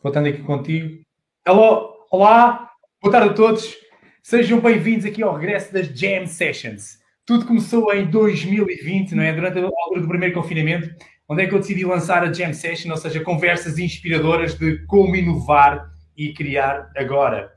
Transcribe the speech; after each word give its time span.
Voltando 0.00 0.28
aqui 0.28 0.42
contigo. 0.42 1.00
Alô, 1.44 1.92
olá, 2.08 2.70
boa 3.02 3.10
tarde 3.10 3.30
a 3.30 3.32
todos. 3.32 3.76
Sejam 4.22 4.60
bem-vindos 4.60 5.04
aqui 5.04 5.24
ao 5.24 5.34
regresso 5.34 5.72
das 5.72 5.88
Jam 5.88 6.24
Sessions. 6.24 6.98
Tudo 7.26 7.44
começou 7.44 7.92
em 7.92 8.08
2020, 8.08 9.16
não 9.16 9.24
é? 9.24 9.32
Durante 9.32 9.58
a 9.58 9.64
altura 9.64 10.02
do 10.02 10.06
primeiro 10.06 10.32
confinamento, 10.32 10.88
onde 11.28 11.42
é 11.42 11.48
que 11.48 11.52
eu 11.52 11.58
decidi 11.58 11.84
lançar 11.84 12.22
a 12.22 12.32
Jam 12.32 12.52
Session, 12.52 12.92
ou 12.92 12.96
seja, 12.96 13.20
conversas 13.24 13.76
inspiradoras 13.76 14.54
de 14.54 14.86
como 14.86 15.16
inovar 15.16 15.90
e 16.16 16.32
criar 16.32 16.88
agora. 16.96 17.52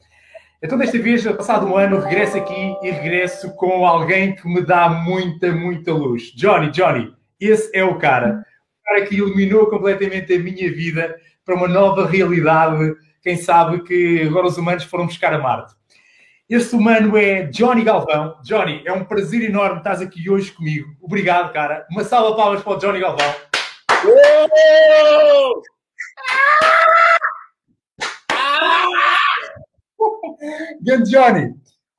Então, 0.63 0.79
desta 0.79 0.97
vez, 0.97 1.23
passado 1.23 1.67
um 1.67 1.77
ano, 1.77 1.99
regresso 1.99 2.37
aqui 2.37 2.75
e 2.81 2.89
regresso 2.89 3.55
com 3.55 3.85
alguém 3.85 4.33
que 4.35 4.47
me 4.47 4.65
dá 4.65 4.89
muita, 4.89 5.51
muita 5.51 5.93
luz. 5.93 6.31
Johnny, 6.35 6.71
Johnny, 6.71 7.13
esse 7.39 7.69
é 7.77 7.83
o 7.83 7.99
cara. 7.99 8.43
O 8.81 8.83
cara 8.83 9.05
que 9.05 9.15
iluminou 9.15 9.67
completamente 9.67 10.33
a 10.33 10.39
minha 10.39 10.71
vida 10.71 11.15
para 11.45 11.55
uma 11.55 11.67
nova 11.67 12.07
realidade. 12.07 12.95
Quem 13.21 13.37
sabe 13.37 13.83
que 13.83 14.23
agora 14.23 14.47
os 14.47 14.57
humanos 14.57 14.83
foram 14.83 15.05
buscar 15.05 15.33
a 15.33 15.37
Marte. 15.37 15.73
Este 16.49 16.75
humano 16.75 17.17
é 17.17 17.43
Johnny 17.43 17.83
Galvão. 17.83 18.37
Johnny, 18.43 18.81
é 18.85 18.91
um 18.91 19.05
prazer 19.05 19.43
enorme 19.43 19.77
estar 19.77 19.93
aqui 19.93 20.29
hoje 20.29 20.51
comigo. 20.51 20.87
Obrigado, 21.01 21.53
cara. 21.53 21.85
Uma 21.89 22.03
salva 22.03 22.31
de 22.31 22.35
palmas 22.35 22.61
para 22.61 22.73
o 22.73 22.77
Johnny 22.77 22.99
Galvão. 22.99 23.33
Oh! 24.05 25.61
Grande 30.81 31.09
Johnny, 31.09 31.53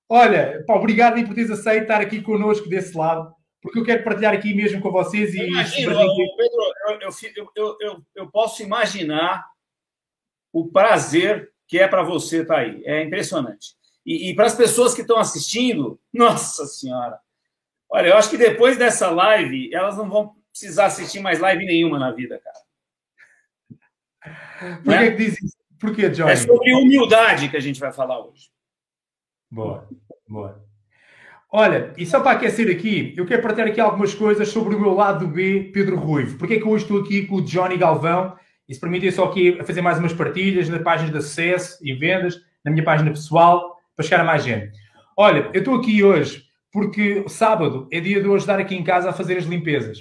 olha, 0.09 0.63
pá, 0.67 0.75
obrigado 0.75 1.23
por 1.25 1.35
teres 1.35 1.51
aceito 1.51 1.83
estar 1.83 2.01
aqui 2.01 2.23
connosco 2.23 2.69
desse 2.69 2.97
lado, 2.97 3.33
porque 3.67 3.81
eu 3.81 3.85
quero 3.85 4.05
partilhar 4.05 4.33
aqui 4.33 4.55
mesmo 4.55 4.81
com 4.81 4.93
vocês 4.93 5.35
e. 5.35 5.41
Imagino, 5.41 5.93
Pedro, 6.37 7.51
eu, 7.57 7.77
eu, 7.81 8.07
eu, 8.15 8.31
posso 8.31 8.63
imaginar 8.63 9.45
o 10.53 10.71
prazer 10.71 11.53
que 11.67 11.77
é 11.79 11.89
para 11.89 12.05
você 12.05 12.43
estar 12.43 12.59
aí. 12.59 12.81
É 12.85 13.03
impressionante. 13.03 13.75
E, 14.05 14.31
e 14.31 14.37
para 14.37 14.47
as 14.47 14.55
pessoas 14.55 14.95
que 14.95 15.01
estão 15.01 15.19
assistindo, 15.19 16.01
nossa 16.15 16.65
senhora. 16.65 17.19
Olha, 17.89 18.09
eu 18.09 18.17
acho 18.17 18.31
que 18.31 18.39
depois 18.39 18.79
dessa 18.79 19.11
live, 19.11 19.75
elas 19.75 19.97
não 19.97 20.09
vão 20.09 20.37
precisar 20.51 20.87
assistir 20.87 21.19
mais 21.19 21.41
live 21.41 21.65
nenhuma 21.65 21.99
na 21.99 22.13
vida, 22.13 22.41
cara. 22.41 22.67
Por 24.79 24.87
né? 24.87 25.11
que, 25.11 25.17
diz 25.17 25.43
isso? 25.43 25.57
Por 25.79 25.95
que, 25.95 26.09
Johnny? 26.09 26.31
É 26.31 26.37
sobre 26.37 26.73
humildade 26.73 27.49
que 27.49 27.57
a 27.57 27.61
gente 27.61 27.81
vai 27.81 27.93
falar 27.93 28.25
hoje. 28.25 28.49
Boa, 29.51 29.89
boa. 30.29 30.66
Olha, 31.53 31.93
e 31.97 32.05
só 32.05 32.21
para 32.21 32.33
aquecer 32.33 32.71
aqui, 32.71 33.15
eu 33.17 33.25
quero 33.25 33.43
partilhar 33.43 33.69
aqui 33.69 33.81
algumas 33.81 34.15
coisas 34.15 34.49
sobre 34.49 34.75
o 34.75 34.81
meu 34.81 34.93
lado 34.93 35.29
B, 35.29 35.71
Pedro 35.73 35.97
Ruivo. 35.97 36.37
Porque 36.39 36.55
é 36.55 36.59
que 36.59 36.67
hoje 36.67 36.85
estou 36.85 37.01
aqui 37.01 37.27
com 37.27 37.37
o 37.37 37.43
Johnny 37.43 37.77
Galvão? 37.77 38.37
Isso 38.69 38.81
permite 38.81 39.11
só 39.13 39.25
aqui 39.25 39.59
fazer 39.65 39.81
mais 39.81 39.99
umas 39.99 40.13
partilhas 40.13 40.69
na 40.69 40.81
página 40.81 41.11
de 41.11 41.19
acesso 41.19 41.79
e 41.83 41.95
vendas, 41.95 42.37
na 42.65 42.71
minha 42.71 42.85
página 42.85 43.11
pessoal, 43.11 43.77
para 43.95 44.05
chegar 44.05 44.21
a 44.21 44.25
mais 44.25 44.43
gente. 44.43 44.77
Olha, 45.17 45.51
eu 45.55 45.61
estou 45.61 45.77
aqui 45.77 46.03
hoje 46.03 46.45
porque 46.73 47.25
sábado 47.29 47.89
é 47.93 48.01
dia 48.01 48.21
de 48.21 48.27
eu 48.27 48.35
ajudar 48.35 48.59
aqui 48.59 48.75
em 48.75 48.85
casa 48.85 49.11
a 49.11 49.13
fazer 49.13 49.39
as 49.39 49.45
limpezas. 49.45 49.99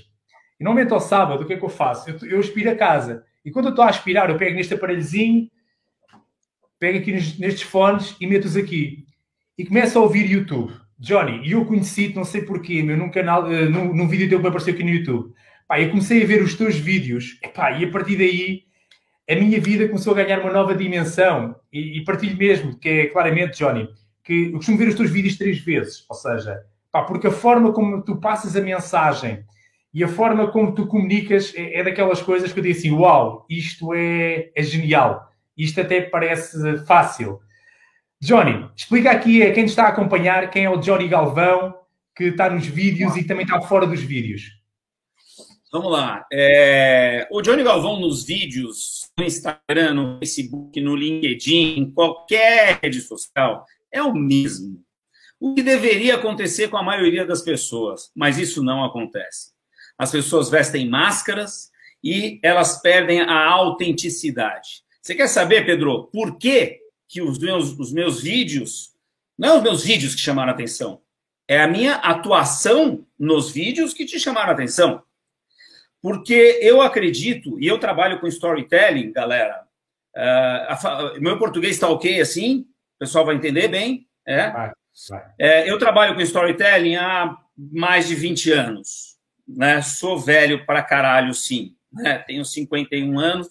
E 0.59 0.63
normalmente 0.63 0.93
ao 0.93 0.99
sábado, 0.99 1.43
o 1.43 1.45
que 1.45 1.53
é 1.53 1.57
que 1.57 1.63
eu 1.63 1.69
faço? 1.69 2.09
Eu, 2.09 2.29
eu 2.29 2.39
aspiro 2.39 2.71
a 2.71 2.75
casa. 2.75 3.23
E 3.45 3.51
quando 3.51 3.65
eu 3.65 3.69
estou 3.69 3.85
a 3.85 3.89
aspirar, 3.89 4.29
eu 4.29 4.37
pego 4.37 4.55
neste 4.55 4.73
aparelhozinho 4.73 5.47
pego 6.79 6.99
aqui 6.99 7.11
nestes 7.11 7.61
fones 7.61 8.15
e 8.19 8.27
meto-os 8.27 8.55
aqui. 8.55 9.05
E 9.57 9.65
começo 9.65 9.97
a 9.97 10.01
ouvir 10.01 10.29
YouTube. 10.29 10.73
Johnny, 11.05 11.47
e 11.47 11.51
eu 11.51 11.63
conheci-te, 11.65 12.15
não 12.15 12.23
sei 12.23 12.41
porquê, 12.41 12.81
meu, 12.81 12.97
num 12.97 13.11
canal, 13.11 13.43
uh, 13.43 13.69
num, 13.69 13.93
num 13.93 14.07
vídeo 14.07 14.27
teu 14.27 14.41
que 14.41 14.47
apareceu 14.47 14.73
aqui 14.73 14.83
no 14.83 14.89
YouTube. 14.89 15.31
Pá, 15.67 15.79
eu 15.79 15.89
comecei 15.89 16.23
a 16.23 16.25
ver 16.25 16.41
os 16.41 16.55
teus 16.55 16.75
vídeos, 16.75 17.37
epá, 17.43 17.71
e 17.71 17.85
a 17.85 17.91
partir 17.91 18.17
daí 18.17 18.63
a 19.29 19.35
minha 19.35 19.59
vida 19.59 19.87
começou 19.87 20.13
a 20.13 20.15
ganhar 20.15 20.39
uma 20.39 20.51
nova 20.51 20.73
dimensão. 20.73 21.55
E, 21.71 21.99
e 21.99 22.03
partilho 22.03 22.35
mesmo, 22.35 22.77
que 22.79 22.89
é 22.89 23.05
claramente, 23.05 23.57
Johnny, 23.59 23.87
que 24.23 24.47
eu 24.47 24.53
costumo 24.53 24.79
ver 24.79 24.87
os 24.87 24.95
teus 24.95 25.11
vídeos 25.11 25.37
três 25.37 25.59
vezes. 25.59 26.05
Ou 26.09 26.15
seja, 26.15 26.63
pá, 26.91 27.03
porque 27.03 27.27
a 27.27 27.31
forma 27.31 27.71
como 27.71 28.01
tu 28.01 28.17
passas 28.17 28.55
a 28.55 28.61
mensagem 28.61 29.45
e 29.93 30.03
a 30.03 30.07
forma 30.07 30.51
como 30.51 30.73
tu 30.73 30.87
comunicas 30.87 31.53
é, 31.55 31.79
é 31.79 31.83
daquelas 31.83 32.21
coisas 32.21 32.51
que 32.51 32.59
eu 32.59 32.63
digo 32.63 32.77
assim: 32.77 32.91
uau, 32.91 33.45
isto 33.47 33.93
é, 33.93 34.49
é 34.55 34.63
genial. 34.63 35.29
Isto 35.55 35.81
até 35.81 36.01
parece 36.01 36.83
fácil. 36.85 37.39
Johnny, 38.21 38.69
explica 38.75 39.11
aqui 39.11 39.43
a 39.43 39.53
quem 39.53 39.65
está 39.65 39.85
a 39.85 39.89
acompanhar 39.89 40.49
quem 40.49 40.65
é 40.65 40.69
o 40.69 40.77
Johnny 40.77 41.07
Galvão, 41.07 41.75
que 42.15 42.25
está 42.25 42.49
nos 42.49 42.65
vídeos 42.65 43.15
e 43.15 43.23
também 43.23 43.43
está 43.43 43.61
fora 43.61 43.85
dos 43.85 44.01
vídeos. 44.01 44.41
Vamos 45.71 45.91
lá. 45.91 46.25
É... 46.31 47.27
O 47.29 47.41
Johnny 47.41 47.61
Galvão 47.61 47.99
nos 47.99 48.25
vídeos, 48.25 49.11
no 49.17 49.25
Instagram, 49.25 49.93
no 49.93 50.19
Facebook, 50.19 50.79
no 50.79 50.95
LinkedIn, 50.95 51.79
em 51.79 51.91
qualquer 51.91 52.79
rede 52.81 53.01
social, 53.01 53.65
é 53.91 54.01
o 54.01 54.13
mesmo. 54.13 54.81
O 55.37 55.53
que 55.53 55.61
deveria 55.61 56.15
acontecer 56.15 56.69
com 56.69 56.77
a 56.77 56.83
maioria 56.83 57.25
das 57.25 57.41
pessoas, 57.41 58.09
mas 58.15 58.37
isso 58.37 58.63
não 58.63 58.85
acontece. 58.85 59.51
As 59.97 60.11
pessoas 60.11 60.49
vestem 60.49 60.87
máscaras 60.87 61.69
e 62.01 62.39
elas 62.41 62.81
perdem 62.81 63.21
a 63.21 63.45
autenticidade. 63.45 64.83
Você 65.01 65.13
quer 65.13 65.27
saber, 65.27 65.65
Pedro, 65.65 66.05
por 66.05 66.37
que, 66.37 66.79
que 67.07 67.21
os, 67.21 67.37
meus, 67.39 67.77
os 67.77 67.91
meus 67.91 68.21
vídeos, 68.21 68.93
não 69.37 69.49
é 69.49 69.57
os 69.57 69.63
meus 69.63 69.83
vídeos 69.83 70.15
que 70.15 70.21
chamaram 70.21 70.51
atenção, 70.51 71.01
é 71.47 71.61
a 71.61 71.67
minha 71.67 71.95
atuação 71.95 73.05
nos 73.17 73.51
vídeos 73.51 73.93
que 73.93 74.05
te 74.05 74.19
chamaram 74.19 74.51
atenção. 74.51 75.03
Porque 76.01 76.59
eu 76.61 76.81
acredito, 76.81 77.59
e 77.59 77.67
eu 77.67 77.79
trabalho 77.79 78.19
com 78.19 78.27
storytelling, 78.27 79.11
galera. 79.11 79.63
Uh, 80.15 80.87
a, 80.87 81.13
meu 81.19 81.37
português 81.37 81.73
está 81.73 81.89
ok 81.89 82.21
assim? 82.21 82.67
O 82.95 82.99
pessoal 82.99 83.25
vai 83.25 83.35
entender 83.35 83.67
bem? 83.67 84.07
É? 84.25 84.49
Vai, 84.49 84.71
vai. 85.09 85.25
é? 85.37 85.69
eu 85.69 85.77
trabalho 85.77 86.15
com 86.15 86.21
storytelling 86.21 86.95
há 86.95 87.37
mais 87.57 88.07
de 88.07 88.15
20 88.15 88.51
anos. 88.51 89.17
Né? 89.47 89.81
Sou 89.81 90.17
velho 90.17 90.65
pra 90.65 90.81
caralho, 90.81 91.33
sim. 91.33 91.75
Né? 91.91 92.17
Tenho 92.19 92.45
51 92.45 93.19
anos. 93.19 93.49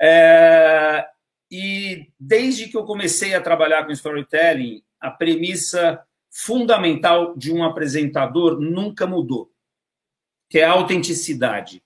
É, 0.00 1.06
e 1.50 2.10
desde 2.18 2.68
que 2.68 2.76
eu 2.76 2.84
comecei 2.84 3.34
a 3.34 3.40
trabalhar 3.40 3.84
com 3.84 3.92
storytelling, 3.92 4.82
a 5.00 5.10
premissa 5.10 6.02
fundamental 6.30 7.36
de 7.36 7.52
um 7.52 7.64
apresentador 7.64 8.60
nunca 8.60 9.06
mudou, 9.06 9.50
que 10.48 10.58
é 10.58 10.64
a 10.64 10.72
autenticidade. 10.72 11.82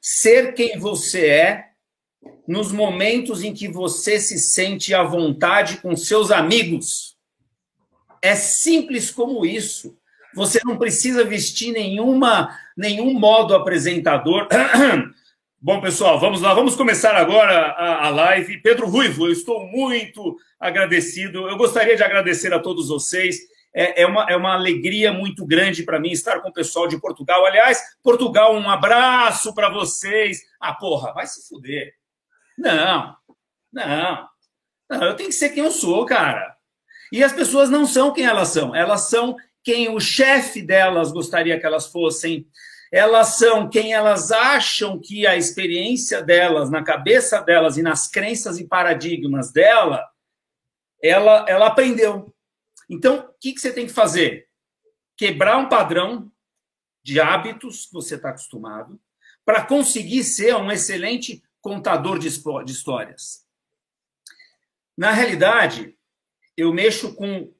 Ser 0.00 0.54
quem 0.54 0.78
você 0.78 1.26
é 1.26 1.68
nos 2.46 2.72
momentos 2.72 3.42
em 3.42 3.54
que 3.54 3.68
você 3.68 4.20
se 4.20 4.38
sente 4.38 4.94
à 4.94 5.02
vontade 5.02 5.78
com 5.78 5.96
seus 5.96 6.30
amigos. 6.30 7.16
É 8.20 8.34
simples 8.34 9.10
como 9.10 9.46
isso. 9.46 9.96
Você 10.34 10.60
não 10.64 10.76
precisa 10.76 11.24
vestir 11.24 11.72
nenhuma 11.72 12.56
nenhum 12.76 13.12
modo 13.14 13.54
apresentador. 13.54 14.46
Bom, 15.60 15.80
pessoal, 15.80 16.20
vamos 16.20 16.40
lá, 16.40 16.54
vamos 16.54 16.76
começar 16.76 17.16
agora 17.16 17.72
a, 17.72 18.06
a, 18.06 18.10
live. 18.10 18.62
Pedro 18.62 18.86
Ruivo, 18.88 19.26
eu 19.26 19.32
estou 19.32 19.66
muito 19.66 20.36
agradecido. 20.60 21.48
Eu 21.48 21.56
gostaria 21.56 21.96
de 21.96 22.02
agradecer 22.04 22.54
a 22.54 22.60
todos 22.60 22.86
vocês. 22.86 23.38
É, 23.74 24.02
é 24.02 24.06
uma, 24.06 24.24
é 24.30 24.36
uma 24.36 24.54
alegria 24.54 25.12
muito 25.12 25.44
grande 25.44 25.82
para 25.82 25.98
mim 25.98 26.12
estar 26.12 26.38
com 26.38 26.50
o 26.50 26.52
pessoal 26.52 26.86
de 26.86 27.00
Portugal. 27.00 27.44
Aliás, 27.44 27.82
Portugal, 28.04 28.54
um 28.54 28.70
abraço 28.70 29.52
para 29.52 29.68
vocês. 29.68 30.42
Ah, 30.60 30.74
porra, 30.74 31.12
vai 31.12 31.26
se 31.26 31.48
fuder. 31.48 31.92
Não, 32.56 33.16
não, 33.72 34.28
não, 34.88 35.02
eu 35.02 35.16
tenho 35.16 35.28
que 35.28 35.34
ser 35.34 35.48
quem 35.48 35.64
eu 35.64 35.72
sou, 35.72 36.06
cara. 36.06 36.56
E 37.10 37.24
as 37.24 37.32
pessoas 37.32 37.68
não 37.68 37.84
são 37.84 38.12
quem 38.12 38.26
elas 38.26 38.50
são, 38.50 38.76
elas 38.76 39.08
são 39.08 39.34
quem 39.64 39.88
o 39.88 39.98
chefe 39.98 40.62
delas 40.62 41.10
gostaria 41.10 41.58
que 41.58 41.66
elas 41.66 41.88
fossem 41.88 42.46
elas 42.90 43.36
são 43.36 43.68
quem 43.68 43.92
elas 43.92 44.32
acham 44.32 44.98
que 44.98 45.26
a 45.26 45.36
experiência 45.36 46.22
delas, 46.22 46.70
na 46.70 46.82
cabeça 46.82 47.40
delas 47.40 47.76
e 47.76 47.82
nas 47.82 48.08
crenças 48.08 48.58
e 48.58 48.66
paradigmas 48.66 49.52
dela, 49.52 50.06
ela, 51.02 51.44
ela 51.48 51.66
aprendeu. 51.66 52.34
Então, 52.88 53.18
o 53.18 53.34
que, 53.40 53.52
que 53.52 53.60
você 53.60 53.72
tem 53.72 53.86
que 53.86 53.92
fazer? 53.92 54.48
Quebrar 55.16 55.58
um 55.58 55.68
padrão 55.68 56.32
de 57.02 57.20
hábitos 57.20 57.86
que 57.86 57.92
você 57.92 58.14
está 58.14 58.30
acostumado 58.30 59.00
para 59.44 59.64
conseguir 59.64 60.24
ser 60.24 60.54
um 60.56 60.70
excelente 60.70 61.42
contador 61.60 62.18
de, 62.18 62.28
histórias. 62.28 63.46
Na 64.96 65.12
realidade, 65.12 65.96
eu 66.56 66.72
mexo 66.72 67.14
com 67.14 67.52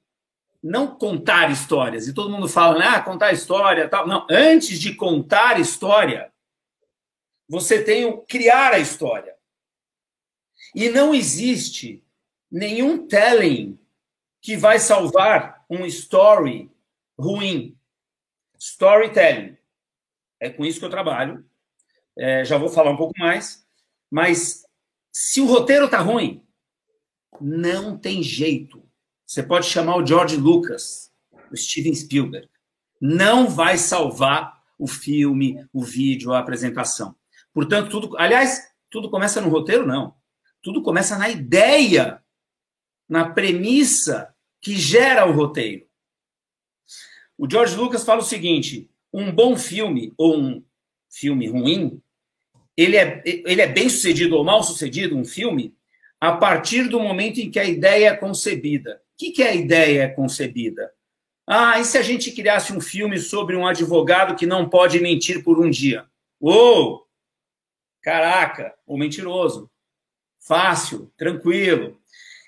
não 0.62 0.96
contar 0.96 1.50
histórias. 1.50 2.08
E 2.08 2.14
todo 2.14 2.30
mundo 2.30 2.48
fala, 2.48 2.78
né, 2.78 2.86
ah, 2.86 3.02
contar 3.02 3.32
história, 3.32 3.88
tal. 3.88 4.06
Não, 4.06 4.26
antes 4.30 4.78
de 4.78 4.94
contar 4.94 5.60
história, 5.60 6.32
você 7.48 7.82
tem 7.82 8.04
o 8.04 8.18
criar 8.18 8.72
a 8.72 8.78
história. 8.78 9.34
E 10.74 10.88
não 10.90 11.14
existe 11.14 12.04
nenhum 12.50 13.06
telling 13.06 13.78
que 14.40 14.56
vai 14.56 14.78
salvar 14.78 15.64
um 15.68 15.84
story 15.86 16.70
ruim. 17.18 17.76
Storytelling. 18.58 19.56
É 20.40 20.50
com 20.50 20.64
isso 20.64 20.78
que 20.78 20.84
eu 20.84 20.90
trabalho. 20.90 21.44
É, 22.16 22.44
já 22.44 22.58
vou 22.58 22.68
falar 22.68 22.90
um 22.90 22.96
pouco 22.96 23.14
mais. 23.18 23.66
Mas 24.10 24.64
se 25.12 25.40
o 25.40 25.46
roteiro 25.46 25.88
tá 25.88 25.98
ruim, 25.98 26.44
não 27.40 27.98
tem 27.98 28.22
jeito. 28.22 28.87
Você 29.28 29.42
pode 29.42 29.66
chamar 29.66 29.96
o 29.96 30.06
George 30.06 30.38
Lucas, 30.38 31.12
o 31.52 31.56
Steven 31.56 31.94
Spielberg. 31.94 32.48
Não 32.98 33.46
vai 33.46 33.76
salvar 33.76 34.58
o 34.78 34.86
filme, 34.86 35.68
o 35.70 35.84
vídeo, 35.84 36.32
a 36.32 36.38
apresentação. 36.38 37.14
Portanto, 37.52 37.90
tudo. 37.90 38.16
Aliás, 38.16 38.72
tudo 38.88 39.10
começa 39.10 39.38
no 39.38 39.50
roteiro, 39.50 39.86
não. 39.86 40.14
Tudo 40.62 40.82
começa 40.82 41.18
na 41.18 41.28
ideia, 41.28 42.22
na 43.06 43.28
premissa 43.28 44.34
que 44.62 44.74
gera 44.74 45.26
o 45.26 45.32
roteiro. 45.32 45.86
O 47.36 47.48
George 47.48 47.76
Lucas 47.76 48.04
fala 48.04 48.20
o 48.20 48.24
seguinte: 48.24 48.90
um 49.12 49.30
bom 49.30 49.58
filme 49.58 50.14
ou 50.16 50.38
um 50.38 50.64
filme 51.10 51.46
ruim, 51.48 52.00
ele 52.74 52.96
é, 52.96 53.22
ele 53.26 53.60
é 53.60 53.66
bem 53.66 53.90
sucedido 53.90 54.36
ou 54.36 54.42
mal 54.42 54.62
sucedido, 54.62 55.14
um 55.14 55.24
filme, 55.24 55.76
a 56.18 56.32
partir 56.32 56.88
do 56.88 56.98
momento 56.98 57.40
em 57.40 57.50
que 57.50 57.58
a 57.58 57.64
ideia 57.64 58.08
é 58.08 58.16
concebida. 58.16 59.02
O 59.18 59.20
que, 59.20 59.32
que 59.32 59.42
é 59.42 59.48
a 59.48 59.54
ideia 59.54 60.08
concebida? 60.14 60.92
Ah, 61.44 61.80
e 61.80 61.84
se 61.84 61.98
a 61.98 62.02
gente 62.02 62.30
criasse 62.30 62.72
um 62.72 62.80
filme 62.80 63.18
sobre 63.18 63.56
um 63.56 63.66
advogado 63.66 64.36
que 64.36 64.46
não 64.46 64.68
pode 64.68 65.00
mentir 65.00 65.42
por 65.42 65.58
um 65.58 65.68
dia? 65.68 66.06
Uou! 66.40 67.04
Caraca, 68.00 68.72
o 68.86 68.96
mentiroso. 68.96 69.68
Fácil, 70.38 71.10
tranquilo. 71.18 72.00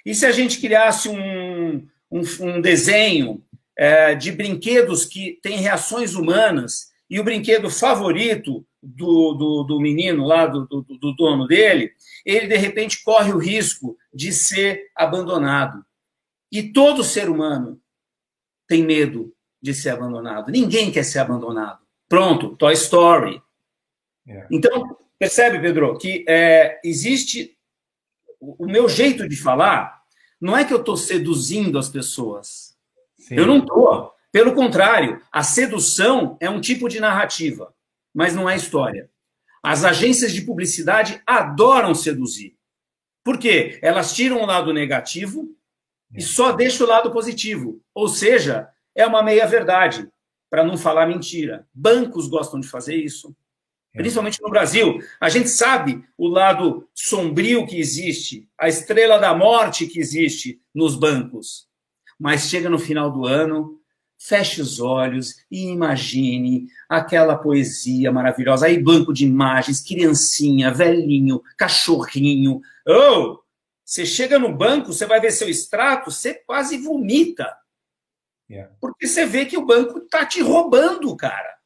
E 0.07 0.15
se 0.15 0.25
a 0.25 0.31
gente 0.31 0.61
criasse 0.61 1.09
um, 1.09 1.89
um, 2.09 2.23
um 2.41 2.61
desenho 2.61 3.45
é, 3.77 4.15
de 4.15 4.31
brinquedos 4.31 5.05
que 5.05 5.41
têm 5.43 5.57
reações 5.57 6.15
humanas 6.15 6.93
e 7.11 7.19
o 7.19 7.25
brinquedo 7.25 7.69
favorito 7.69 8.65
do, 8.81 9.35
do, 9.35 9.65
do 9.65 9.81
menino 9.81 10.25
lá, 10.25 10.47
do, 10.47 10.67
do, 10.67 10.83
do 10.83 11.17
dono 11.17 11.49
dele, 11.49 11.91
ele 12.25 12.47
de 12.47 12.57
repente 12.57 13.03
corre 13.03 13.33
o 13.33 13.39
risco 13.39 13.99
de 14.15 14.33
ser 14.33 14.85
abandonado. 14.95 15.85
E 16.51 16.73
todo 16.73 17.05
ser 17.05 17.29
humano 17.29 17.81
tem 18.67 18.85
medo 18.85 19.35
de 19.63 19.75
ser 19.75 19.91
abandonado. 19.91 20.51
Ninguém 20.51 20.91
quer 20.91 21.05
ser 21.05 21.21
abandonado. 21.21 21.81
Pronto, 22.09 22.57
Toy 22.57 22.73
Story. 22.75 23.43
É. 24.27 24.47
Então, 24.51 24.97
percebe, 25.19 25.61
Pedro, 25.61 25.97
que 25.99 26.25
é, 26.29 26.81
existe. 26.85 27.57
O 28.41 28.67
meu 28.67 28.89
jeito 28.89 29.29
de 29.29 29.37
falar 29.37 30.01
não 30.41 30.57
é 30.57 30.65
que 30.65 30.73
eu 30.73 30.81
estou 30.81 30.97
seduzindo 30.97 31.79
as 31.79 31.89
pessoas. 31.89 32.77
Sim. 33.19 33.37
Eu 33.37 33.47
não 33.47 33.59
estou. 33.59 34.13
Pelo 34.33 34.55
contrário, 34.55 35.21
a 35.31 35.43
sedução 35.43 36.39
é 36.41 36.49
um 36.49 36.61
tipo 36.61 36.89
de 36.89 37.01
narrativa, 37.01 37.75
mas 38.15 38.35
não 38.35 38.49
é 38.49 38.57
história. 38.57 39.11
As 39.63 39.85
agências 39.85 40.33
de 40.33 40.41
publicidade 40.41 41.21
adoram 41.27 41.95
seduzir. 41.95 42.57
Por 43.23 43.39
quê? 43.39 43.79
Elas 43.83 44.15
tiram 44.15 44.41
o 44.41 44.47
lado 44.47 44.73
negativo 44.73 45.55
e 46.15 46.23
só 46.23 46.53
deixam 46.53 46.87
o 46.87 46.91
lado 46.91 47.11
positivo. 47.11 47.81
Ou 47.95 48.09
seja, 48.09 48.69
é 48.95 49.07
uma 49.07 49.23
meia-verdade, 49.23 50.09
para 50.49 50.65
não 50.65 50.77
falar 50.77 51.07
mentira. 51.07 51.67
Bancos 51.73 52.29
gostam 52.29 52.59
de 52.59 52.67
fazer 52.67 52.97
isso. 52.97 53.35
É. 53.95 53.99
Principalmente 53.99 54.41
no 54.43 54.51
Brasil. 54.51 54.99
A 55.21 55.29
gente 55.29 55.49
sabe 55.49 56.05
o 56.17 56.29
lado 56.29 56.89
sombrio 56.95 57.67
que 57.67 57.79
existe, 57.79 58.49
a 58.59 58.69
estrela 58.69 59.19
da 59.19 59.35
morte 59.35 59.87
que 59.87 60.01
existe 60.01 60.61
nos 60.75 60.97
bancos. 60.97 61.69
Mas 62.19 62.49
chega 62.49 62.69
no 62.69 62.79
final 62.79 63.11
do 63.11 63.27
ano, 63.27 63.81
feche 64.19 64.61
os 64.61 64.79
olhos 64.81 65.37
e 65.51 65.69
imagine 65.69 66.67
aquela 66.89 67.37
poesia 67.37 68.13
maravilhosa. 68.13 68.67
Aí, 68.67 68.81
banco 68.81 69.13
de 69.13 69.25
imagens, 69.25 69.81
criancinha, 69.81 70.73
velhinho, 70.73 71.43
cachorrinho. 71.57 72.61
Oh! 72.87 73.40
Você 73.91 74.07
chega 74.07 74.39
no 74.39 74.57
banco, 74.57 74.93
você 74.93 75.05
vai 75.05 75.21
ver 75.21 75.33
seu 75.33 75.49
extrato, 75.49 76.13
você 76.13 76.35
quase 76.47 76.79
vomita. 76.79 77.53
Yeah. 78.49 78.73
Porque 78.81 79.05
você 79.05 79.27
vê 79.27 79.45
que 79.45 79.59
o 79.59 79.67
banco 79.67 79.99
tá 80.03 80.25
te 80.25 80.41
roubando, 80.41 81.17
cara. 81.17 81.57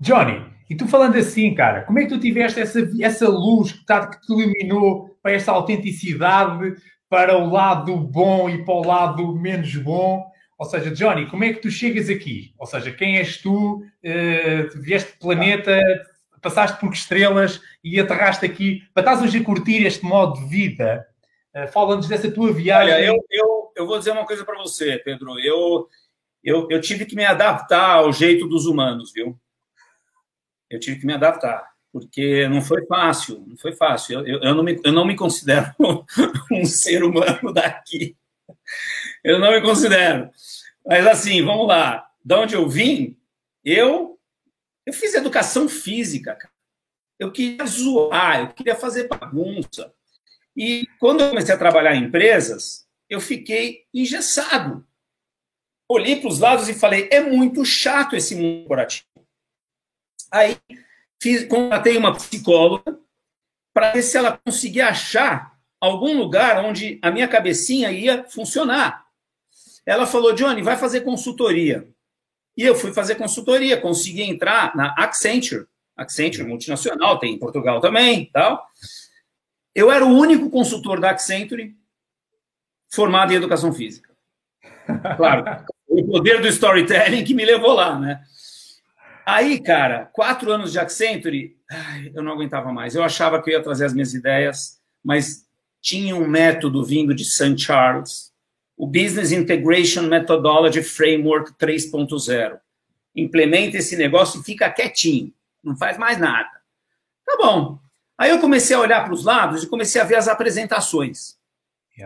Johnny, 0.00 0.44
e 0.68 0.74
tu 0.74 0.88
falando 0.88 1.16
assim, 1.16 1.54
cara, 1.54 1.82
como 1.82 2.00
é 2.00 2.02
que 2.02 2.08
tu 2.08 2.18
tiveste 2.18 2.58
essa, 2.58 2.80
essa 3.00 3.28
luz 3.28 3.70
que, 3.70 3.86
tá, 3.86 4.08
que 4.08 4.20
te 4.26 4.32
iluminou 4.32 5.16
para 5.22 5.30
essa 5.30 5.52
autenticidade, 5.52 6.74
para 7.08 7.38
o 7.38 7.48
lado 7.48 7.96
bom 7.96 8.50
e 8.50 8.64
para 8.64 8.74
o 8.74 8.84
lado 8.84 9.32
menos 9.36 9.76
bom? 9.76 10.28
Ou 10.58 10.66
seja, 10.66 10.90
Johnny, 10.90 11.30
como 11.30 11.44
é 11.44 11.52
que 11.52 11.62
tu 11.62 11.70
chegas 11.70 12.10
aqui? 12.10 12.52
Ou 12.58 12.66
seja, 12.66 12.90
quem 12.90 13.18
és 13.18 13.36
tu? 13.36 13.84
Uh, 14.04 14.80
vieste 14.82 15.12
planeta, 15.20 15.80
passaste 16.42 16.80
por 16.80 16.92
estrelas 16.92 17.60
e 17.84 18.00
aterraste 18.00 18.44
aqui 18.44 18.82
para 18.92 19.12
estás 19.12 19.22
hoje 19.22 19.38
a 19.38 19.44
curtir 19.44 19.86
este 19.86 20.04
modo 20.04 20.34
de 20.34 20.48
vida. 20.48 21.06
Uh, 21.54 21.68
Fala-nos 21.72 22.08
dessa 22.08 22.30
tua 22.30 22.52
viagem. 22.52 22.94
Olha, 22.94 23.04
eu, 23.04 23.24
eu, 23.30 23.72
eu 23.76 23.86
vou 23.86 23.98
dizer 23.98 24.12
uma 24.12 24.26
coisa 24.26 24.44
para 24.44 24.58
você, 24.58 24.98
Pedro. 24.98 25.38
Eu, 25.38 25.88
eu, 26.42 26.68
eu 26.70 26.80
tive 26.80 27.04
que 27.04 27.16
me 27.16 27.24
adaptar 27.24 27.96
ao 27.96 28.12
jeito 28.12 28.46
dos 28.46 28.66
humanos, 28.66 29.12
viu? 29.12 29.38
Eu 30.68 30.78
tive 30.78 31.00
que 31.00 31.06
me 31.06 31.14
adaptar, 31.14 31.68
porque 31.92 32.46
não 32.48 32.62
foi 32.62 32.86
fácil, 32.86 33.44
não 33.46 33.56
foi 33.56 33.72
fácil. 33.72 34.20
Eu, 34.20 34.26
eu, 34.26 34.40
eu, 34.40 34.54
não, 34.54 34.62
me, 34.62 34.80
eu 34.84 34.92
não 34.92 35.04
me 35.04 35.16
considero 35.16 35.74
um 36.52 36.64
ser 36.64 37.02
humano 37.02 37.52
daqui. 37.52 38.16
Eu 39.24 39.38
não 39.38 39.50
me 39.50 39.60
considero. 39.60 40.30
Mas 40.86 41.06
assim, 41.06 41.44
vamos 41.44 41.66
lá. 41.66 42.08
De 42.24 42.34
onde 42.34 42.54
eu 42.54 42.68
vim, 42.68 43.18
eu 43.64 44.10
eu 44.90 44.92
fiz 44.92 45.14
educação 45.14 45.68
física. 45.68 46.36
Eu 47.18 47.30
queria 47.30 47.64
zoar, 47.66 48.40
eu 48.40 48.48
queria 48.48 48.74
fazer 48.74 49.06
bagunça. 49.06 49.92
E 50.60 50.86
quando 50.98 51.22
eu 51.22 51.30
comecei 51.30 51.54
a 51.54 51.58
trabalhar 51.58 51.94
em 51.94 52.04
empresas, 52.04 52.86
eu 53.08 53.18
fiquei 53.18 53.86
engessado. 53.94 54.86
Olhei 55.88 56.16
para 56.16 56.28
os 56.28 56.38
lados 56.38 56.68
e 56.68 56.74
falei: 56.74 57.08
é 57.10 57.18
muito 57.18 57.64
chato 57.64 58.14
esse 58.14 58.34
mundo 58.34 58.58
corporativo. 58.58 59.06
Aí 60.30 60.58
fiz, 61.18 61.46
contratei 61.46 61.96
uma 61.96 62.14
psicóloga 62.14 63.00
para 63.72 63.92
ver 63.92 64.02
se 64.02 64.18
ela 64.18 64.38
conseguia 64.44 64.88
achar 64.88 65.58
algum 65.80 66.18
lugar 66.18 66.62
onde 66.62 66.98
a 67.00 67.10
minha 67.10 67.26
cabecinha 67.26 67.90
ia 67.90 68.24
funcionar. 68.24 69.06
Ela 69.86 70.06
falou, 70.06 70.34
Johnny, 70.34 70.60
vai 70.60 70.76
fazer 70.76 71.00
consultoria. 71.00 71.88
E 72.54 72.64
eu 72.64 72.74
fui 72.74 72.92
fazer 72.92 73.14
consultoria, 73.14 73.80
consegui 73.80 74.24
entrar 74.24 74.76
na 74.76 74.92
Accenture. 74.92 75.66
Accenture 75.96 76.46
multinacional, 76.46 77.18
tem 77.18 77.32
em 77.32 77.38
Portugal 77.38 77.80
também, 77.80 78.28
tal. 78.30 78.68
Eu 79.74 79.90
era 79.90 80.04
o 80.04 80.16
único 80.16 80.50
consultor 80.50 81.00
da 81.00 81.10
Accenture 81.10 81.76
formado 82.88 83.32
em 83.32 83.36
educação 83.36 83.72
física. 83.72 84.10
Claro, 85.16 85.64
o 85.88 86.04
poder 86.06 86.40
do 86.40 86.48
storytelling 86.48 87.24
que 87.24 87.34
me 87.34 87.44
levou 87.44 87.72
lá, 87.72 87.98
né? 87.98 88.20
Aí, 89.24 89.60
cara, 89.60 90.06
quatro 90.06 90.50
anos 90.50 90.72
de 90.72 90.78
Accenture, 90.78 91.56
eu 92.12 92.22
não 92.22 92.32
aguentava 92.32 92.72
mais. 92.72 92.94
Eu 92.94 93.04
achava 93.04 93.40
que 93.40 93.50
eu 93.50 93.54
ia 93.54 93.62
trazer 93.62 93.84
as 93.84 93.92
minhas 93.92 94.12
ideias, 94.12 94.80
mas 95.04 95.46
tinha 95.80 96.16
um 96.16 96.26
método 96.26 96.84
vindo 96.84 97.14
de 97.14 97.24
St. 97.24 97.56
Charles, 97.56 98.32
o 98.76 98.86
Business 98.86 99.30
Integration 99.30 100.02
Methodology 100.02 100.82
Framework 100.82 101.52
3.0. 101.52 102.58
Implementa 103.14 103.76
esse 103.76 103.96
negócio 103.96 104.40
e 104.40 104.44
fica 104.44 104.70
quietinho, 104.70 105.32
não 105.62 105.76
faz 105.76 105.96
mais 105.96 106.18
nada. 106.18 106.50
Tá 107.24 107.36
bom. 107.36 107.78
Aí 108.20 108.30
eu 108.30 108.38
comecei 108.38 108.76
a 108.76 108.80
olhar 108.80 109.02
para 109.02 109.14
os 109.14 109.24
lados 109.24 109.62
e 109.62 109.66
comecei 109.66 109.98
a 109.98 110.04
ver 110.04 110.16
as 110.16 110.28
apresentações, 110.28 111.38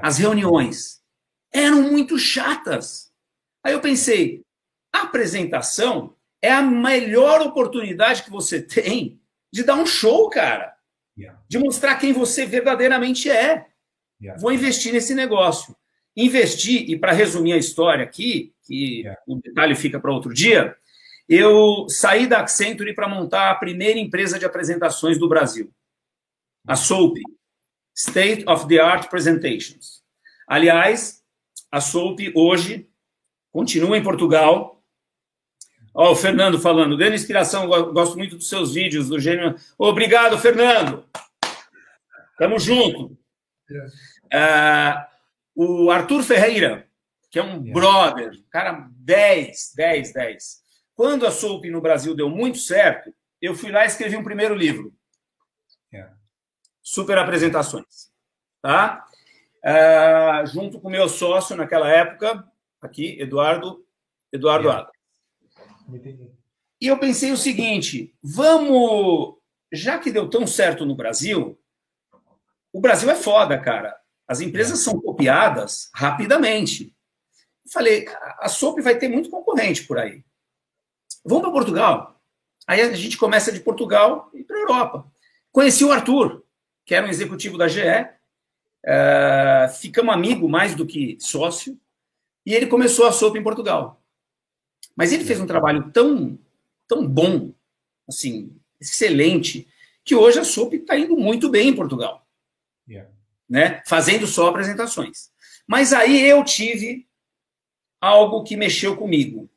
as 0.00 0.18
reuniões. 0.18 1.02
Eram 1.52 1.82
muito 1.82 2.16
chatas. 2.16 3.12
Aí 3.64 3.72
eu 3.72 3.80
pensei, 3.80 4.44
a 4.92 5.02
apresentação 5.02 6.14
é 6.40 6.52
a 6.52 6.62
melhor 6.62 7.40
oportunidade 7.42 8.22
que 8.22 8.30
você 8.30 8.62
tem 8.62 9.20
de 9.52 9.64
dar 9.64 9.74
um 9.74 9.86
show, 9.86 10.30
cara. 10.30 10.76
De 11.48 11.58
mostrar 11.58 11.96
quem 11.96 12.12
você 12.12 12.46
verdadeiramente 12.46 13.28
é. 13.28 13.66
Vou 14.38 14.52
investir 14.52 14.92
nesse 14.92 15.14
negócio 15.14 15.74
investi, 16.16 16.90
e 16.90 16.98
para 16.98 17.12
resumir 17.12 17.52
a 17.52 17.58
história 17.58 18.04
aqui, 18.04 18.52
que 18.62 19.04
o 19.26 19.36
detalhe 19.36 19.74
fica 19.74 19.98
para 19.98 20.12
outro 20.12 20.32
dia, 20.32 20.76
eu 21.28 21.86
saí 21.88 22.26
da 22.26 22.40
Accenture 22.40 22.94
para 22.94 23.08
montar 23.08 23.50
a 23.50 23.54
primeira 23.54 23.98
empresa 23.98 24.38
de 24.38 24.44
apresentações 24.44 25.18
do 25.18 25.28
Brasil, 25.28 25.70
a 26.66 26.76
SOAP, 26.76 27.20
State 27.94 28.44
of 28.48 28.66
the 28.66 28.80
Art 28.80 29.08
Presentations. 29.08 30.02
Aliás, 30.46 31.22
a 31.70 31.80
SOAP 31.80 32.32
hoje 32.34 32.88
continua 33.52 33.96
em 33.96 34.02
Portugal. 34.02 34.82
Ó, 35.94 36.12
o 36.12 36.16
Fernando 36.16 36.58
falando, 36.58 36.96
grande 36.96 37.16
inspiração, 37.16 37.68
gosto 37.68 38.16
muito 38.16 38.36
dos 38.36 38.48
seus 38.48 38.74
vídeos, 38.74 39.08
do 39.08 39.20
gênio. 39.20 39.54
Obrigado, 39.78 40.38
Fernando. 40.38 41.04
Tamo 42.36 42.58
junto. 42.58 43.16
Uh, 44.24 45.04
o 45.54 45.90
Arthur 45.90 46.22
Ferreira, 46.22 46.88
que 47.30 47.38
é 47.38 47.42
um 47.42 47.60
brother, 47.72 48.32
cara 48.50 48.88
10, 48.90 49.72
10, 49.76 50.12
10. 50.12 50.64
Quando 50.94 51.26
a 51.26 51.30
Soap 51.30 51.64
no 51.66 51.80
Brasil 51.80 52.14
deu 52.14 52.28
muito 52.28 52.58
certo, 52.58 53.14
eu 53.40 53.54
fui 53.54 53.70
lá 53.70 53.84
e 53.84 53.86
escrevi 53.86 54.16
um 54.16 54.24
primeiro 54.24 54.54
livro. 54.54 54.92
Super 56.84 57.16
Apresentações. 57.16 58.12
Tá? 58.60 59.06
Uh, 59.64 60.46
junto 60.46 60.78
com 60.78 60.90
meu 60.90 61.08
sócio 61.08 61.56
naquela 61.56 61.88
época, 61.88 62.46
aqui, 62.80 63.18
Eduardo, 63.18 63.82
Eduardo 64.30 64.68
yeah. 64.68 64.90
E 66.80 66.86
eu 66.86 66.98
pensei 66.98 67.32
o 67.32 67.36
seguinte: 67.36 68.14
vamos, 68.22 69.36
já 69.72 69.98
que 69.98 70.12
deu 70.12 70.28
tão 70.28 70.46
certo 70.46 70.84
no 70.84 70.94
Brasil, 70.94 71.58
o 72.70 72.80
Brasil 72.80 73.10
é 73.10 73.14
foda, 73.14 73.58
cara. 73.58 73.96
As 74.28 74.40
empresas 74.40 74.80
são 74.80 75.00
copiadas 75.00 75.90
rapidamente. 75.94 76.94
Falei, 77.72 78.06
a 78.38 78.48
SOP 78.48 78.80
vai 78.80 78.98
ter 78.98 79.08
muito 79.08 79.30
concorrente 79.30 79.84
por 79.84 79.98
aí. 79.98 80.22
Vamos 81.24 81.44
para 81.44 81.52
Portugal. 81.52 82.20
Aí 82.66 82.82
a 82.82 82.92
gente 82.92 83.16
começa 83.16 83.50
de 83.50 83.60
Portugal 83.60 84.30
e 84.34 84.44
para 84.44 84.56
a 84.56 84.60
Europa. 84.60 85.10
Conheci 85.50 85.84
o 85.84 85.92
Arthur, 85.92 86.43
que 86.84 86.94
era 86.94 87.06
um 87.06 87.10
executivo 87.10 87.56
da 87.56 87.68
GE. 87.68 87.80
Uh, 87.80 88.86
eh, 88.86 89.68
ficamos 89.80 90.14
amigos 90.14 90.50
mais 90.50 90.74
do 90.74 90.86
que 90.86 91.16
sócio. 91.20 91.78
E 92.44 92.54
ele 92.54 92.66
começou 92.66 93.06
a 93.06 93.12
SOP 93.12 93.36
em 93.36 93.42
Portugal. 93.42 94.02
Mas 94.94 95.12
ele 95.12 95.24
fez 95.24 95.40
um 95.40 95.46
trabalho 95.46 95.90
tão, 95.90 96.38
tão 96.86 97.06
bom, 97.06 97.52
assim, 98.08 98.54
excelente, 98.80 99.66
que 100.04 100.14
hoje 100.14 100.38
a 100.38 100.44
SOP 100.44 100.74
está 100.74 100.96
indo 100.96 101.16
muito 101.16 101.48
bem 101.48 101.68
em 101.68 101.74
Portugal. 101.74 102.26
Yeah. 102.88 103.10
Né? 103.48 103.82
Fazendo 103.86 104.26
só 104.26 104.48
apresentações. 104.48 105.30
Mas 105.66 105.92
aí 105.92 106.22
eu 106.22 106.44
tive 106.44 107.08
algo 108.00 108.44
que 108.44 108.56
mexeu 108.56 108.96
comigo. 108.96 109.48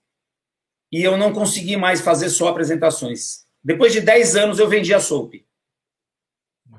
E 0.89 1.03
eu 1.03 1.17
não 1.17 1.33
consegui 1.33 1.75
mais 1.75 1.99
fazer 1.99 2.29
só 2.29 2.47
apresentações. 2.47 3.45
Depois 3.61 3.91
de 3.91 3.99
10 3.99 4.35
anos 4.37 4.59
eu 4.59 4.69
vendi 4.69 4.93
a 4.93 5.01
SOP. 5.01 5.45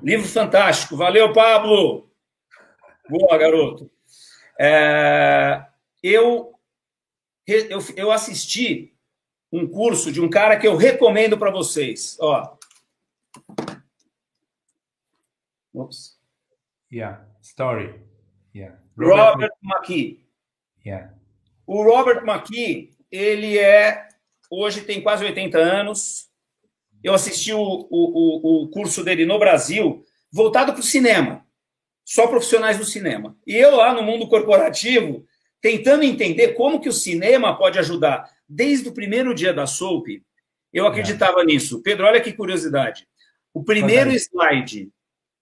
Livro 0.01 0.27
fantástico. 0.27 0.95
Valeu, 0.95 1.33
Pablo! 1.33 2.09
Boa, 3.09 3.37
garoto. 3.37 3.89
É, 4.59 5.65
eu, 6.03 6.53
eu, 7.47 7.79
eu 7.95 8.11
assisti 8.11 8.93
um 9.51 9.67
curso 9.67 10.11
de 10.11 10.21
um 10.21 10.29
cara 10.29 10.57
que 10.57 10.67
eu 10.67 10.75
recomendo 10.75 11.37
para 11.37 11.51
vocês. 11.51 12.17
Ó. 12.19 12.57
Oops. 15.73 16.17
Yeah, 16.91 17.25
story. 17.41 17.99
Yeah. 18.55 18.79
Robert, 18.97 19.17
Robert 19.17 19.51
McKee. 19.63 20.25
Yeah. 20.85 21.13
O 21.65 21.83
Robert 21.83 22.23
McKee, 22.23 22.91
ele 23.11 23.57
é 23.57 24.07
hoje 24.49 24.81
tem 24.81 25.01
quase 25.01 25.23
80 25.23 25.57
anos. 25.57 26.28
Eu 27.03 27.13
assisti 27.13 27.53
o, 27.53 27.59
o, 27.59 28.63
o 28.63 28.67
curso 28.69 29.03
dele 29.03 29.25
no 29.25 29.39
Brasil, 29.39 30.03
voltado 30.31 30.73
para 30.73 30.81
o 30.81 30.83
cinema, 30.83 31.45
só 32.05 32.27
profissionais 32.27 32.77
do 32.77 32.85
cinema. 32.85 33.37
E 33.45 33.55
eu 33.55 33.75
lá 33.75 33.93
no 33.93 34.03
mundo 34.03 34.27
corporativo 34.27 35.25
tentando 35.61 36.03
entender 36.03 36.53
como 36.53 36.79
que 36.79 36.89
o 36.89 36.93
cinema 36.93 37.57
pode 37.57 37.79
ajudar. 37.79 38.29
Desde 38.47 38.89
o 38.89 38.93
primeiro 38.93 39.33
dia 39.33 39.53
da 39.53 39.67
Soap, 39.67 40.07
eu 40.73 40.87
acreditava 40.87 41.41
é. 41.41 41.45
nisso. 41.45 41.81
Pedro, 41.81 42.05
olha 42.05 42.21
que 42.21 42.33
curiosidade. 42.33 43.07
O 43.53 43.63
primeiro 43.63 44.11
slide 44.11 44.89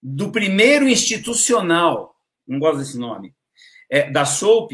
do 0.02 0.30
primeiro 0.30 0.88
institucional, 0.88 2.14
não 2.46 2.58
gosto 2.58 2.78
desse 2.78 2.98
nome, 2.98 3.34
é, 3.90 4.10
da 4.10 4.24
Soap, 4.24 4.72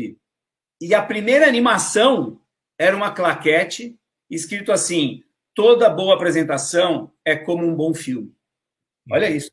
e 0.81 0.95
a 0.95 1.03
primeira 1.03 1.47
animação 1.47 2.41
era 2.79 2.97
uma 2.97 3.13
claquete 3.13 3.97
escrito 4.31 4.73
assim: 4.73 5.23
toda 5.55 5.91
boa 5.91 6.15
apresentação 6.15 7.13
é 7.25 7.37
como 7.37 7.65
um 7.65 7.75
bom 7.75 7.95
filme. 7.95 8.35
Olha 9.11 9.31
isso. 9.31 9.51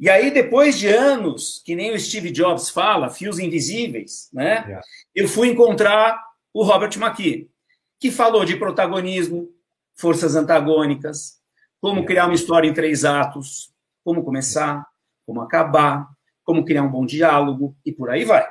E 0.00 0.08
aí, 0.08 0.30
depois 0.30 0.78
de 0.78 0.86
anos, 0.88 1.60
que 1.64 1.74
nem 1.74 1.92
o 1.92 1.98
Steve 1.98 2.30
Jobs 2.30 2.70
fala, 2.70 3.10
fios 3.10 3.38
invisíveis, 3.38 4.28
né? 4.32 4.64
Yeah. 4.64 4.80
Eu 5.12 5.28
fui 5.28 5.48
encontrar 5.48 6.22
o 6.54 6.62
Robert 6.62 6.96
McKee, 6.96 7.50
que 7.98 8.10
falou 8.10 8.44
de 8.44 8.56
protagonismo, 8.56 9.48
forças 9.96 10.36
antagônicas, 10.36 11.40
como 11.80 12.04
criar 12.04 12.26
uma 12.26 12.34
história 12.34 12.68
em 12.68 12.74
três 12.74 13.04
atos, 13.04 13.72
como 14.04 14.24
começar, 14.24 14.86
como 15.26 15.40
acabar, 15.40 16.08
como 16.44 16.64
criar 16.64 16.82
um 16.82 16.90
bom 16.90 17.04
diálogo 17.04 17.76
e 17.84 17.92
por 17.92 18.08
aí 18.08 18.24
vai. 18.24 18.48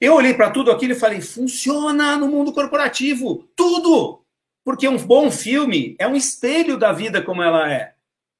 Eu 0.00 0.14
olhei 0.14 0.34
para 0.34 0.50
tudo 0.50 0.70
aquilo 0.70 0.92
e 0.92 0.98
falei: 0.98 1.20
funciona 1.20 2.16
no 2.16 2.28
mundo 2.28 2.52
corporativo, 2.52 3.48
tudo! 3.54 4.23
Porque 4.64 4.88
um 4.88 4.96
bom 4.96 5.30
filme 5.30 5.94
é 5.98 6.08
um 6.08 6.16
espelho 6.16 6.78
da 6.78 6.92
vida 6.92 7.22
como 7.22 7.42
ela 7.42 7.70
é. 7.70 7.94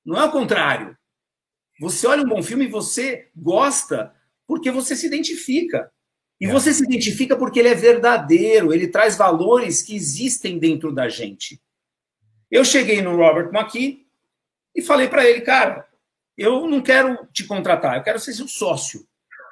Não 0.04 0.18
é 0.18 0.24
o 0.24 0.32
contrário. 0.32 0.96
Você 1.80 2.06
olha 2.06 2.22
um 2.22 2.28
bom 2.28 2.42
filme 2.42 2.64
e 2.64 2.70
você 2.70 3.28
gosta 3.36 4.14
porque 4.46 4.70
você 4.70 4.96
se 4.96 5.06
identifica. 5.06 5.92
E 6.40 6.46
é. 6.46 6.50
você 6.50 6.72
se 6.72 6.82
identifica 6.84 7.36
porque 7.36 7.58
ele 7.58 7.68
é 7.68 7.74
verdadeiro, 7.74 8.72
ele 8.72 8.88
traz 8.88 9.16
valores 9.16 9.82
que 9.82 9.94
existem 9.94 10.58
dentro 10.58 10.92
da 10.92 11.08
gente. 11.08 11.60
Eu 12.50 12.64
cheguei 12.64 13.02
no 13.02 13.16
Robert 13.16 13.50
McKee 13.52 14.06
e 14.74 14.82
falei 14.82 15.08
para 15.08 15.24
ele, 15.24 15.40
cara, 15.42 15.86
eu 16.36 16.66
não 16.66 16.80
quero 16.80 17.26
te 17.32 17.44
contratar, 17.44 17.96
eu 17.96 18.02
quero 18.02 18.18
ser 18.18 18.32
seu 18.32 18.48
sócio. 18.48 19.06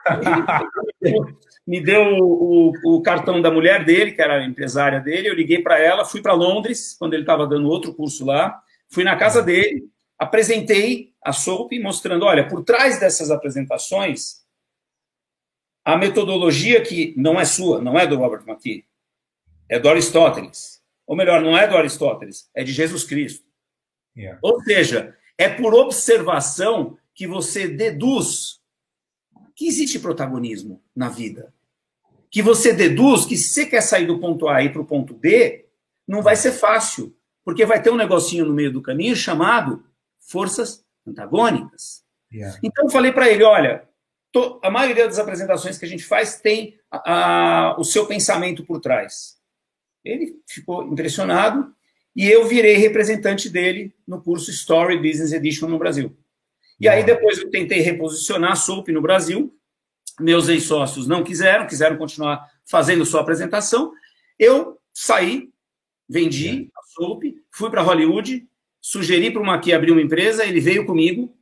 Me 1.67 1.81
deu 1.81 2.03
o, 2.19 2.71
o, 2.71 2.97
o, 2.97 3.03
cartão 3.03 3.41
da 3.41 3.51
mulher 3.51 3.85
dele, 3.85 4.13
que 4.13 4.21
era 4.21 4.39
a 4.41 4.45
empresária 4.45 5.01
dele, 5.01 5.29
eu 5.29 5.35
liguei 5.35 5.63
para 5.63 5.79
ela, 5.79 6.05
fui 6.05 6.21
para 6.21 6.33
Londres, 6.33 6.97
quando 6.99 7.15
ele 7.15 7.23
estava 7.23 7.47
dando 7.47 7.69
outro 7.69 7.95
curso 7.95 8.25
lá, 8.25 8.61
fui 8.89 9.05
na 9.05 9.17
casa 9.17 9.43
dele, 9.43 9.85
apresentei 10.19 11.13
a 11.23 11.33
SOAP 11.33 11.79
mostrando, 11.81 12.25
olha, 12.25 12.49
por 12.49 12.65
trás 12.65 12.99
dessas 12.99 13.31
apresentações, 13.31 14.43
a 15.85 15.97
metodologia 15.97 16.81
que 16.81 17.15
não 17.17 17.41
é 17.41 17.45
sua, 17.45 17.81
não 17.81 17.99
é 17.99 18.07
do 18.07 18.17
Robert 18.17 18.43
McKee, 18.47 18.85
é 19.69 19.79
do 19.79 19.89
Aristóteles. 19.89 20.83
Ou 21.07 21.17
melhor, 21.17 21.43
não 21.43 21.57
é 21.57 21.67
do 21.67 21.77
Aristóteles, 21.77 22.49
é 22.55 22.63
de 22.63 22.73
Jesus 22.73 23.05
Cristo. 23.05 23.45
Yeah. 24.17 24.39
Ou 24.43 24.61
seja, 24.63 25.17
é 25.37 25.49
por 25.49 25.75
observação 25.75 26.97
que 27.15 27.27
você 27.27 27.69
deduz 27.69 28.62
que 29.63 29.69
existe 29.69 30.01
protagonismo 30.01 30.83
na 30.95 31.09
vida. 31.09 31.55
Que 32.29 32.43
você 32.43 32.73
deduz 32.73 33.25
que 33.25 33.37
se 33.37 33.51
você 33.51 33.67
quer 33.67 33.81
sair 33.81 34.07
do 34.07 34.19
ponto 34.19 34.49
A 34.49 34.61
e 34.61 34.69
para 34.69 34.83
o 34.83 34.85
ponto 34.85 35.15
B, 35.15 35.67
não 36.07 36.21
vai 36.21 36.35
ser 36.35 36.51
fácil, 36.51 37.15
porque 37.45 37.65
vai 37.65 37.81
ter 37.81 37.91
um 37.91 37.97
negocinho 37.97 38.45
no 38.45 38.53
meio 38.53 38.73
do 38.73 38.83
caminho 38.83 39.15
chamado 39.15 39.85
forças 40.19 40.85
antagônicas. 41.07 42.03
Yeah. 42.33 42.59
Então 42.61 42.87
eu 42.87 42.91
falei 42.91 43.13
para 43.13 43.29
ele, 43.29 43.45
olha, 43.45 43.85
to, 44.33 44.59
a 44.65 44.71
maioria 44.71 45.07
das 45.07 45.21
apresentações 45.21 45.79
que 45.79 45.85
a 45.85 45.89
gente 45.89 46.05
faz 46.05 46.41
tem 46.41 46.77
a, 46.91 47.69
a, 47.71 47.77
o 47.79 47.85
seu 47.85 48.07
pensamento 48.07 48.65
por 48.65 48.81
trás. 48.81 49.39
Ele 50.05 50.41
ficou 50.49 50.83
impressionado 50.85 51.73
e 52.17 52.29
eu 52.29 52.49
virei 52.49 52.79
representante 52.79 53.49
dele 53.49 53.95
no 54.09 54.21
curso 54.21 54.51
Story 54.51 54.97
Business 54.97 55.33
Edition 55.33 55.69
no 55.69 55.79
Brasil. 55.79 56.17
E 56.83 56.89
aí 56.89 57.05
depois 57.05 57.39
eu 57.39 57.49
tentei 57.49 57.81
reposicionar 57.81 58.51
a 58.51 58.57
SOP 58.57 58.89
no 58.89 59.01
Brasil, 59.01 59.57
meus 60.19 60.49
ex-sócios 60.49 61.07
não 61.07 61.23
quiseram, 61.23 61.65
quiseram 61.65 61.97
continuar 61.97 62.51
fazendo 62.69 63.07
sua 63.07 63.21
apresentação. 63.21 63.93
Eu 64.37 64.81
saí, 64.93 65.53
vendi 66.09 66.73
a 66.77 66.83
SOP, 66.83 67.41
fui 67.53 67.71
para 67.71 67.83
Hollywood, 67.83 68.49
sugeri 68.81 69.31
para 69.31 69.41
o 69.41 69.47
Maqui 69.47 69.73
abrir 69.73 69.93
uma 69.93 70.03
empresa, 70.03 70.45
ele 70.45 70.61
veio 70.61 70.85
comigo, 70.85 71.33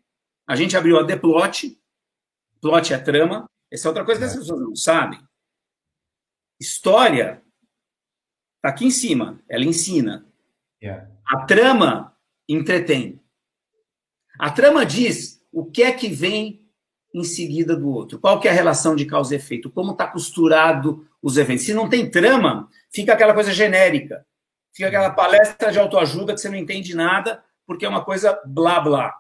a 0.47 0.55
gente 0.55 0.77
abriu 0.77 0.99
a 0.99 1.07
The 1.07 1.17
Plot, 1.17 1.81
plot 2.61 2.93
é 2.93 2.99
trama, 2.99 3.49
essa 3.71 3.89
é 3.89 3.89
outra 3.89 4.05
coisa 4.05 4.21
que 4.21 4.27
as 4.27 4.35
é. 4.35 4.39
pessoas 4.39 4.61
não 4.61 4.77
sabem. 4.77 5.21
História 6.61 7.43
está 8.57 8.69
aqui 8.69 8.85
em 8.85 8.91
cima, 8.91 9.41
ela 9.49 9.65
ensina. 9.65 10.27
Yeah. 10.83 11.11
A 11.25 11.47
trama 11.47 12.15
entretém. 12.47 13.20
A 14.41 14.51
trama 14.51 14.87
diz 14.87 15.39
o 15.53 15.67
que 15.67 15.83
é 15.83 15.93
que 15.93 16.09
vem 16.09 16.65
em 17.13 17.23
seguida 17.23 17.77
do 17.77 17.91
outro, 17.91 18.19
qual 18.19 18.41
que 18.41 18.49
é 18.49 18.51
a 18.51 18.55
relação 18.55 18.97
de 18.97 19.05
causa 19.05 19.35
e 19.35 19.37
efeito, 19.37 19.69
como 19.69 19.93
está 19.93 20.07
costurado 20.07 21.07
os 21.21 21.37
eventos. 21.37 21.67
Se 21.67 21.75
não 21.75 21.91
tem 21.91 22.11
trama, 22.11 22.67
fica 22.91 23.13
aquela 23.13 23.35
coisa 23.35 23.53
genérica. 23.53 24.25
Fica 24.73 24.89
aquela 24.89 25.11
palestra 25.11 25.71
de 25.71 25.79
autoajuda 25.79 26.33
que 26.33 26.41
você 26.41 26.49
não 26.49 26.57
entende 26.57 26.97
nada, 26.97 27.43
porque 27.67 27.85
é 27.85 27.89
uma 27.89 28.03
coisa 28.03 28.41
blá 28.47 28.81
blá. 28.81 29.15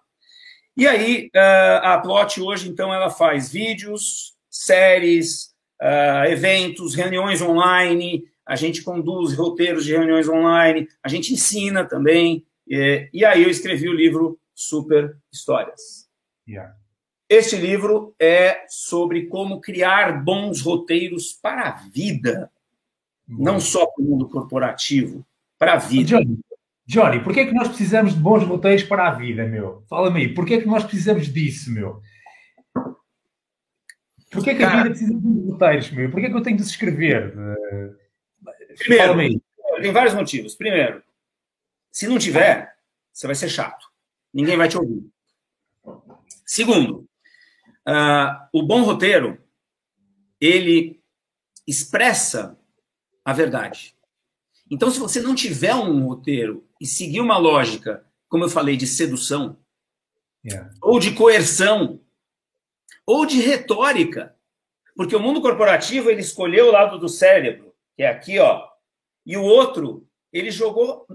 E 0.74 0.86
aí, 0.86 1.30
uh, 1.36 1.84
a 1.84 1.98
Plot 1.98 2.40
hoje, 2.40 2.70
então, 2.70 2.94
ela 2.94 3.10
faz 3.10 3.52
vídeos, 3.52 4.34
séries, 4.48 5.50
uh, 5.82 6.30
eventos, 6.30 6.94
reuniões 6.94 7.42
online, 7.42 8.24
a 8.46 8.56
gente 8.56 8.82
conduz 8.82 9.34
roteiros 9.34 9.84
de 9.84 9.92
reuniões 9.92 10.30
online, 10.30 10.88
a 11.02 11.08
gente 11.10 11.34
ensina 11.34 11.84
também. 11.84 12.46
E, 12.66 13.10
e 13.12 13.22
aí 13.22 13.42
eu 13.42 13.50
escrevi 13.50 13.86
o 13.86 13.92
livro 13.92 14.40
Super 14.60 15.16
Histórias. 15.32 16.06
Yeah. 16.46 16.76
Este 17.26 17.56
livro 17.56 18.14
é 18.20 18.66
sobre 18.68 19.26
como 19.26 19.58
criar 19.58 20.22
bons 20.22 20.60
roteiros 20.60 21.32
para 21.32 21.68
a 21.68 21.70
vida, 21.70 22.52
não 23.26 23.58
só 23.58 23.86
para 23.86 24.04
o 24.04 24.06
mundo 24.06 24.28
corporativo, 24.28 25.26
para 25.58 25.74
a 25.74 25.76
vida. 25.76 26.18
Johnny, 26.18 26.38
Johnny, 26.84 27.24
porquê 27.24 27.40
é 27.40 27.46
que 27.46 27.54
nós 27.54 27.68
precisamos 27.68 28.14
de 28.14 28.20
bons 28.20 28.44
roteiros 28.44 28.82
para 28.82 29.08
a 29.08 29.12
vida, 29.12 29.46
meu? 29.46 29.82
Fala-me 29.88 30.20
aí, 30.20 30.34
porquê 30.34 30.54
é 30.54 30.60
que 30.60 30.66
nós 30.66 30.84
precisamos 30.84 31.32
disso, 31.32 31.72
meu? 31.72 32.02
Porquê 34.30 34.50
é 34.50 34.54
que 34.54 34.62
a 34.62 34.76
vida 34.76 34.90
precisa 34.90 35.14
de 35.14 35.20
bons 35.20 35.52
roteiros, 35.52 35.90
meu? 35.92 36.10
Porquê 36.10 36.26
é 36.26 36.30
que 36.30 36.36
eu 36.36 36.42
tenho 36.42 36.56
de 36.58 36.64
se 36.64 36.70
escrever? 36.70 37.32
Primeiro, 38.76 39.40
tem 39.80 39.92
vários 39.92 40.14
motivos. 40.14 40.54
Primeiro, 40.54 41.02
se 41.90 42.06
não 42.06 42.18
tiver, 42.18 42.76
você 43.10 43.26
vai 43.26 43.34
ser 43.34 43.48
chato. 43.48 43.89
Ninguém 44.32 44.56
vai 44.56 44.68
te 44.68 44.78
ouvir. 44.78 45.10
Segundo, 46.46 47.08
uh, 47.88 48.49
o 48.52 48.62
bom 48.62 48.82
roteiro, 48.82 49.42
ele 50.40 51.02
expressa 51.66 52.58
a 53.25 53.32
verdade. 53.32 53.94
Então, 54.70 54.90
se 54.90 54.99
você 54.99 55.20
não 55.20 55.34
tiver 55.34 55.75
um 55.75 56.06
roteiro 56.06 56.66
e 56.80 56.87
seguir 56.87 57.20
uma 57.20 57.37
lógica, 57.37 58.06
como 58.28 58.44
eu 58.44 58.49
falei, 58.49 58.76
de 58.76 58.87
sedução, 58.87 59.58
yeah. 60.44 60.72
ou 60.80 60.99
de 60.99 61.12
coerção, 61.12 62.00
ou 63.04 63.26
de 63.26 63.40
retórica, 63.40 64.37
porque 64.94 65.16
o 65.16 65.20
mundo 65.20 65.40
corporativo 65.40 66.10
ele 66.10 66.20
escolheu 66.20 66.68
o 66.68 66.72
lado 66.72 66.99
do 66.99 67.08
cérebro, 67.08 67.75
que 67.96 68.02
é 68.02 68.08
aqui, 68.08 68.38
ó, 68.38 68.68
e 69.26 69.37
o 69.37 69.42
outro 69.42 70.06
ele 70.32 70.50
jogou, 70.50 71.06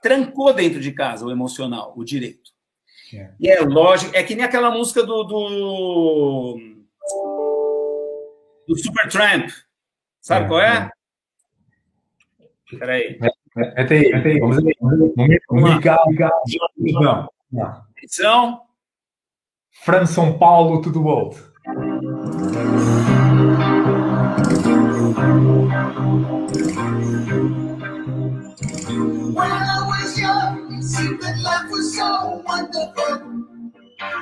trancou 0.00 0.52
dentro 0.52 0.80
de 0.80 0.92
casa 0.92 1.24
o 1.24 1.30
emocional, 1.30 1.92
o 1.96 2.04
direito. 2.04 2.52
Yeah. 3.12 3.34
E 3.38 3.48
é 3.48 3.60
lógico, 3.60 4.16
é 4.16 4.22
que 4.22 4.34
nem 4.34 4.44
aquela 4.44 4.70
música 4.70 5.02
do 5.04 5.22
do, 5.24 6.58
do 8.66 8.78
Supertramp, 8.78 9.50
sabe 10.20 10.46
yeah, 10.46 10.48
qual 10.48 10.60
é? 10.60 10.66
Yeah. 10.66 10.90
Peraí. 12.78 13.18
Até 13.76 13.98
aí, 13.98 14.12
até 14.12 14.30
aí. 14.30 14.40
Vamos 14.40 14.58
aí. 14.58 14.74
Vamos 14.80 15.70
Atenção. 17.96 18.62
Fran 19.84 20.06
São 20.06 20.38
Paulo 20.38 20.80
to 20.82 20.92
the 20.92 20.98
world. 20.98 21.36
When 29.34 29.50
I 29.50 29.84
was 29.88 30.18
young, 30.20 30.78
it 30.78 30.84
seemed 30.84 31.20
that 31.22 31.38
life 31.40 31.70
was 31.70 31.96
so 31.96 32.42
wonderful. 32.46 33.42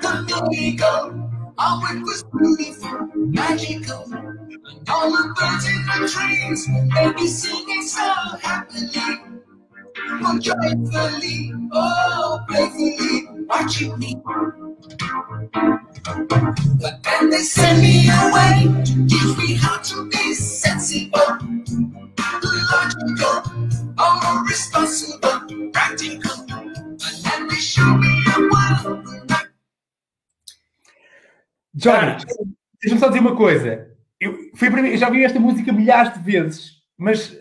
The 0.01 0.49
ego, 0.55 1.31
all 1.59 1.83
it 1.91 2.01
was 2.03 2.25
beautiful, 2.39 3.09
magical. 3.15 4.05
And 4.13 4.89
all 4.89 5.11
the 5.11 5.35
birds 5.39 5.67
in 5.69 5.83
the 5.87 6.09
trees, 6.09 6.67
they 6.95 7.13
be 7.13 7.27
singing 7.29 7.83
so 7.83 8.15
happily. 8.41 9.21
Oh, 10.25 10.39
joyfully, 10.39 11.53
oh, 11.73 12.41
playfully, 12.49 13.29
watching 13.49 13.99
me. 13.99 14.17
But 16.81 17.03
then 17.05 17.31
they 17.31 17.39
send 17.43 17.83
me 17.83 18.09
away 18.09 18.85
to 18.85 19.07
teach 19.07 19.37
me 19.39 19.55
how 19.57 19.79
to 19.79 20.09
be 20.09 20.35
sensible, 20.35 21.39
logical, 22.73 23.69
oh, 24.03 24.45
show 27.57 27.97
me 27.99 28.09
a. 28.29 29.53
Johnny, 31.75 32.17
deixa-me 32.81 33.01
só 33.01 33.09
dizer 33.09 33.21
uma 33.21 33.37
coisa. 33.37 33.91
Eu, 34.21 34.37
foi 34.57 34.69
eu 34.69 34.97
já 34.97 35.09
vi 35.09 35.25
esta 35.25 35.41
música 35.41 35.73
milhares 35.73 36.15
de 36.15 36.21
vezes, 36.21 36.73
mas 36.97 37.37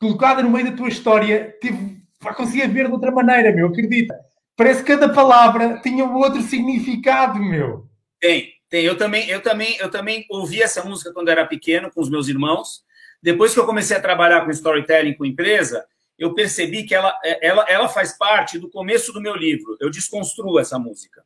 colocada 0.00 0.42
no 0.42 0.50
meio 0.50 0.70
da 0.70 0.76
tua 0.76 0.88
história, 0.88 1.54
tive, 1.60 2.02
conseguia 2.36 2.68
ver 2.68 2.86
de 2.86 2.92
outra 2.92 3.10
maneira, 3.10 3.52
meu, 3.52 3.68
acredita. 3.68 4.14
Parece 4.56 4.82
que 4.82 4.92
cada 4.92 5.12
palavra 5.12 5.80
tinha 5.82 6.04
um 6.04 6.14
outro 6.16 6.42
significado, 6.42 7.38
meu. 7.38 7.86
Tem, 8.20 8.52
tem. 8.68 8.84
Eu 8.84 8.96
também, 8.96 9.28
eu 9.28 9.40
também, 9.40 9.76
eu 9.78 9.90
também 9.90 10.26
ouvi 10.30 10.62
essa 10.62 10.82
música 10.82 11.12
quando 11.12 11.28
era 11.28 11.46
pequeno 11.46 11.90
com 11.90 12.00
os 12.00 12.10
meus 12.10 12.28
irmãos. 12.28 12.84
Depois 13.26 13.52
que 13.52 13.58
eu 13.58 13.66
comecei 13.66 13.96
a 13.96 14.00
trabalhar 14.00 14.44
com 14.44 14.52
storytelling 14.52 15.14
com 15.14 15.24
empresa, 15.24 15.84
eu 16.16 16.32
percebi 16.32 16.84
que 16.84 16.94
ela, 16.94 17.12
ela, 17.42 17.66
ela 17.68 17.88
faz 17.88 18.16
parte 18.16 18.56
do 18.56 18.70
começo 18.70 19.12
do 19.12 19.20
meu 19.20 19.34
livro. 19.34 19.76
Eu 19.80 19.90
desconstruo 19.90 20.60
essa 20.60 20.78
música. 20.78 21.24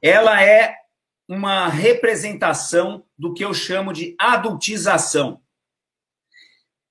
Ela 0.00 0.42
é 0.42 0.74
uma 1.28 1.68
representação 1.68 3.04
do 3.18 3.34
que 3.34 3.44
eu 3.44 3.52
chamo 3.52 3.92
de 3.92 4.16
adultização. 4.18 5.42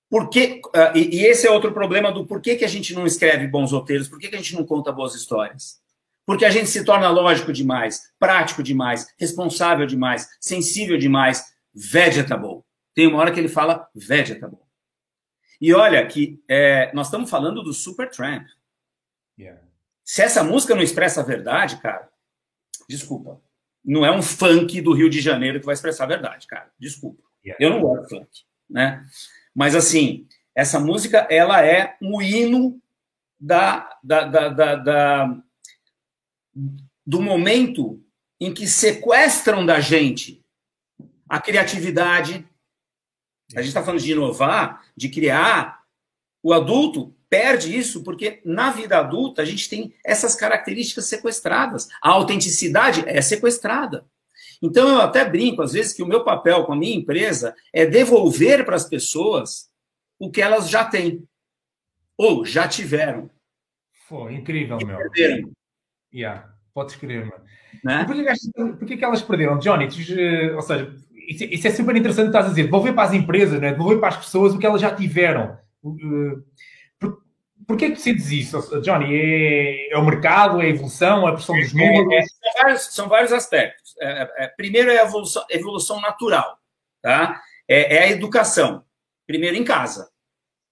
Porque, 0.07 0.61
e, 0.93 1.17
e, 1.17 1.25
esse 1.25 1.47
é 1.47 1.49
outro 1.49 1.73
problema 1.73 2.11
do 2.11 2.27
porquê 2.27 2.55
que 2.55 2.63
a 2.63 2.69
gente 2.69 2.93
não 2.93 3.07
escreve 3.07 3.47
bons 3.47 3.71
roteiros, 3.71 4.07
por 4.07 4.19
que 4.19 4.27
a 4.27 4.37
gente 4.37 4.53
não 4.53 4.63
conta 4.63 4.91
boas 4.91 5.15
histórias. 5.15 5.81
Porque 6.23 6.45
a 6.45 6.51
gente 6.51 6.69
se 6.69 6.85
torna 6.85 7.09
lógico 7.09 7.51
demais, 7.51 8.13
prático 8.19 8.61
demais, 8.61 9.07
responsável 9.17 9.87
demais, 9.87 10.27
sensível 10.39 10.99
demais, 10.99 11.45
vegetable. 11.73 12.63
Tem 12.95 13.05
uma 13.05 13.19
hora 13.19 13.31
que 13.31 13.39
ele 13.39 13.47
fala 13.47 13.87
vegetable. 13.93 14.57
E 15.61 15.73
olha 15.73 16.05
que 16.07 16.41
é, 16.47 16.91
nós 16.93 17.07
estamos 17.07 17.29
falando 17.29 17.61
do 17.61 17.73
Supertramp. 17.73 18.47
Yeah. 19.37 19.61
Se 20.03 20.23
essa 20.23 20.43
música 20.43 20.73
não 20.73 20.81
expressa 20.81 21.21
a 21.21 21.23
verdade, 21.23 21.77
cara, 21.77 22.09
desculpa 22.89 23.39
não 23.85 24.03
é 24.03 24.11
um 24.11 24.21
funk 24.21 24.81
do 24.81 24.93
Rio 24.93 25.09
de 25.09 25.21
Janeiro 25.21 25.59
que 25.59 25.65
vai 25.65 25.75
expressar 25.75 26.05
a 26.05 26.07
verdade, 26.07 26.47
cara. 26.47 26.71
Desculpa. 26.79 27.21
Yeah. 27.45 27.63
Eu 27.63 27.69
não 27.69 27.81
gosto 27.81 28.03
de 28.03 28.09
funk, 28.09 28.41
né? 28.67 29.05
Mas 29.53 29.75
assim, 29.75 30.27
essa 30.55 30.79
música 30.79 31.27
ela 31.29 31.63
é 31.63 31.95
um 32.01 32.19
hino 32.19 32.81
da, 33.39 33.97
da, 34.03 34.25
da, 34.25 34.49
da, 34.49 34.75
da 34.75 35.37
do 37.05 37.21
momento 37.21 38.03
em 38.39 38.51
que 38.51 38.67
sequestram 38.67 39.63
da 39.63 39.79
gente 39.79 40.43
a 41.29 41.39
criatividade. 41.39 42.47
A 43.53 43.59
gente 43.59 43.69
está 43.69 43.83
falando 43.83 44.01
de 44.01 44.11
inovar, 44.11 44.83
de 44.95 45.09
criar. 45.09 45.83
O 46.41 46.53
adulto 46.53 47.15
perde 47.29 47.75
isso 47.75 48.03
porque 48.03 48.41
na 48.45 48.71
vida 48.71 48.97
adulta 48.97 49.41
a 49.41 49.45
gente 49.45 49.69
tem 49.69 49.93
essas 50.03 50.35
características 50.35 51.05
sequestradas. 51.05 51.87
A 52.01 52.09
autenticidade 52.09 53.03
é 53.07 53.21
sequestrada. 53.21 54.05
Então 54.61 54.87
eu 54.87 55.01
até 55.01 55.27
brinco 55.27 55.61
às 55.61 55.73
vezes 55.73 55.93
que 55.93 56.01
o 56.01 56.07
meu 56.07 56.23
papel 56.23 56.65
com 56.65 56.73
a 56.73 56.75
minha 56.75 56.95
empresa 56.95 57.55
é 57.73 57.85
devolver 57.85 58.65
para 58.65 58.75
as 58.75 58.87
pessoas 58.87 59.69
o 60.17 60.31
que 60.31 60.41
elas 60.41 60.69
já 60.69 60.85
têm 60.85 61.27
ou 62.17 62.45
já 62.45 62.67
tiveram. 62.67 63.29
Foi 64.07 64.33
incrível, 64.33 64.77
meu. 64.85 64.97
Perderam. 64.97 65.51
Yeah, 66.13 66.49
podes 66.73 66.95
crer, 66.95 67.25
mano. 67.25 67.43
Né? 67.83 68.05
Por, 68.05 68.15
que, 68.15 68.77
por 68.77 68.85
que, 68.87 69.03
elas 69.03 69.21
perderam, 69.21 69.59
Johnny? 69.59 69.85
ou 70.55 70.61
seja, 70.61 70.95
isso, 71.27 71.43
isso, 71.45 71.67
é 71.67 71.71
super 71.71 71.95
interessante, 71.95 72.27
estás 72.27 72.45
a 72.45 72.49
dizer, 72.49 72.63
devolver 72.63 72.93
para 72.93 73.03
as 73.03 73.13
empresas, 73.13 73.59
né? 73.59 73.71
devolver 73.71 73.99
para 73.99 74.09
as 74.09 74.17
pessoas 74.17 74.53
o 74.53 74.59
que 74.59 74.65
elas 74.65 74.81
já 74.81 74.93
tiveram. 74.93 75.57
Uh, 75.83 76.43
Porquê 77.67 77.89
que 77.89 77.95
decides 77.95 78.29
isso, 78.31 78.81
Johnny? 78.81 79.15
É, 79.15 79.93
é, 79.93 79.97
o 79.97 80.05
mercado, 80.05 80.61
é 80.61 80.65
a 80.65 80.69
evolução, 80.69 81.27
é 81.27 81.31
a 81.31 81.33
pressão 81.33 81.55
dos 81.55 81.73
números? 81.73 82.13
É, 82.13 82.21
são, 82.21 82.53
vários, 82.53 82.81
são, 82.81 83.09
vários, 83.09 83.33
aspectos. 83.33 83.95
É, 83.99 84.05
é, 84.05 84.45
é, 84.45 84.47
primeiro 84.49 84.91
é 84.91 84.99
a 84.99 85.05
evolução, 85.05 85.43
evolução 85.49 86.01
natural, 86.01 86.59
tá? 87.01 87.41
É, 87.67 88.03
a 88.03 88.11
educação. 88.11 88.83
Primeiro 89.25 89.55
em 89.55 89.63
casa. 89.63 90.09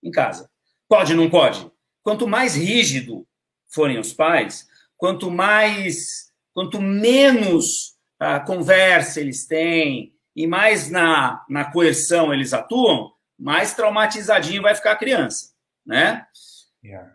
Em 0.04 0.12
casa. 0.12 0.50
Pode, 0.88 1.16
não 1.16 1.30
pode? 1.30 1.72
Quanto 2.04 2.28
mais 2.28 2.56
rígido 2.56 3.26
forem 3.68 3.98
os 3.98 4.14
pais, 4.14 4.68
quanto 4.96 5.32
mais, 5.32 6.32
quanto 6.54 6.80
menos 6.80 7.96
a 8.20 8.40
conversa 8.40 9.20
eles 9.20 9.48
têm 9.48 10.13
e 10.36 10.48
mais 10.48 10.90
na, 10.90 11.46
na 11.48 11.72
coerção 11.72 12.34
eles 12.34 12.54
atuam, 12.54 13.14
mais 13.38 13.74
traumatizadinho 13.74 14.62
vai 14.62 14.76
ficar 14.76 14.94
a 14.94 14.98
criança, 14.98 15.54
né? 15.86 16.28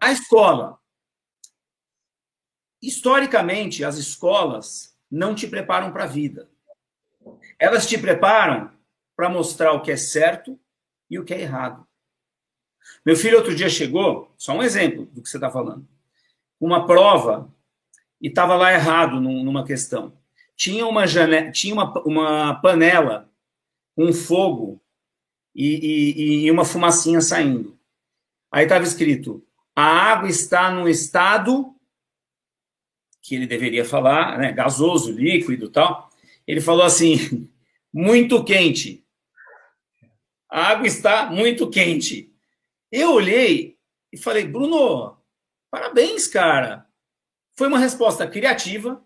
A 0.00 0.12
escola. 0.12 0.78
Historicamente, 2.80 3.84
as 3.84 3.96
escolas 3.96 4.96
não 5.10 5.34
te 5.34 5.46
preparam 5.46 5.92
para 5.92 6.04
a 6.04 6.08
vida. 6.08 6.48
Elas 7.58 7.86
te 7.86 7.98
preparam 7.98 8.70
para 9.16 9.28
mostrar 9.28 9.72
o 9.72 9.82
que 9.82 9.90
é 9.90 9.96
certo 9.96 10.58
e 11.10 11.18
o 11.18 11.24
que 11.24 11.34
é 11.34 11.40
errado. 11.40 11.86
Meu 13.04 13.16
filho 13.16 13.38
outro 13.38 13.54
dia 13.54 13.68
chegou, 13.68 14.32
só 14.36 14.52
um 14.52 14.62
exemplo 14.62 15.06
do 15.06 15.22
que 15.22 15.28
você 15.28 15.36
está 15.36 15.50
falando, 15.50 15.86
uma 16.60 16.86
prova 16.86 17.52
e 18.20 18.28
estava 18.28 18.54
lá 18.54 18.72
errado 18.72 19.20
numa 19.20 19.64
questão. 19.64 20.17
Tinha 20.58 20.86
uma, 20.86 21.06
janela, 21.06 21.50
tinha 21.52 21.72
uma, 21.72 22.02
uma 22.02 22.54
panela 22.60 23.32
com 23.94 24.12
fogo 24.12 24.78
e, 25.54 25.76
e, 25.76 26.44
e 26.44 26.50
uma 26.50 26.64
fumacinha 26.64 27.22
saindo. 27.22 27.78
Aí 28.52 28.64
estava 28.64 28.84
escrito 28.84 29.42
a 29.74 29.84
água 29.84 30.28
está 30.28 30.72
num 30.72 30.88
estado 30.88 31.72
que 33.22 33.36
ele 33.36 33.46
deveria 33.46 33.84
falar, 33.84 34.36
né, 34.36 34.50
gasoso, 34.50 35.12
líquido, 35.12 35.70
tal. 35.70 36.10
Ele 36.44 36.60
falou 36.60 36.82
assim, 36.82 37.48
muito 37.94 38.42
quente. 38.42 39.06
A 40.50 40.70
água 40.70 40.84
está 40.84 41.30
muito 41.30 41.70
quente. 41.70 42.34
Eu 42.90 43.12
olhei 43.12 43.78
e 44.12 44.18
falei, 44.18 44.48
Bruno, 44.48 45.16
Parabéns, 45.70 46.26
cara. 46.26 46.86
Foi 47.56 47.68
uma 47.68 47.78
resposta 47.78 48.26
criativa. 48.26 49.04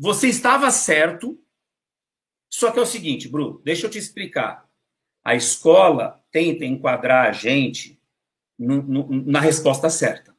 Você 0.00 0.28
estava 0.28 0.70
certo. 0.70 1.38
Só 2.48 2.72
que 2.72 2.78
é 2.78 2.82
o 2.82 2.86
seguinte, 2.86 3.28
Bru, 3.28 3.60
deixa 3.62 3.86
eu 3.86 3.90
te 3.90 3.98
explicar. 3.98 4.66
A 5.22 5.34
escola 5.34 6.24
tenta 6.32 6.64
enquadrar 6.64 7.28
a 7.28 7.32
gente 7.32 8.00
no, 8.58 8.82
no, 8.82 9.24
na 9.26 9.40
resposta 9.40 9.90
certa. 9.90 10.34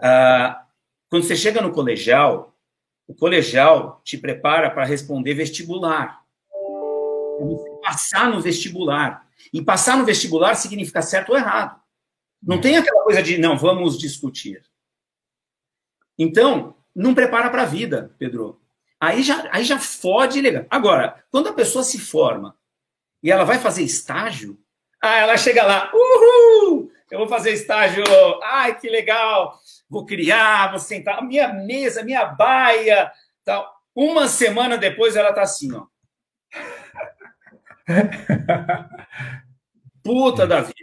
Ah, 0.00 0.66
quando 1.10 1.24
você 1.24 1.36
chega 1.36 1.60
no 1.60 1.72
colegial, 1.72 2.56
o 3.06 3.14
colegial 3.14 4.00
te 4.02 4.16
prepara 4.16 4.70
para 4.70 4.86
responder 4.86 5.34
vestibular. 5.34 6.24
Passar 7.82 8.30
no 8.30 8.40
vestibular. 8.40 9.28
E 9.52 9.60
passar 9.60 9.98
no 9.98 10.06
vestibular 10.06 10.54
significa 10.54 11.02
certo 11.02 11.30
ou 11.30 11.36
errado. 11.36 11.78
Não 12.42 12.58
tem 12.62 12.78
aquela 12.78 13.04
coisa 13.04 13.22
de, 13.22 13.36
não, 13.36 13.58
vamos 13.58 13.98
discutir. 13.98 14.64
Então, 16.18 16.81
não 16.94 17.14
prepara 17.14 17.50
para 17.50 17.62
a 17.62 17.66
vida, 17.66 18.14
Pedro. 18.18 18.60
Aí 19.00 19.22
já, 19.22 19.48
aí 19.50 19.64
já 19.64 19.78
fode 19.78 20.40
legal. 20.40 20.64
Agora, 20.70 21.24
quando 21.30 21.48
a 21.48 21.52
pessoa 21.52 21.82
se 21.82 21.98
forma 21.98 22.56
e 23.22 23.30
ela 23.30 23.44
vai 23.44 23.58
fazer 23.58 23.82
estágio, 23.82 24.58
ah, 25.02 25.18
ela 25.18 25.36
chega 25.36 25.64
lá, 25.64 25.90
uhul, 25.92 26.90
eu 27.10 27.18
vou 27.18 27.28
fazer 27.28 27.52
estágio, 27.52 28.04
ai, 28.42 28.78
que 28.78 28.88
legal, 28.88 29.58
vou 29.90 30.06
criar, 30.06 30.70
vou 30.70 30.78
sentar, 30.78 31.22
minha 31.22 31.52
mesa, 31.52 32.04
minha 32.04 32.24
baia, 32.24 33.10
tal. 33.44 33.70
Uma 33.94 34.28
semana 34.28 34.78
depois 34.78 35.16
ela 35.16 35.32
tá 35.32 35.42
assim, 35.42 35.72
ó. 35.74 35.86
Puta 40.02 40.46
da 40.46 40.60
vida. 40.60 40.74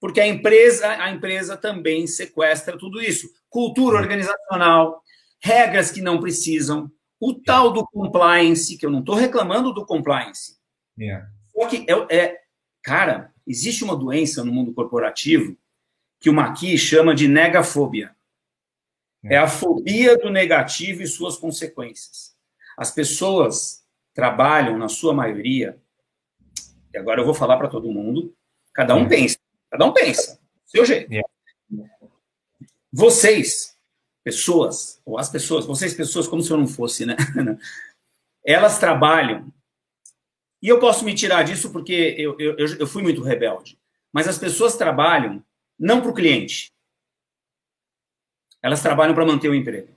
Porque 0.00 0.20
a 0.20 0.26
empresa, 0.26 0.88
a 0.88 1.10
empresa 1.10 1.56
também 1.56 2.06
sequestra 2.06 2.76
tudo 2.76 3.00
isso. 3.00 3.28
Cultura 3.48 3.98
organizacional, 3.98 5.02
regras 5.42 5.90
que 5.90 6.00
não 6.00 6.20
precisam, 6.20 6.90
o 7.20 7.34
tal 7.34 7.72
do 7.72 7.86
compliance, 7.86 8.76
que 8.76 8.84
eu 8.84 8.90
não 8.90 9.00
estou 9.00 9.14
reclamando 9.14 9.72
do 9.72 9.86
compliance. 9.86 10.58
Yeah. 10.98 11.28
Só 11.52 11.66
que 11.66 11.86
é, 11.88 12.16
é, 12.16 12.40
cara, 12.82 13.32
existe 13.46 13.84
uma 13.84 13.96
doença 13.96 14.44
no 14.44 14.52
mundo 14.52 14.72
corporativo 14.72 15.56
que 16.20 16.30
o 16.30 16.34
Maqui 16.34 16.76
chama 16.76 17.14
de 17.14 17.28
negafobia. 17.28 18.14
É 19.24 19.36
a 19.36 19.48
fobia 19.48 20.16
do 20.16 20.30
negativo 20.30 21.02
e 21.02 21.06
suas 21.06 21.36
consequências. 21.36 22.36
As 22.78 22.92
pessoas 22.92 23.84
trabalham, 24.14 24.78
na 24.78 24.88
sua 24.88 25.12
maioria, 25.12 25.80
e 26.92 26.98
agora 26.98 27.20
eu 27.20 27.24
vou 27.24 27.34
falar 27.34 27.56
para 27.56 27.68
todo 27.68 27.90
mundo, 27.90 28.34
cada 28.72 28.94
um 28.94 29.08
pensa, 29.08 29.36
cada 29.70 29.84
um 29.84 29.92
pensa, 29.92 30.40
seu 30.64 30.84
jeito. 30.84 31.10
Vocês, 32.92 33.75
pessoas, 34.26 35.00
ou 35.04 35.20
as 35.20 35.30
pessoas, 35.30 35.64
vocês 35.64 35.94
pessoas, 35.94 36.26
como 36.26 36.42
se 36.42 36.50
eu 36.50 36.56
não 36.56 36.66
fosse, 36.66 37.06
né? 37.06 37.14
Elas 38.44 38.76
trabalham, 38.76 39.52
e 40.60 40.66
eu 40.66 40.80
posso 40.80 41.04
me 41.04 41.14
tirar 41.14 41.44
disso 41.44 41.70
porque 41.70 42.16
eu, 42.18 42.36
eu, 42.40 42.56
eu 42.56 42.86
fui 42.88 43.04
muito 43.04 43.22
rebelde, 43.22 43.78
mas 44.12 44.26
as 44.26 44.36
pessoas 44.36 44.76
trabalham 44.76 45.44
não 45.78 46.00
para 46.00 46.10
o 46.10 46.14
cliente, 46.14 46.72
elas 48.60 48.82
trabalham 48.82 49.14
para 49.14 49.24
manter 49.24 49.48
o 49.48 49.54
emprego. 49.54 49.94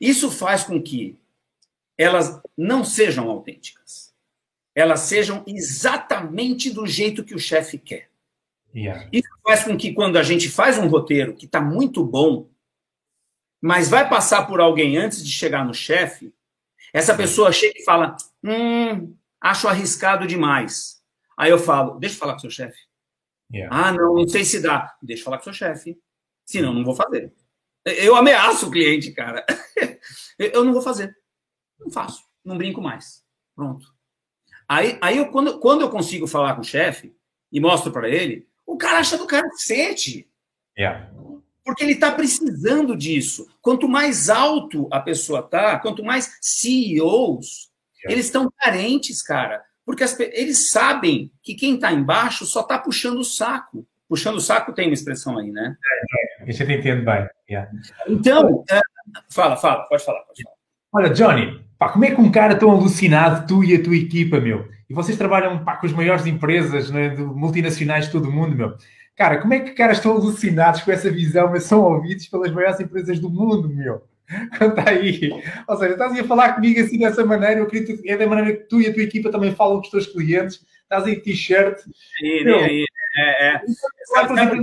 Isso 0.00 0.30
faz 0.30 0.64
com 0.64 0.82
que 0.82 1.18
elas 1.98 2.40
não 2.56 2.82
sejam 2.82 3.28
autênticas. 3.28 4.14
Elas 4.74 5.00
sejam 5.00 5.44
exatamente 5.46 6.70
do 6.70 6.86
jeito 6.86 7.24
que 7.24 7.34
o 7.34 7.38
chefe 7.38 7.76
quer. 7.76 8.08
Yeah. 8.74 9.08
Isso 9.12 9.28
faz 9.42 9.64
com 9.64 9.76
que 9.76 9.92
quando 9.92 10.16
a 10.16 10.22
gente 10.22 10.48
faz 10.48 10.78
um 10.78 10.88
roteiro 10.88 11.34
que 11.34 11.46
está 11.46 11.60
muito 11.60 12.04
bom, 12.04 12.50
mas 13.60 13.88
vai 13.88 14.08
passar 14.08 14.46
por 14.46 14.60
alguém 14.60 14.96
antes 14.96 15.24
de 15.24 15.32
chegar 15.32 15.64
no 15.64 15.74
chefe, 15.74 16.32
essa 16.92 17.16
pessoa 17.16 17.52
chega 17.52 17.78
e 17.78 17.84
fala: 17.84 18.16
Hum, 18.42 19.14
acho 19.40 19.68
arriscado 19.68 20.26
demais. 20.26 21.02
Aí 21.36 21.50
eu 21.50 21.58
falo: 21.58 21.98
Deixa 21.98 22.14
eu 22.14 22.18
falar 22.18 22.32
com 22.32 22.38
o 22.38 22.40
seu 22.42 22.50
chefe. 22.50 22.78
Yeah. 23.52 23.74
Ah, 23.74 23.92
não, 23.92 24.14
não 24.14 24.28
sei 24.28 24.44
se 24.44 24.60
dá. 24.60 24.96
Deixa 25.02 25.22
eu 25.22 25.24
falar 25.24 25.38
com 25.38 25.42
o 25.42 25.44
seu 25.44 25.54
chefe. 25.54 25.98
Senão, 26.44 26.72
não 26.72 26.84
vou 26.84 26.94
fazer. 26.94 27.32
Eu 27.84 28.14
ameaço 28.14 28.68
o 28.68 28.70
cliente, 28.70 29.12
cara. 29.12 29.44
Eu 30.38 30.64
não 30.64 30.72
vou 30.72 30.82
fazer. 30.82 31.16
Não 31.80 31.90
faço. 31.90 32.22
Não 32.44 32.56
brinco 32.56 32.80
mais. 32.80 33.24
Pronto. 33.56 33.92
Aí, 34.68 34.98
aí 35.00 35.16
eu, 35.16 35.30
quando, 35.30 35.58
quando 35.58 35.80
eu 35.80 35.90
consigo 35.90 36.26
falar 36.26 36.54
com 36.54 36.60
o 36.60 36.64
chefe 36.64 37.16
e 37.50 37.58
mostro 37.58 37.90
para 37.90 38.08
ele, 38.08 38.46
o 38.68 38.76
cara 38.76 38.98
acha 38.98 39.16
do 39.16 39.26
cacete. 39.26 40.28
Yeah. 40.78 41.10
Porque 41.64 41.82
ele 41.82 41.94
está 41.94 42.12
precisando 42.12 42.94
disso. 42.94 43.48
Quanto 43.62 43.88
mais 43.88 44.28
alto 44.28 44.86
a 44.90 45.00
pessoa 45.00 45.42
tá, 45.42 45.78
quanto 45.78 46.04
mais 46.04 46.36
CEOs, 46.40 47.70
yeah. 47.96 48.12
eles 48.12 48.26
estão 48.26 48.52
carentes, 48.58 49.22
cara. 49.22 49.64
Porque 49.86 50.04
as, 50.04 50.18
eles 50.20 50.68
sabem 50.70 51.32
que 51.42 51.54
quem 51.54 51.76
está 51.76 51.90
embaixo 51.90 52.44
só 52.44 52.60
está 52.60 52.78
puxando 52.78 53.18
o 53.20 53.24
saco. 53.24 53.86
Puxando 54.06 54.36
o 54.36 54.40
saco 54.40 54.74
tem 54.74 54.88
uma 54.88 54.94
expressão 54.94 55.38
aí, 55.38 55.50
né? 55.50 55.74
É, 55.82 56.44
é. 56.44 56.50
Isso 56.50 56.62
eu 56.62 56.70
entendo 56.70 57.04
bem. 57.06 57.26
Yeah. 57.50 57.70
Então, 58.06 58.64
é, 58.70 58.80
fala, 59.30 59.56
fala, 59.56 59.84
pode 59.88 60.04
falar, 60.04 60.20
pode 60.20 60.42
falar. 60.42 60.56
Olha, 60.92 61.10
Johnny, 61.10 61.64
pá, 61.78 61.88
como 61.88 62.04
é 62.04 62.14
que 62.14 62.20
um 62.20 62.30
cara 62.30 62.54
tão 62.54 62.70
alucinado, 62.70 63.46
tu 63.46 63.64
e 63.64 63.74
a 63.74 63.82
tua 63.82 63.96
equipa, 63.96 64.38
meu, 64.38 64.68
e 64.88 64.94
vocês 64.94 65.18
trabalham 65.18 65.64
pá, 65.64 65.76
com 65.76 65.86
as 65.86 65.92
maiores 65.92 66.26
empresas 66.26 66.90
né, 66.90 67.10
multinacionais 67.16 68.06
de 68.06 68.12
todo 68.12 68.28
o 68.28 68.32
mundo, 68.32 68.56
meu, 68.56 68.76
cara, 69.16 69.38
como 69.38 69.54
é 69.54 69.60
que 69.60 69.72
caras 69.72 69.98
estão 69.98 70.12
alucinados 70.12 70.82
com 70.82 70.90
essa 70.90 71.10
visão, 71.10 71.50
mas 71.50 71.64
são 71.64 71.82
ouvidos 71.82 72.26
pelas 72.28 72.52
maiores 72.52 72.80
empresas 72.80 73.18
do 73.18 73.28
mundo, 73.28 73.68
meu? 73.68 74.02
Conta 74.58 74.90
aí. 74.90 75.30
Ou 75.66 75.76
seja, 75.76 75.92
estás 75.92 76.18
a 76.18 76.24
falar 76.24 76.54
comigo 76.54 76.80
assim 76.80 76.98
dessa 76.98 77.24
maneira, 77.24 77.60
eu 77.60 77.64
acredito 77.64 78.02
que 78.02 78.10
é 78.10 78.16
da 78.16 78.26
maneira 78.26 78.56
que 78.56 78.64
tu 78.64 78.80
e 78.80 78.86
a 78.86 78.92
tua 78.92 79.02
equipa 79.02 79.30
também 79.30 79.54
falam 79.54 79.76
com 79.76 79.84
os 79.84 79.90
teus 79.90 80.06
clientes, 80.06 80.64
estás 80.82 81.04
aí 81.04 81.20
t-shirt. 81.20 81.78
Sim, 81.80 82.48
é, 82.48 82.84
é, 83.16 83.54
é. 83.54 83.62
Sabe, 84.04 84.36
sabe, 84.36 84.60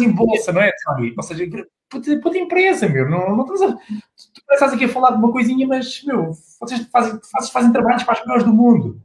em 0.00 0.12
bolsa, 0.12 0.52
não 0.52 0.62
é, 0.62 0.72
Tony? 0.84 1.14
Ou 1.16 1.22
seja, 1.22 1.46
puta, 1.88 2.20
puta 2.20 2.38
empresa, 2.38 2.88
meu. 2.88 3.08
Não, 3.08 3.36
não 3.36 3.44
estás 3.44 3.62
a, 3.62 3.76
tu 3.76 4.52
estás 4.52 4.72
aqui 4.72 4.84
a 4.84 4.88
falar 4.88 5.10
de 5.10 5.18
uma 5.18 5.32
coisinha, 5.32 5.66
mas, 5.66 6.02
meu, 6.04 6.32
vocês 6.60 6.86
fazem, 6.92 7.18
fazem, 7.32 7.52
fazem 7.52 7.72
trabalhos 7.72 8.02
para 8.02 8.14
as 8.14 8.20
melhores 8.20 8.44
do 8.44 8.52
mundo. 8.52 9.02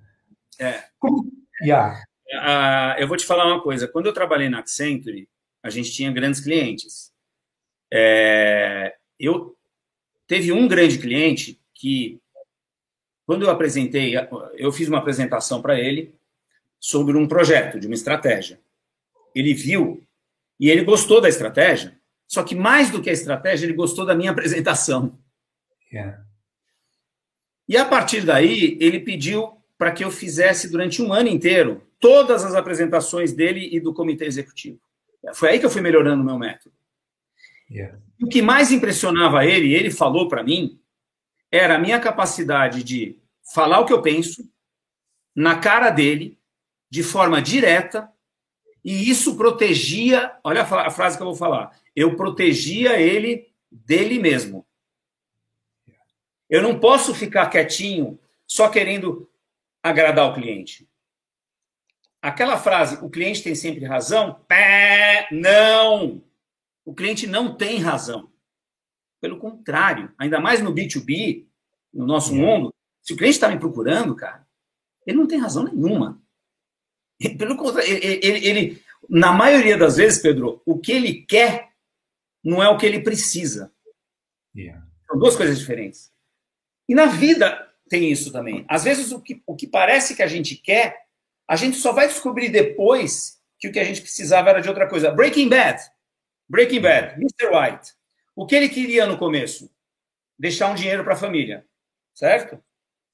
É. 0.59 0.83
Como... 0.99 1.31
Yeah. 1.61 2.03
Uh, 2.33 2.99
eu 2.99 3.07
vou 3.07 3.17
te 3.17 3.25
falar 3.25 3.45
uma 3.45 3.61
coisa. 3.61 3.87
Quando 3.87 4.07
eu 4.07 4.13
trabalhei 4.13 4.49
na 4.49 4.59
Accenture, 4.59 5.27
a 5.61 5.69
gente 5.69 5.91
tinha 5.91 6.11
grandes 6.11 6.41
clientes. 6.41 7.13
É, 7.91 8.95
eu 9.19 9.55
teve 10.27 10.51
um 10.51 10.67
grande 10.67 10.97
cliente 10.97 11.59
que, 11.73 12.19
quando 13.25 13.43
eu 13.43 13.49
apresentei, 13.49 14.15
eu 14.55 14.71
fiz 14.71 14.87
uma 14.87 14.97
apresentação 14.97 15.61
para 15.61 15.79
ele 15.79 16.13
sobre 16.79 17.17
um 17.17 17.27
projeto, 17.27 17.79
de 17.79 17.87
uma 17.87 17.95
estratégia. 17.95 18.59
Ele 19.33 19.53
viu 19.53 20.03
e 20.59 20.69
ele 20.69 20.83
gostou 20.83 21.19
da 21.19 21.29
estratégia, 21.29 21.97
só 22.27 22.43
que 22.43 22.55
mais 22.55 22.89
do 22.89 23.01
que 23.01 23.09
a 23.09 23.13
estratégia, 23.13 23.65
ele 23.65 23.73
gostou 23.73 24.05
da 24.05 24.15
minha 24.15 24.31
apresentação. 24.31 25.17
Yeah. 25.91 26.23
E 27.67 27.77
a 27.77 27.85
partir 27.85 28.21
daí, 28.21 28.77
ele 28.79 28.99
pediu 28.99 29.54
para 29.77 29.91
que 29.91 30.03
eu 30.03 30.11
fizesse 30.11 30.69
durante 30.69 31.01
um 31.01 31.11
ano 31.11 31.29
inteiro 31.29 31.81
todas 31.99 32.43
as 32.43 32.55
apresentações 32.55 33.33
dele 33.33 33.69
e 33.71 33.79
do 33.79 33.93
comitê 33.93 34.25
executivo. 34.25 34.79
Foi 35.33 35.49
aí 35.49 35.59
que 35.59 35.65
eu 35.65 35.69
fui 35.69 35.81
melhorando 35.81 36.21
o 36.21 36.25
meu 36.25 36.37
método. 36.37 36.73
Yeah. 37.69 37.97
o 38.21 38.27
que 38.27 38.43
mais 38.43 38.71
impressionava 38.71 39.43
ele, 39.43 39.73
ele 39.73 39.89
falou 39.89 40.27
para 40.27 40.43
mim, 40.43 40.79
era 41.51 41.75
a 41.75 41.79
minha 41.79 41.99
capacidade 41.99 42.83
de 42.83 43.17
falar 43.53 43.79
o 43.79 43.85
que 43.85 43.93
eu 43.93 44.03
penso 44.03 44.47
na 45.35 45.57
cara 45.57 45.89
dele, 45.89 46.37
de 46.89 47.01
forma 47.03 47.41
direta, 47.41 48.09
e 48.83 49.09
isso 49.09 49.35
protegia, 49.35 50.31
olha 50.43 50.61
a 50.61 50.91
frase 50.91 51.17
que 51.17 51.23
eu 51.23 51.27
vou 51.27 51.35
falar, 51.35 51.71
eu 51.95 52.15
protegia 52.15 52.99
ele 52.99 53.47
dele 53.71 54.19
mesmo. 54.19 54.65
Eu 56.49 56.61
não 56.61 56.79
posso 56.79 57.13
ficar 57.13 57.49
quietinho 57.49 58.19
só 58.45 58.69
querendo 58.69 59.27
agradar 59.85 60.27
o 60.27 60.33
cliente. 60.33 60.89
Aquela 62.19 62.57
frase, 62.57 62.97
o 63.05 63.09
cliente 63.09 63.43
tem 63.43 63.53
sempre 63.53 63.85
razão, 63.85 64.43
pé, 64.47 65.27
não. 65.31 66.23
O 66.83 66.91
cliente 66.91 67.27
não 67.27 67.55
tem 67.55 67.77
razão. 67.77 68.31
Pelo 69.21 69.37
contrário, 69.37 70.11
ainda 70.17 70.39
mais 70.39 70.59
no 70.59 70.73
B2B, 70.73 71.45
no 71.93 72.07
nosso 72.07 72.33
mundo, 72.33 72.73
se 72.99 73.13
o 73.13 73.15
cliente 73.15 73.35
está 73.35 73.47
me 73.47 73.59
procurando, 73.59 74.15
cara, 74.15 74.47
ele 75.05 75.17
não 75.17 75.27
tem 75.27 75.37
razão 75.37 75.65
nenhuma. 75.65 76.19
Pelo 77.37 77.55
contrário, 77.55 77.87
ele, 77.87 78.19
ele, 78.23 78.47
ele, 78.47 78.83
na 79.07 79.31
maioria 79.33 79.77
das 79.77 79.97
vezes, 79.97 80.19
Pedro, 80.19 80.63
o 80.65 80.79
que 80.79 80.93
ele 80.93 81.21
quer 81.27 81.73
não 82.43 82.61
é 82.61 82.67
o 82.69 82.77
que 82.77 82.87
ele 82.87 83.03
precisa. 83.03 83.71
Yeah. 84.55 84.83
São 85.07 85.19
duas 85.19 85.35
coisas 85.35 85.59
diferentes. 85.59 86.11
E 86.89 86.95
na 86.95 87.05
vida 87.05 87.64
tem 87.89 88.11
isso 88.11 88.31
também. 88.31 88.65
Às 88.67 88.83
vezes, 88.83 89.11
o 89.11 89.21
que, 89.21 89.41
o 89.45 89.55
que 89.55 89.67
parece 89.67 90.15
que 90.15 90.23
a 90.23 90.27
gente 90.27 90.55
quer, 90.55 91.05
a 91.47 91.55
gente 91.55 91.77
só 91.77 91.91
vai 91.91 92.07
descobrir 92.07 92.49
depois 92.49 93.41
que 93.59 93.67
o 93.67 93.71
que 93.71 93.79
a 93.79 93.83
gente 93.83 94.01
precisava 94.01 94.49
era 94.49 94.61
de 94.61 94.69
outra 94.69 94.87
coisa. 94.87 95.11
Breaking 95.11 95.49
Bad. 95.49 95.81
Breaking 96.47 96.81
Bad, 96.81 97.15
Mr. 97.15 97.47
White. 97.47 97.93
O 98.35 98.45
que 98.45 98.55
ele 98.55 98.69
queria 98.69 99.05
no 99.05 99.17
começo? 99.17 99.71
Deixar 100.37 100.69
um 100.69 100.75
dinheiro 100.75 101.03
para 101.03 101.13
a 101.13 101.17
família, 101.17 101.65
certo? 102.13 102.61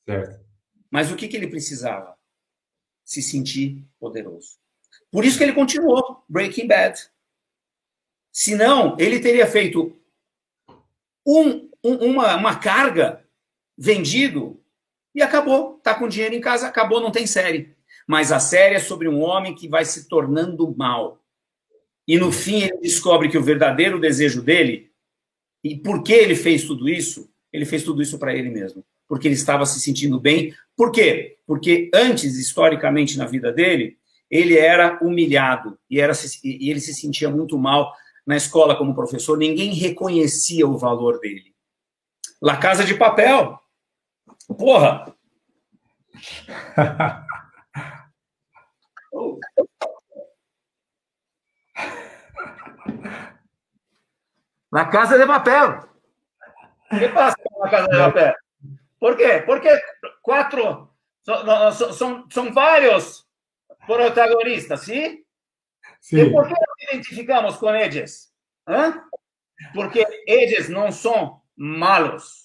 Certo. 0.06 0.44
Mas 0.90 1.12
o 1.12 1.16
que, 1.16 1.28
que 1.28 1.38
ele 1.38 1.48
precisava? 1.48 2.18
Se 3.06 3.22
sentir 3.22 3.86
poderoso. 4.00 4.58
Por 5.12 5.26
isso 5.26 5.38
que 5.38 5.44
ele 5.44 5.54
continuou 5.54 6.24
Breaking 6.28 6.68
Bad. 6.68 7.00
Senão, 8.32 8.96
ele 8.98 9.20
teria 9.20 9.46
feito 9.46 10.02
um, 11.26 11.70
um, 11.84 12.12
uma, 12.12 12.36
uma 12.36 12.60
carga 12.60 13.26
vendido 13.78 14.61
e 15.14 15.22
acabou. 15.22 15.80
Tá 15.84 15.94
com 15.94 16.08
dinheiro 16.08 16.36
em 16.36 16.42
casa, 16.42 16.68
acabou, 16.68 17.02
não 17.02 17.12
tem 17.12 17.28
série. 17.28 17.76
Mas 18.08 18.32
a 18.32 18.40
série 18.40 18.76
é 18.76 18.80
sobre 18.80 19.08
um 19.08 19.22
homem 19.22 19.56
que 19.56 19.68
vai 19.68 19.86
se 19.86 20.08
tornando 20.08 20.76
mal. 20.76 21.20
E 22.08 22.18
no 22.18 22.32
fim 22.32 22.64
ele 22.64 22.80
descobre 22.82 23.30
que 23.30 23.38
o 23.38 23.44
verdadeiro 23.44 24.00
desejo 24.00 24.42
dele, 24.42 24.92
e 25.64 25.78
por 25.78 26.04
que 26.04 26.14
ele 26.14 26.36
fez 26.36 26.64
tudo 26.64 26.90
isso? 26.90 27.30
Ele 27.54 27.66
fez 27.66 27.84
tudo 27.84 28.02
isso 28.02 28.18
para 28.18 28.36
ele 28.36 28.50
mesmo. 28.50 28.84
Porque 29.08 29.28
ele 29.28 29.36
estava 29.36 29.66
se 29.66 29.80
sentindo 29.80 30.20
bem. 30.20 30.54
Por 30.76 30.92
quê? 30.92 31.38
Porque 31.46 31.92
antes, 31.94 32.38
historicamente, 32.38 33.18
na 33.18 33.26
vida 33.26 33.52
dele, 33.52 33.98
ele 34.30 34.58
era 34.58 34.98
humilhado 35.02 35.78
e, 35.90 36.00
era, 36.00 36.14
e 36.44 36.70
ele 36.70 36.80
se 36.80 36.94
sentia 36.94 37.30
muito 37.30 37.58
mal 37.58 37.94
na 38.26 38.38
escola 38.38 38.76
como 38.76 38.96
professor. 38.96 39.38
Ninguém 39.38 39.74
reconhecia 39.74 40.66
o 40.66 40.78
valor 40.78 41.20
dele. 41.20 41.54
La 42.42 42.58
Casa 42.58 42.84
de 42.86 42.96
Papel. 42.96 43.61
Porra! 44.48 45.06
La 54.72 54.90
Casa 54.90 55.18
de 55.18 55.28
Papel. 55.28 55.80
¿Qué 56.90 57.10
pasa 57.10 57.36
con 57.44 57.66
La 57.66 57.70
Casa 57.70 57.88
de 57.92 57.98
Papel? 57.98 58.34
¿Por 58.98 59.18
qué? 59.18 59.44
Porque 59.46 59.70
cuatro, 60.22 60.96
son, 61.22 61.94
son, 61.94 62.32
son 62.32 62.54
varios 62.54 63.28
protagonistas, 63.86 64.84
¿sí? 64.84 65.26
¿sí? 66.00 66.22
¿Y 66.22 66.30
por 66.30 66.48
qué 66.48 66.54
nos 66.54 66.92
identificamos 66.92 67.58
con 67.58 67.76
ellos? 67.76 68.34
¿Eh? 68.68 68.94
Porque 69.76 70.06
ellos 70.26 70.70
no 70.70 70.90
son 70.92 71.42
malos. 71.56 72.41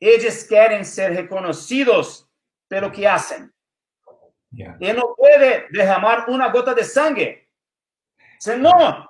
Ellos 0.00 0.44
quieren 0.44 0.84
ser 0.84 1.14
reconocidos 1.14 2.28
pelo 2.68 2.92
que 2.92 3.06
hacen. 3.06 3.52
Yeah. 4.50 4.76
Y 4.80 4.92
no 4.92 5.14
puede 5.16 5.66
derramar 5.70 6.26
una 6.28 6.50
gota 6.50 6.74
de 6.74 6.84
sangre. 6.84 7.48
Senão, 8.38 9.08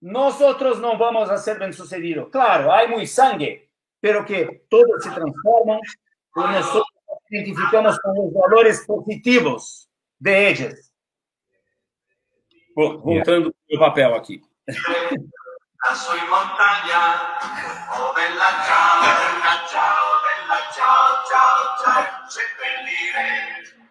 nosotros 0.00 0.78
no 0.80 0.96
vamos 0.96 1.28
a 1.30 1.36
ser 1.36 1.58
bien 1.58 1.72
sucedidos. 1.72 2.28
Claro, 2.30 2.72
hay 2.72 2.88
muy 2.88 3.06
sangre, 3.06 3.70
pero 4.00 4.24
que 4.24 4.66
todos 4.68 5.02
se 5.02 5.10
transforman 5.10 5.80
y 6.36 6.40
nosotros 6.40 6.86
identificamos 7.28 7.98
con 8.00 8.14
los 8.14 8.32
valores 8.32 8.84
positivos 8.86 9.88
de 10.18 10.48
ellos. 10.48 10.92
Voltando 12.74 13.52
yeah. 13.66 13.78
para 13.78 13.86
o 13.86 13.94
papel 13.94 14.14
aqui. 14.14 14.42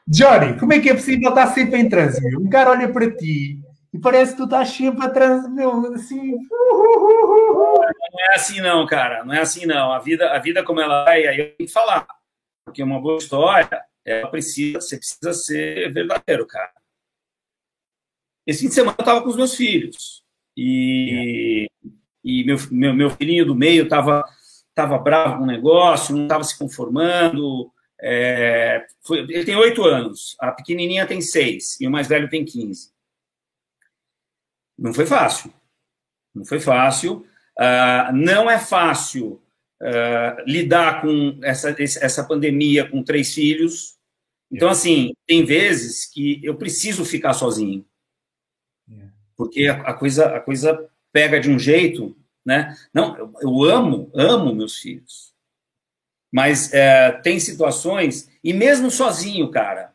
Johnny, 0.07 0.59
como 0.59 0.73
é 0.73 0.79
que 0.79 0.89
é 0.89 0.93
possível 0.93 1.29
estar 1.29 1.47
sempre 1.47 1.79
em 1.79 1.89
trânsito? 1.89 2.39
Um 2.39 2.49
cara 2.49 2.71
olha 2.71 2.91
para 2.91 3.15
ti 3.15 3.59
e 3.93 3.99
parece 3.99 4.31
que 4.31 4.37
tu 4.37 4.43
estás 4.45 4.69
sempre 4.69 5.05
a 5.05 5.09
trânsito, 5.09 5.93
assim. 5.93 6.31
Não 6.31 7.83
é 8.31 8.35
assim, 8.35 8.59
não, 8.59 8.85
cara. 8.85 9.23
Não 9.23 9.33
é 9.33 9.39
assim, 9.39 9.65
não. 9.65 9.91
A 9.91 9.99
vida, 9.99 10.31
a 10.31 10.39
vida 10.39 10.63
como 10.63 10.81
ela 10.81 11.05
é, 11.15 11.27
aí 11.27 11.39
eu 11.39 11.55
tenho 11.55 11.67
que 11.67 11.73
falar. 11.73 12.07
Porque 12.65 12.81
uma 12.81 12.99
boa 12.99 13.17
história, 13.17 13.83
ela 14.05 14.29
precisa, 14.29 14.81
você 14.81 14.97
precisa 14.97 15.33
ser 15.33 15.93
verdadeiro, 15.93 16.45
cara. 16.47 16.73
Esse 18.45 18.61
fim 18.61 18.67
de 18.67 18.73
semana 18.73 18.95
eu 18.97 19.03
estava 19.03 19.21
com 19.21 19.29
os 19.29 19.37
meus 19.37 19.55
filhos. 19.55 20.23
E, 20.57 21.67
e 22.23 22.43
meu, 22.43 22.57
meu, 22.71 22.93
meu 22.93 23.09
filhinho 23.09 23.45
do 23.45 23.55
meio 23.55 23.83
estava 23.83 24.23
tava 24.73 24.97
bravo 24.97 25.37
com 25.37 25.43
o 25.43 25.47
negócio, 25.47 26.15
não 26.15 26.23
estava 26.23 26.43
se 26.43 26.57
conformando. 26.57 27.71
É, 28.01 28.85
foi, 29.01 29.19
ele 29.19 29.45
tem 29.45 29.55
oito 29.55 29.83
anos, 29.83 30.35
a 30.39 30.51
pequenininha 30.51 31.07
tem 31.07 31.21
seis 31.21 31.79
e 31.79 31.87
o 31.87 31.91
mais 31.91 32.07
velho 32.07 32.29
tem 32.29 32.43
quinze. 32.43 32.91
Não 34.77 34.93
foi 34.93 35.05
fácil. 35.05 35.53
Não 36.33 36.43
foi 36.43 36.59
fácil. 36.59 37.25
Uh, 37.57 38.11
não 38.13 38.49
é 38.49 38.57
fácil 38.57 39.41
uh, 39.81 40.43
lidar 40.45 41.01
com 41.01 41.39
essa, 41.43 41.75
essa 41.79 42.23
pandemia 42.23 42.89
com 42.89 43.03
três 43.03 43.33
filhos. 43.33 43.95
Então, 44.51 44.69
assim, 44.69 45.13
tem 45.27 45.45
vezes 45.45 46.05
que 46.05 46.43
eu 46.43 46.55
preciso 46.55 47.05
ficar 47.05 47.33
sozinho. 47.33 47.85
Porque 49.35 49.67
a, 49.67 49.81
a 49.81 49.93
coisa, 49.93 50.35
a 50.35 50.39
coisa 50.39 50.89
pega 51.11 51.39
de 51.39 51.49
um 51.49 51.57
jeito, 51.57 52.15
né? 52.45 52.75
Não, 52.93 53.17
eu, 53.17 53.33
eu 53.41 53.63
amo, 53.63 54.11
amo 54.13 54.53
meus 54.53 54.77
filhos. 54.77 55.33
Mas 56.31 56.73
é, 56.73 57.11
tem 57.11 57.39
situações, 57.39 58.29
e 58.43 58.53
mesmo 58.53 58.89
sozinho, 58.89 59.51
cara, 59.51 59.93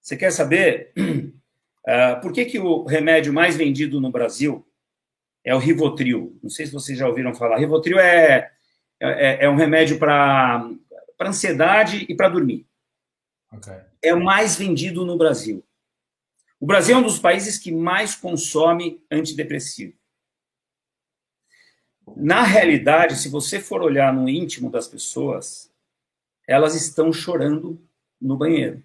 você 0.00 0.16
quer 0.16 0.32
saber 0.32 0.92
uh, 0.98 2.18
por 2.20 2.32
que, 2.32 2.44
que 2.44 2.58
o 2.58 2.84
remédio 2.84 3.32
mais 3.32 3.56
vendido 3.56 4.00
no 4.00 4.10
Brasil 4.10 4.66
é 5.44 5.54
o 5.54 5.58
Rivotril? 5.58 6.38
Não 6.42 6.50
sei 6.50 6.66
se 6.66 6.72
vocês 6.72 6.98
já 6.98 7.06
ouviram 7.06 7.34
falar. 7.34 7.58
Rivotril 7.58 8.00
é, 8.00 8.50
é, 9.00 9.44
é 9.44 9.48
um 9.48 9.54
remédio 9.54 9.98
para 9.98 10.68
ansiedade 11.20 12.04
e 12.08 12.16
para 12.16 12.28
dormir. 12.28 12.66
Okay. 13.52 13.76
É 14.02 14.12
o 14.12 14.20
mais 14.20 14.56
vendido 14.56 15.04
no 15.06 15.16
Brasil. 15.16 15.64
O 16.58 16.66
Brasil 16.66 16.96
é 16.96 16.98
um 16.98 17.02
dos 17.02 17.18
países 17.18 17.58
que 17.58 17.70
mais 17.70 18.16
consome 18.16 19.00
antidepressivo. 19.10 19.94
Na 22.16 22.42
realidade, 22.42 23.16
se 23.16 23.28
você 23.28 23.60
for 23.60 23.82
olhar 23.82 24.12
no 24.12 24.28
íntimo 24.28 24.70
das 24.70 24.88
pessoas, 24.88 25.70
elas 26.46 26.74
estão 26.74 27.12
chorando 27.12 27.80
no 28.20 28.36
banheiro. 28.36 28.82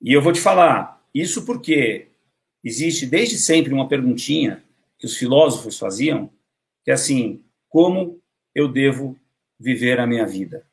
E 0.00 0.12
eu 0.12 0.22
vou 0.22 0.32
te 0.32 0.40
falar, 0.40 1.02
isso 1.14 1.44
porque 1.44 2.08
existe 2.62 3.06
desde 3.06 3.38
sempre 3.38 3.72
uma 3.72 3.88
perguntinha 3.88 4.62
que 4.98 5.06
os 5.06 5.16
filósofos 5.16 5.78
faziam, 5.78 6.30
que 6.84 6.90
é 6.90 6.94
assim, 6.94 7.44
como 7.68 8.20
eu 8.54 8.68
devo 8.68 9.18
viver 9.58 9.98
a 9.98 10.06
minha 10.06 10.26
vida? 10.26 10.66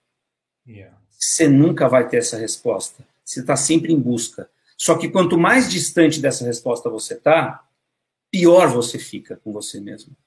Yeah. 0.68 0.98
Você 1.10 1.48
nunca 1.48 1.88
vai 1.88 2.08
ter 2.08 2.18
essa 2.18 2.38
resposta. 2.38 3.06
Você 3.24 3.40
está 3.40 3.56
sempre 3.56 3.94
em 3.94 4.00
busca. 4.00 4.50
Só 4.78 4.98
que 4.98 5.10
quanto 5.10 5.38
mais 5.38 5.72
distante 5.72 6.20
dessa 6.20 6.46
resposta 6.46 6.90
você 6.90 7.14
está, 7.14 7.63
pior 8.34 8.68
você 8.68 8.98
fica 8.98 9.38
com 9.38 9.54
você 9.54 9.80
mesmo. 9.80 10.18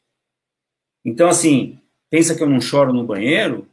Então, 1.04 1.28
assim, 1.28 1.80
pensa 2.08 2.36
que 2.36 2.42
eu 2.42 2.48
não 2.48 2.60
choro 2.60 2.92
no 2.92 3.04
banheiro? 3.04 3.68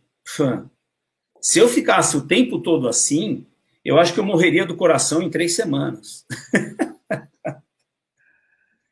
Se 1.39 1.60
eu 1.60 1.69
ficasse 1.69 2.17
o 2.17 2.26
tempo 2.26 2.60
todo 2.60 2.88
assim, 2.88 3.46
eu 3.86 4.00
acho 4.00 4.12
que 4.12 4.19
eu 4.19 4.26
morreria 4.26 4.65
do 4.65 4.76
coração 4.76 5.22
em 5.22 5.30
três 5.30 5.56
semanas. 5.56 6.26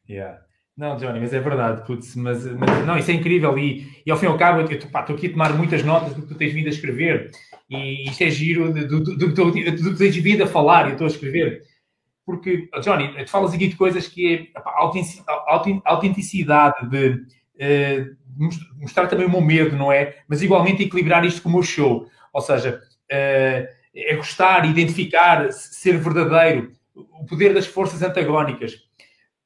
yeah. 0.07 0.45
Não, 0.77 0.95
Johnny, 0.95 1.19
mas 1.19 1.33
é 1.33 1.39
verdade, 1.39 1.85
putz, 1.85 2.15
mas, 2.15 2.45
mas, 2.45 2.85
não, 2.85 2.97
isso 2.97 3.11
é 3.11 3.13
incrível 3.13 3.57
e, 3.57 4.01
e 4.05 4.11
ao 4.11 4.17
fim 4.17 4.25
e 4.25 4.29
ao 4.29 4.37
cabo 4.37 4.61
eu 4.61 4.71
estou 4.71 5.15
aqui 5.15 5.27
a 5.27 5.31
tomar 5.31 5.53
muitas 5.53 5.83
notas 5.83 6.13
do 6.13 6.21
que 6.21 6.29
tu 6.29 6.35
tens 6.35 6.53
vindo 6.53 6.67
a 6.67 6.69
escrever 6.69 7.29
e 7.69 8.09
isto 8.09 8.23
é 8.23 8.29
giro 8.29 8.73
do, 8.73 8.87
do, 8.87 9.17
do, 9.17 9.33
do, 9.33 9.51
que 9.51 9.71
tu 9.71 9.97
tens 9.97 10.15
vindo 10.15 10.43
a 10.43 10.47
falar 10.47 10.85
e 10.85 10.89
eu 10.89 10.91
estou 10.93 11.05
a 11.05 11.09
escrever 11.09 11.63
porque, 12.25 12.69
Johnny, 12.81 13.13
tu 13.25 13.29
falas 13.29 13.53
aqui 13.53 13.67
de 13.67 13.75
coisas 13.75 14.07
que 14.07 14.51
é 14.55 14.59
a 14.59 15.91
autenticidade 15.91 16.89
de 16.89 17.25
uh, 17.55 18.15
mostrar 18.79 19.07
também 19.07 19.25
o 19.25 19.29
meu 19.29 19.41
medo, 19.41 19.75
não 19.75 19.91
é? 19.91 20.17
Mas 20.27 20.41
igualmente 20.41 20.83
equilibrar 20.83 21.25
isto 21.25 21.41
com 21.41 21.49
o 21.49 21.53
meu 21.53 21.63
show. 21.63 22.07
Ou 22.33 22.41
seja, 22.41 22.81
uh, 23.11 23.67
é 23.93 24.15
gostar, 24.15 24.65
identificar, 24.65 25.51
ser 25.51 25.97
verdadeiro, 25.97 26.71
o 26.95 27.25
poder 27.25 27.53
das 27.53 27.65
forças 27.65 28.01
antagónicas. 28.01 28.75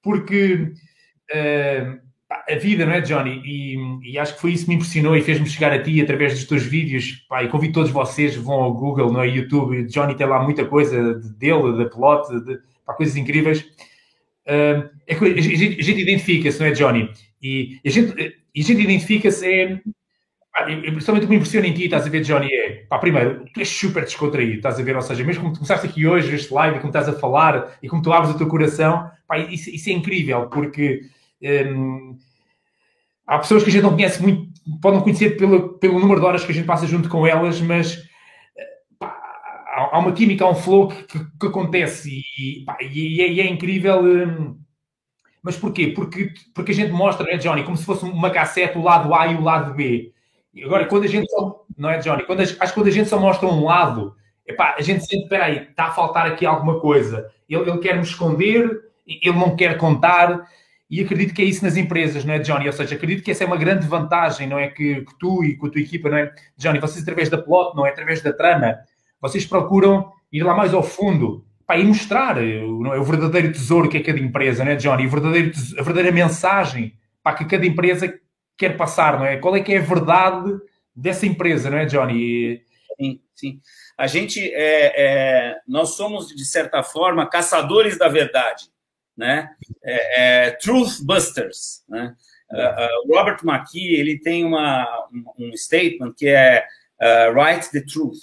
Porque 0.02 0.74
uh, 1.34 2.05
a 2.48 2.56
vida, 2.56 2.86
não 2.86 2.94
é, 2.94 3.02
Johnny? 3.02 3.42
E, 3.46 4.12
e, 4.12 4.20
acho 4.20 4.36
que 4.36 4.42
foi 4.42 4.52
isso 4.52 4.64
que 4.64 4.70
me 4.70 4.76
impressionou 4.76 5.16
e 5.16 5.22
fez-me 5.22 5.48
chegar 5.48 5.72
a 5.72 5.82
ti 5.82 6.02
através 6.02 6.34
dos 6.34 6.46
teus 6.46 6.64
vídeos. 6.64 7.26
Pá, 7.30 7.44
e 7.44 7.48
convido 7.48 7.74
todos 7.74 7.92
vocês, 7.92 8.36
vão 8.36 8.56
ao 8.56 8.74
Google, 8.74 9.12
no 9.12 9.24
YouTube. 9.24 9.86
Johnny 9.86 10.16
tem 10.16 10.28
lá 10.28 10.42
muita 10.44 10.66
coisa 10.66 11.16
dele, 11.16 11.78
da 11.78 11.90
plot, 11.90 12.28
de, 12.46 12.60
pá, 12.86 12.94
coisas 12.94 13.16
incríveis. 13.16 13.62
Uh, 14.48 14.90
é 15.08 15.16
que 15.16 15.26
a 15.26 15.42
gente, 15.42 15.82
gente 15.82 16.02
identifica-se, 16.02 16.60
não 16.60 16.68
é, 16.68 16.72
Johnny? 16.72 17.10
E 17.42 17.80
a 17.86 17.90
gente, 17.90 18.14
a 18.22 18.62
gente 18.62 18.82
identifica-se 18.82 19.46
é, 19.48 19.82
principalmente 20.64 21.24
o 21.24 21.28
que 21.28 21.32
me 21.32 21.36
impressiona 21.36 21.68
em 21.68 21.74
ti, 21.74 21.84
estás 21.84 22.06
a 22.08 22.10
ver, 22.10 22.22
Johnny, 22.22 22.48
é, 22.52 22.86
pá, 22.88 22.98
primeiro, 22.98 23.46
tu 23.54 23.60
és 23.60 23.68
super 23.68 24.04
descontraído, 24.04 24.56
estás 24.56 24.80
a 24.80 24.84
ver, 24.84 24.96
ou 24.96 25.02
seja, 25.02 25.24
mesmo 25.24 25.44
como 25.44 25.54
tu 25.54 25.60
começaste 25.60 25.86
aqui 25.86 26.08
hoje, 26.08 26.34
este 26.34 26.54
live, 26.54 26.78
como 26.78 26.90
estás 26.90 27.10
a 27.10 27.14
falar, 27.14 27.78
e 27.84 27.90
como 27.90 28.02
tu 28.02 28.14
abres 28.14 28.34
o 28.34 28.38
teu 28.38 28.48
coração, 28.48 29.12
pá, 29.28 29.38
isso, 29.38 29.70
isso 29.70 29.90
é 29.90 29.94
incrível, 29.94 30.48
porque 30.48 31.02
há 33.26 33.40
pessoas 33.40 33.64
que 33.64 33.70
a 33.70 33.72
gente 33.72 33.84
não 33.84 33.94
conhece 33.94 34.22
muito, 34.22 34.50
podem 34.82 35.02
conhecer 35.02 35.38
pelo, 35.38 35.78
pelo 35.80 36.00
número 36.00 36.20
de 36.20 36.26
horas 36.26 36.44
que 36.44 36.52
a 36.52 36.56
gente 36.56 36.66
passa 36.66 36.88
junto 36.88 37.10
com 37.10 37.26
elas, 37.26 37.60
mas 37.62 38.04
pá, 39.00 39.18
há, 39.92 40.00
uma 40.00 40.12
química, 40.12 40.46
há 40.46 40.50
um 40.50 40.56
flow 40.56 40.88
que, 40.90 41.20
que, 41.40 41.48
acontece, 41.48 42.22
e, 42.38 42.64
pá, 42.66 42.78
e, 42.82 43.22
é, 43.22 43.30
e, 43.30 43.42
é, 43.42 43.48
incrível... 43.48 44.04
Hum, 44.04 44.60
mas 45.46 45.56
porquê? 45.56 45.90
Porque, 45.90 46.34
porque 46.56 46.72
a 46.72 46.76
gente 46.76 46.92
mostra, 46.92 47.24
né, 47.28 47.38
Johnny, 47.38 47.64
como 47.64 47.78
se 47.78 47.86
fosse 47.86 48.04
uma 48.04 48.32
cassete, 48.32 48.80
o 48.80 48.82
lado 48.82 49.14
A 49.14 49.28
e 49.28 49.36
o 49.36 49.44
lado 49.44 49.76
B. 49.76 50.12
E 50.52 50.64
agora, 50.64 50.88
quando 50.88 51.04
a 51.04 51.08
gente 51.08 51.30
só, 51.30 51.64
não 51.78 51.90
é, 51.90 52.00
Johnny? 52.00 52.24
Quando 52.24 52.40
a, 52.40 52.44
acho 52.44 52.58
que 52.58 52.74
quando 52.74 52.88
a 52.88 52.92
gente 52.92 53.08
só 53.08 53.20
mostra 53.20 53.48
um 53.48 53.64
lado, 53.64 54.16
epá, 54.48 54.74
a 54.76 54.82
gente 54.82 55.06
sente, 55.06 55.22
espera 55.22 55.46
aí, 55.46 55.68
está 55.70 55.86
a 55.86 55.92
faltar 55.92 56.26
aqui 56.26 56.48
alguma 56.48 56.80
coisa. 56.80 57.30
Ele, 57.48 57.70
ele 57.70 57.78
quer 57.78 57.96
me 57.96 58.02
esconder, 58.02 58.72
ele 59.06 59.38
não 59.38 59.56
quer 59.56 59.78
contar, 59.78 60.48
e 60.96 61.04
acredito 61.04 61.34
que 61.34 61.42
é 61.42 61.46
isso 61.46 61.64
nas 61.64 61.76
empresas, 61.76 62.24
não 62.24 62.34
é, 62.34 62.40
Johnny? 62.40 62.68
Ou 62.68 62.72
seja, 62.72 62.96
acredito 62.96 63.22
que 63.22 63.32
essa 63.32 63.44
é 63.44 63.48
uma 63.48 63.58
grande 63.58 63.86
vantagem, 63.86 64.48
não 64.48 64.58
é? 64.58 64.70
Que, 64.70 65.02
que 65.02 65.20
tu 65.20 65.44
e 65.44 65.58
com 65.58 65.68
a 65.68 65.70
tua 65.70 65.82
equipa, 65.82 66.10
não 66.10 66.18
é? 66.18 66.34
Johnny, 66.58 66.80
vocês 66.80 67.04
através 67.04 67.30
da 67.30 67.38
plot, 67.38 67.76
não 67.76 67.86
é? 67.86 67.90
Através 67.90 68.22
da 68.22 68.32
trama, 68.32 68.78
vocês 69.20 69.46
procuram 69.46 70.10
ir 70.32 70.44
lá 70.44 70.56
mais 70.56 70.74
ao 70.74 70.82
fundo 70.82 71.46
pá, 71.68 71.78
e 71.78 71.84
mostrar 71.84 72.38
o, 72.38 72.94
é, 72.94 73.00
o 73.00 73.04
verdadeiro 73.04 73.52
tesouro 73.52 73.90
que 73.90 73.98
é 73.98 74.04
cada 74.04 74.20
empresa, 74.20 74.64
não 74.64 74.72
é, 74.72 74.76
Johnny? 74.76 75.06
O 75.06 75.10
verdadeiro, 75.10 75.52
a 75.78 75.82
verdadeira 75.82 76.12
mensagem 76.14 76.94
para 77.22 77.36
que 77.36 77.46
cada 77.46 77.66
empresa 77.66 78.14
quer 78.58 78.78
passar, 78.78 79.20
não 79.20 79.26
é? 79.26 79.36
Qual 79.36 79.54
é 79.54 79.60
que 79.60 79.74
é 79.74 79.80
a 79.80 79.82
verdade 79.82 80.58
dessa 80.96 81.26
empresa, 81.26 81.70
não 81.70 81.78
é, 81.78 81.86
Johnny? 81.86 82.62
Sim, 82.98 83.20
sim. 83.36 83.60
A 83.98 84.08
gente, 84.08 84.40
é, 84.54 84.94
é, 84.96 85.56
nós 85.68 85.96
somos, 85.96 86.28
de 86.28 86.46
certa 86.46 86.82
forma, 86.84 87.30
caçadores 87.30 87.98
da 87.98 88.08
verdade, 88.08 88.70
né? 89.18 89.50
É, 89.84 90.48
é 90.48 90.52
truth 90.52 91.02
busters, 91.04 91.84
né? 91.88 92.16
Uh, 92.52 92.58
uh, 92.58 93.18
Robert 93.18 93.40
McKee, 93.44 93.96
ele 93.96 94.20
tem 94.20 94.46
uma, 94.46 95.08
um, 95.12 95.48
um 95.48 95.58
statement 95.58 96.14
que 96.16 96.28
é 96.28 96.66
uh, 97.02 97.34
write 97.34 97.72
the 97.72 97.82
truth, 97.82 98.20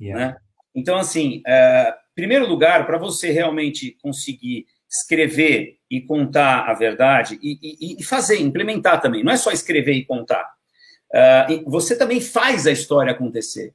yeah. 0.00 0.32
né? 0.32 0.36
Então, 0.74 0.96
assim, 0.96 1.42
uh, 1.46 1.94
primeiro 2.14 2.46
lugar, 2.46 2.86
para 2.86 2.98
você 2.98 3.30
realmente 3.30 3.96
conseguir 4.02 4.66
escrever 4.88 5.78
e 5.88 6.00
contar 6.00 6.68
a 6.68 6.74
verdade 6.74 7.38
e, 7.40 7.58
e, 7.62 7.96
e, 8.00 8.04
fazer, 8.04 8.40
implementar 8.40 9.00
também, 9.00 9.22
não 9.22 9.32
é 9.32 9.36
só 9.36 9.52
escrever 9.52 9.92
e 9.92 10.04
contar. 10.04 10.52
Uh, 11.12 11.70
você 11.70 11.96
também 11.96 12.20
faz 12.20 12.66
a 12.66 12.72
história 12.72 13.12
acontecer. 13.12 13.74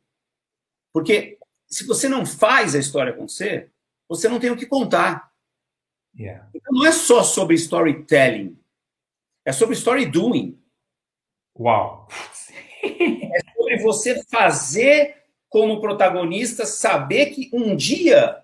Porque 0.94 1.38
se 1.68 1.86
você 1.86 2.08
não 2.08 2.26
faz 2.26 2.76
a 2.76 2.80
história 2.80 3.12
acontecer, 3.12 3.72
você 4.08 4.30
não 4.30 4.40
tem 4.40 4.52
o 4.52 4.58
que 4.58 4.66
contar. 4.66 5.30
Yeah. 6.17 6.47
Então, 6.54 6.73
não 6.73 6.86
é 6.86 6.91
só 6.91 7.23
sobre 7.23 7.56
storytelling, 7.56 8.58
é 9.43 9.51
sobre 9.51 9.75
story 9.75 10.06
doing. 10.06 10.60
Uau! 11.58 12.08
é 12.84 13.39
sobre 13.54 13.78
você 13.78 14.23
fazer 14.30 15.15
como 15.49 15.82
protagonista, 15.82 16.65
saber 16.65 17.28
que 17.28 17.49
um 17.54 17.75
dia 17.75 18.43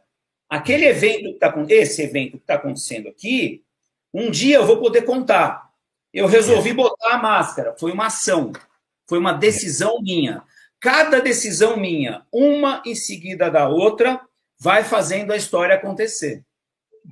aquele 0.51 0.86
evento 0.86 1.23
que 1.23 1.29
está 1.29 1.53
esse 1.69 2.01
evento 2.01 2.31
que 2.31 2.43
está 2.43 2.55
acontecendo 2.55 3.07
aqui, 3.07 3.63
um 4.13 4.29
dia 4.29 4.57
eu 4.57 4.65
vou 4.65 4.81
poder 4.81 5.03
contar. 5.03 5.71
Eu 6.13 6.27
resolvi 6.27 6.73
botar 6.73 7.13
a 7.13 7.17
máscara. 7.17 7.73
Foi 7.79 7.89
uma 7.93 8.07
ação, 8.07 8.51
foi 9.07 9.17
uma 9.17 9.31
decisão 9.31 10.01
minha. 10.01 10.43
Cada 10.77 11.21
decisão 11.21 11.77
minha, 11.77 12.25
uma 12.31 12.84
em 12.86 12.95
seguida 12.95 13.49
da 13.49 13.69
outra, 13.69 14.19
vai 14.60 14.84
fazendo 14.84 15.31
a 15.31 15.38
história 15.38 15.75
acontecer. 15.75 16.43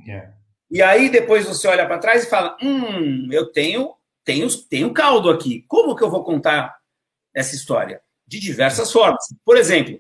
Yeah. 0.06 0.34
E 0.70 0.82
aí 0.82 1.10
depois 1.10 1.46
você 1.46 1.68
olha 1.68 1.86
para 1.86 1.98
trás 1.98 2.24
e 2.24 2.30
fala: 2.30 2.58
hum, 2.62 3.28
eu 3.32 3.52
tenho, 3.52 3.96
tenho, 4.24 4.48
tenho 4.64 4.94
caldo 4.94 5.30
aqui. 5.30 5.64
Como 5.68 5.96
que 5.96 6.04
eu 6.04 6.10
vou 6.10 6.24
contar 6.24 6.78
essa 7.34 7.56
história? 7.56 8.02
de 8.30 8.40
diversas 8.40 8.92
formas. 8.92 9.26
Por 9.44 9.58
exemplo, 9.58 10.00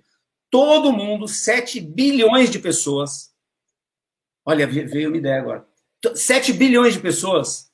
todo 0.52 0.94
mundo, 0.94 1.28
7 1.28 1.82
bilhões 1.82 2.52
de 2.52 2.60
pessoas. 2.60 3.34
Olha, 4.46 4.68
veio 4.68 5.10
uma 5.10 5.18
ideia 5.18 5.42
agora. 5.42 5.68
7 6.14 6.54
bilhões 6.54 6.94
de 6.94 7.00
pessoas 7.00 7.72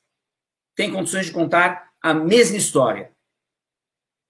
têm 0.74 0.90
condições 0.90 1.26
de 1.26 1.32
contar 1.32 1.92
a 2.02 2.14
mesma 2.14 2.56
história. 2.56 3.12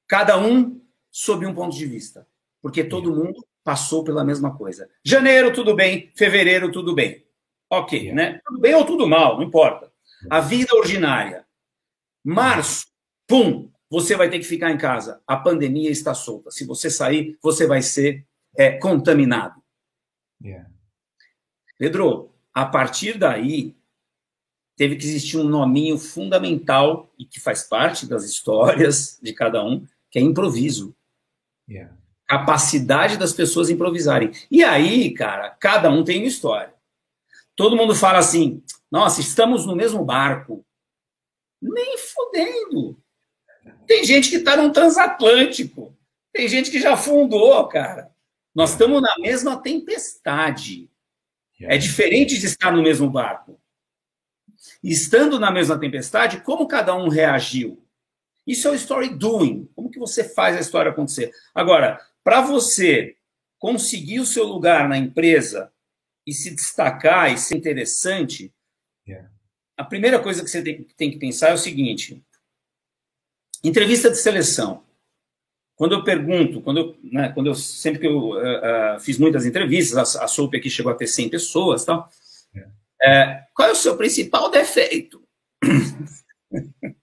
Cada 0.08 0.36
um 0.36 0.84
sob 1.10 1.46
um 1.46 1.54
ponto 1.54 1.76
de 1.76 1.86
vista. 1.86 2.26
Porque 2.60 2.82
todo 2.82 3.14
mundo 3.14 3.46
passou 3.62 4.02
pela 4.02 4.24
mesma 4.24 4.56
coisa. 4.56 4.90
Janeiro, 5.04 5.52
tudo 5.52 5.76
bem. 5.76 6.12
Fevereiro, 6.16 6.72
tudo 6.72 6.92
bem. 6.92 7.24
Ok, 7.70 8.12
né? 8.12 8.40
Tudo 8.44 8.60
bem 8.60 8.74
ou 8.74 8.84
tudo 8.84 9.06
mal, 9.06 9.36
não 9.36 9.42
importa. 9.42 9.92
A 10.30 10.40
vida 10.40 10.74
ordinária. 10.74 11.44
Março, 12.24 12.86
pum, 13.26 13.70
você 13.90 14.16
vai 14.16 14.28
ter 14.28 14.38
que 14.38 14.44
ficar 14.44 14.70
em 14.70 14.78
casa. 14.78 15.20
A 15.26 15.36
pandemia 15.36 15.90
está 15.90 16.14
solta. 16.14 16.50
Se 16.50 16.64
você 16.64 16.90
sair, 16.90 17.38
você 17.42 17.66
vai 17.66 17.82
ser 17.82 18.26
é, 18.56 18.72
contaminado. 18.72 19.62
Yeah. 20.42 20.68
Pedro, 21.78 22.34
a 22.52 22.66
partir 22.66 23.18
daí, 23.18 23.76
teve 24.76 24.96
que 24.96 25.04
existir 25.04 25.38
um 25.38 25.44
nominho 25.44 25.98
fundamental 25.98 27.12
e 27.18 27.24
que 27.24 27.40
faz 27.40 27.62
parte 27.62 28.06
das 28.06 28.24
histórias 28.24 29.18
de 29.22 29.32
cada 29.32 29.64
um, 29.64 29.86
que 30.10 30.18
é 30.18 30.22
improviso. 30.22 30.94
Yeah. 31.68 31.96
Capacidade 32.26 33.16
das 33.16 33.32
pessoas 33.32 33.70
improvisarem. 33.70 34.32
E 34.50 34.64
aí, 34.64 35.12
cara, 35.14 35.50
cada 35.50 35.90
um 35.90 36.02
tem 36.02 36.18
uma 36.18 36.26
história. 36.26 36.74
Todo 37.56 37.76
mundo 37.76 37.94
fala 37.94 38.18
assim: 38.18 38.62
nossa, 38.90 39.20
estamos 39.20 39.66
no 39.66 39.74
mesmo 39.74 40.04
barco. 40.04 40.64
Nem 41.60 41.96
fodendo. 41.98 43.02
Tem 43.86 44.04
gente 44.04 44.28
que 44.28 44.36
está 44.36 44.56
num 44.56 44.70
transatlântico. 44.70 45.96
Tem 46.32 46.46
gente 46.46 46.70
que 46.70 46.78
já 46.78 46.96
fundou, 46.96 47.66
cara. 47.66 48.14
Nós 48.54 48.72
estamos 48.72 49.00
na 49.00 49.18
mesma 49.18 49.60
tempestade. 49.60 50.90
É 51.60 51.78
diferente 51.78 52.38
de 52.38 52.46
estar 52.46 52.70
no 52.70 52.82
mesmo 52.82 53.08
barco. 53.08 53.58
Estando 54.82 55.38
na 55.38 55.50
mesma 55.50 55.78
tempestade, 55.78 56.42
como 56.42 56.68
cada 56.68 56.94
um 56.94 57.08
reagiu? 57.08 57.82
Isso 58.46 58.68
é 58.68 58.70
o 58.70 58.74
story 58.74 59.08
doing. 59.08 59.68
Como 59.74 59.90
que 59.90 59.98
você 59.98 60.22
faz 60.22 60.56
a 60.56 60.60
história 60.60 60.90
acontecer? 60.90 61.32
Agora, 61.54 62.00
para 62.22 62.42
você 62.42 63.16
conseguir 63.58 64.20
o 64.20 64.26
seu 64.26 64.44
lugar 64.44 64.88
na 64.88 64.98
empresa 64.98 65.72
e 66.26 66.32
se 66.32 66.54
destacar 66.54 67.32
e 67.32 67.38
ser 67.38 67.56
interessante, 67.56 68.52
a 69.76 69.84
primeira 69.84 70.18
coisa 70.18 70.42
que 70.42 70.50
você 70.50 70.62
tem 70.96 71.10
que 71.10 71.18
pensar 71.18 71.50
é 71.50 71.54
o 71.54 71.58
seguinte: 71.58 72.22
Entrevista 73.62 74.10
de 74.10 74.16
seleção. 74.16 74.84
Quando 75.74 75.94
eu 75.94 76.04
pergunto, 76.04 76.62
quando 76.62 76.78
eu, 76.78 76.96
né, 77.02 77.28
quando 77.30 77.48
eu 77.48 77.54
sempre 77.54 78.00
que 78.00 78.06
eu 78.06 78.30
uh, 78.30 78.96
uh, 78.96 79.00
fiz 79.00 79.18
muitas 79.18 79.44
entrevistas, 79.44 80.16
a, 80.16 80.24
a 80.24 80.28
SOUP 80.28 80.56
aqui 80.56 80.70
chegou 80.70 80.90
a 80.90 80.94
ter 80.94 81.06
100 81.06 81.28
pessoas, 81.28 81.84
tal. 81.84 82.08
É. 82.54 82.68
É, 83.02 83.44
qual 83.54 83.68
é 83.68 83.72
o 83.72 83.76
seu 83.76 83.96
principal 83.96 84.50
defeito? 84.50 85.22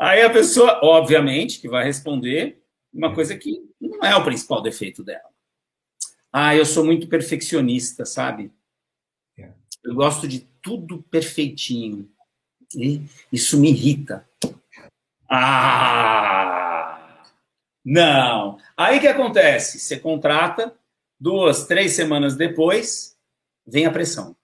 Aí 0.00 0.22
a 0.22 0.30
pessoa, 0.30 0.80
obviamente, 0.82 1.60
que 1.60 1.68
vai 1.68 1.84
responder 1.84 2.62
uma 2.92 3.14
coisa 3.14 3.36
que 3.36 3.60
não 3.80 4.00
é 4.02 4.16
o 4.16 4.24
principal 4.24 4.62
defeito 4.62 5.04
dela. 5.04 5.27
Ah, 6.32 6.54
eu 6.54 6.66
sou 6.66 6.84
muito 6.84 7.08
perfeccionista, 7.08 8.04
sabe? 8.04 8.52
Eu 9.82 9.94
gosto 9.94 10.26
de 10.28 10.40
tudo 10.60 11.02
perfeitinho. 11.04 12.10
E 12.74 13.02
isso 13.32 13.58
me 13.58 13.70
irrita. 13.70 14.28
Ah! 15.30 17.22
Não. 17.84 18.58
Aí 18.76 18.98
o 18.98 19.00
que 19.00 19.06
acontece? 19.06 19.78
Você 19.78 19.98
contrata, 19.98 20.76
duas, 21.18 21.66
três 21.66 21.92
semanas 21.92 22.36
depois, 22.36 23.16
vem 23.66 23.86
a 23.86 23.90
pressão. 23.90 24.36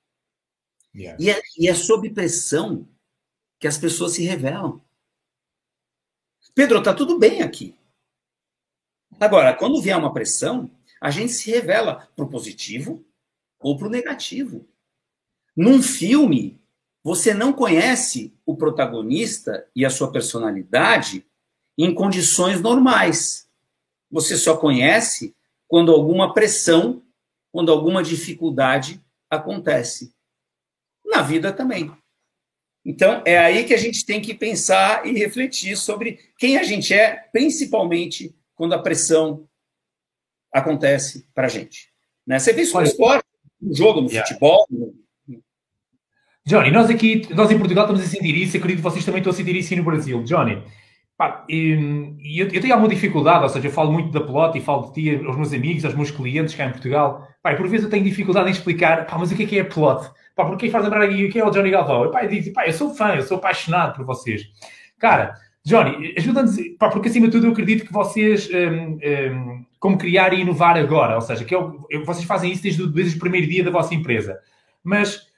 Yeah. 0.95 1.23
E, 1.23 1.31
é, 1.31 1.43
e 1.59 1.69
é 1.69 1.75
sob 1.75 2.09
pressão 2.11 2.89
que 3.59 3.67
as 3.67 3.77
pessoas 3.77 4.13
se 4.13 4.25
revelam. 4.25 4.81
Pedro, 6.55 6.83
tá 6.83 6.95
tudo 6.95 7.19
bem 7.19 7.43
aqui. 7.43 7.77
Agora, 9.21 9.53
quando 9.53 9.83
vier 9.83 9.97
uma 9.97 10.13
pressão, 10.13 10.71
a 11.05 11.11
gente 11.11 11.35
se 11.35 11.51
revela 11.51 12.09
para 12.17 12.25
o 12.25 12.29
positivo 12.31 13.05
ou 13.61 13.77
para 13.77 13.89
o 13.89 13.91
negativo. 13.91 14.67
Num 15.55 15.83
filme, 15.83 16.59
você 17.03 17.35
não 17.35 17.53
conhece 17.53 18.33
o 18.47 18.57
protagonista 18.57 19.69
e 19.77 19.85
a 19.85 19.91
sua 19.91 20.11
personalidade 20.11 21.23
em 21.77 21.95
condições 21.95 22.59
normais. 22.63 23.47
Você 24.11 24.35
só 24.35 24.57
conhece 24.57 25.37
quando 25.69 25.93
alguma 25.93 26.33
pressão, 26.33 27.03
quando 27.53 27.71
alguma 27.71 28.03
dificuldade 28.03 28.99
acontece. 29.29 30.11
Na 31.05 31.21
vida 31.21 31.53
também. 31.53 31.93
Então, 32.83 33.23
é 33.27 33.37
aí 33.37 33.65
que 33.65 33.75
a 33.75 33.79
gente 33.79 34.07
tem 34.07 34.23
que 34.23 34.33
pensar 34.33 35.07
e 35.07 35.13
refletir 35.13 35.77
sobre 35.77 36.19
quem 36.39 36.57
a 36.57 36.63
gente 36.63 36.95
é, 36.95 37.29
principalmente 37.31 38.35
quando 38.55 38.73
a 38.73 38.79
pressão 38.79 39.47
acontece 40.55 41.27
para 41.35 41.47
a 41.47 41.49
gente. 41.49 41.89
Né? 42.27 42.39
Você 42.39 42.53
vê 42.53 42.63
isso 42.63 42.79
no 42.79 42.85
esporte, 42.85 43.25
no 43.61 43.75
jogo, 43.75 44.01
no 44.01 44.09
yeah. 44.09 44.27
futebol. 44.27 44.65
No... 44.71 44.95
Johnny, 46.47 46.71
nós 46.71 46.89
aqui, 46.89 47.27
nós 47.31 47.51
em 47.51 47.59
Portugal 47.59 47.85
estamos 47.85 48.03
a 48.03 48.07
sentir 48.07 48.37
isso, 48.37 48.57
acredito 48.57 48.79
que 48.79 48.83
vocês 48.83 49.05
também 49.05 49.19
estão 49.19 49.33
a 49.33 49.37
sentir 49.37 49.57
isso 49.57 49.75
no 49.75 49.83
Brasil. 49.83 50.23
Johnny, 50.23 50.63
pá, 51.17 51.45
e, 51.49 52.39
eu, 52.39 52.49
eu, 52.49 52.61
tenho 52.61 52.73
alguma 52.73 52.89
dificuldade, 52.89 53.43
ou 53.43 53.49
seja, 53.49 53.67
eu 53.67 53.73
falo 53.73 53.93
muito 53.93 54.11
da 54.11 54.21
pelota 54.21 54.57
e 54.57 54.61
falo 54.61 54.87
de 54.87 54.93
ti 54.93 55.25
aos 55.27 55.37
meus 55.37 55.53
amigos, 55.53 55.85
aos 55.85 55.95
meus 55.95 56.11
clientes 56.11 56.55
cá 56.55 56.67
em 56.67 56.71
Portugal. 56.71 57.27
Pá, 57.43 57.55
por 57.55 57.67
vezes 57.67 57.85
eu 57.85 57.91
tenho 57.91 58.05
dificuldade 58.05 58.49
em 58.49 58.53
explicar, 58.53 59.07
pá, 59.07 59.19
mas 59.19 59.33
o 59.33 59.37
que 59.37 59.43
é 59.43 59.47
que 59.47 59.59
é 59.59 59.63
a 59.63 59.65
pelota? 59.65 60.15
Pá, 60.37 60.45
porque 60.45 60.71
faz 60.71 60.85
lembrar 60.85 61.03
aqui 61.03 61.25
o 61.25 61.33
que 61.33 61.39
é 61.39 61.45
o 61.45 61.51
Johnny 61.51 61.71
Galvão. 61.71 62.11
Pá, 62.11 62.25
eu 62.25 62.29
digo, 62.29 62.53
pá, 62.53 62.67
eu 62.67 62.73
sou 62.73 62.95
fã, 62.95 63.15
eu 63.15 63.23
sou 63.23 63.39
apaixonado 63.39 63.97
por 63.97 64.05
vocês. 64.05 64.43
Cara, 64.99 65.35
Johnny, 65.65 66.15
ajuda-nos, 66.17 66.57
porque 66.79 67.09
acima 67.09 67.27
de 67.27 67.33
tudo 67.33 67.47
eu 67.47 67.53
acredito 67.53 67.87
que 67.87 67.93
vocês, 67.93 68.51
um, 68.51 68.99
um, 68.99 69.65
como 69.85 69.99
criar 69.99 70.33
e 70.33 70.41
inovar 70.41 70.79
agora, 70.79 71.15
ou 71.15 71.21
seja, 71.21 71.45
que 71.45 71.55
é 71.55 71.59
o, 71.59 71.87
vocês 72.07 72.25
fazem 72.25 72.51
isso 72.51 72.63
desde, 72.63 72.91
desde 72.91 73.17
o 73.19 73.21
primeiro 73.21 73.47
dia 73.47 73.63
da 73.63 73.71
vossa 73.71 73.95
empresa. 73.95 74.41
Mas 74.83 75.31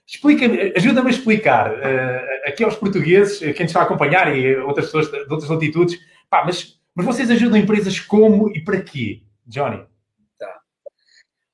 ajuda-me 0.77 1.09
a 1.09 1.11
explicar 1.11 1.73
uh, 1.73 2.49
aqui 2.49 2.63
aos 2.63 2.77
portugueses, 2.77 3.41
quem 3.41 3.49
nos 3.49 3.63
está 3.63 3.81
a 3.81 3.83
acompanhar 3.83 4.33
e 4.37 4.57
outras 4.59 4.87
pessoas 4.87 5.11
de 5.11 5.19
outras 5.33 5.51
latitudes, 5.51 5.99
pá, 6.31 6.45
mas, 6.45 6.81
mas 6.95 7.05
vocês 7.05 7.29
ajudam 7.29 7.59
empresas 7.59 7.99
como 7.99 8.49
e 8.57 8.63
para 8.63 8.81
quê, 8.83 9.25
Johnny? 9.45 9.85
Tá. 10.39 10.61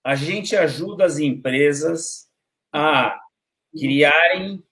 A 0.05 0.15
gente 0.15 0.55
ajuda 0.55 1.07
as 1.07 1.19
empresas 1.19 2.31
a 2.71 3.19
criarem 3.75 4.63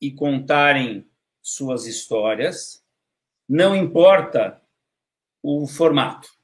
e 0.00 0.10
contarem 0.10 1.08
suas 1.40 1.86
histórias, 1.86 2.84
não 3.48 3.76
importa 3.76 4.60
o 5.40 5.68
formato. 5.68 6.39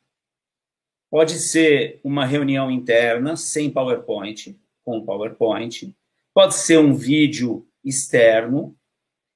Pode 1.11 1.39
ser 1.39 2.01
uma 2.03 2.25
reunião 2.25 2.71
interna 2.71 3.37
sem 3.37 3.71
PowerPoint, 3.71 4.59
com 4.85 5.05
PowerPoint, 5.05 5.95
pode 6.35 6.55
ser 6.55 6.79
um 6.79 6.95
vídeo 6.95 7.67
externo. 7.85 8.77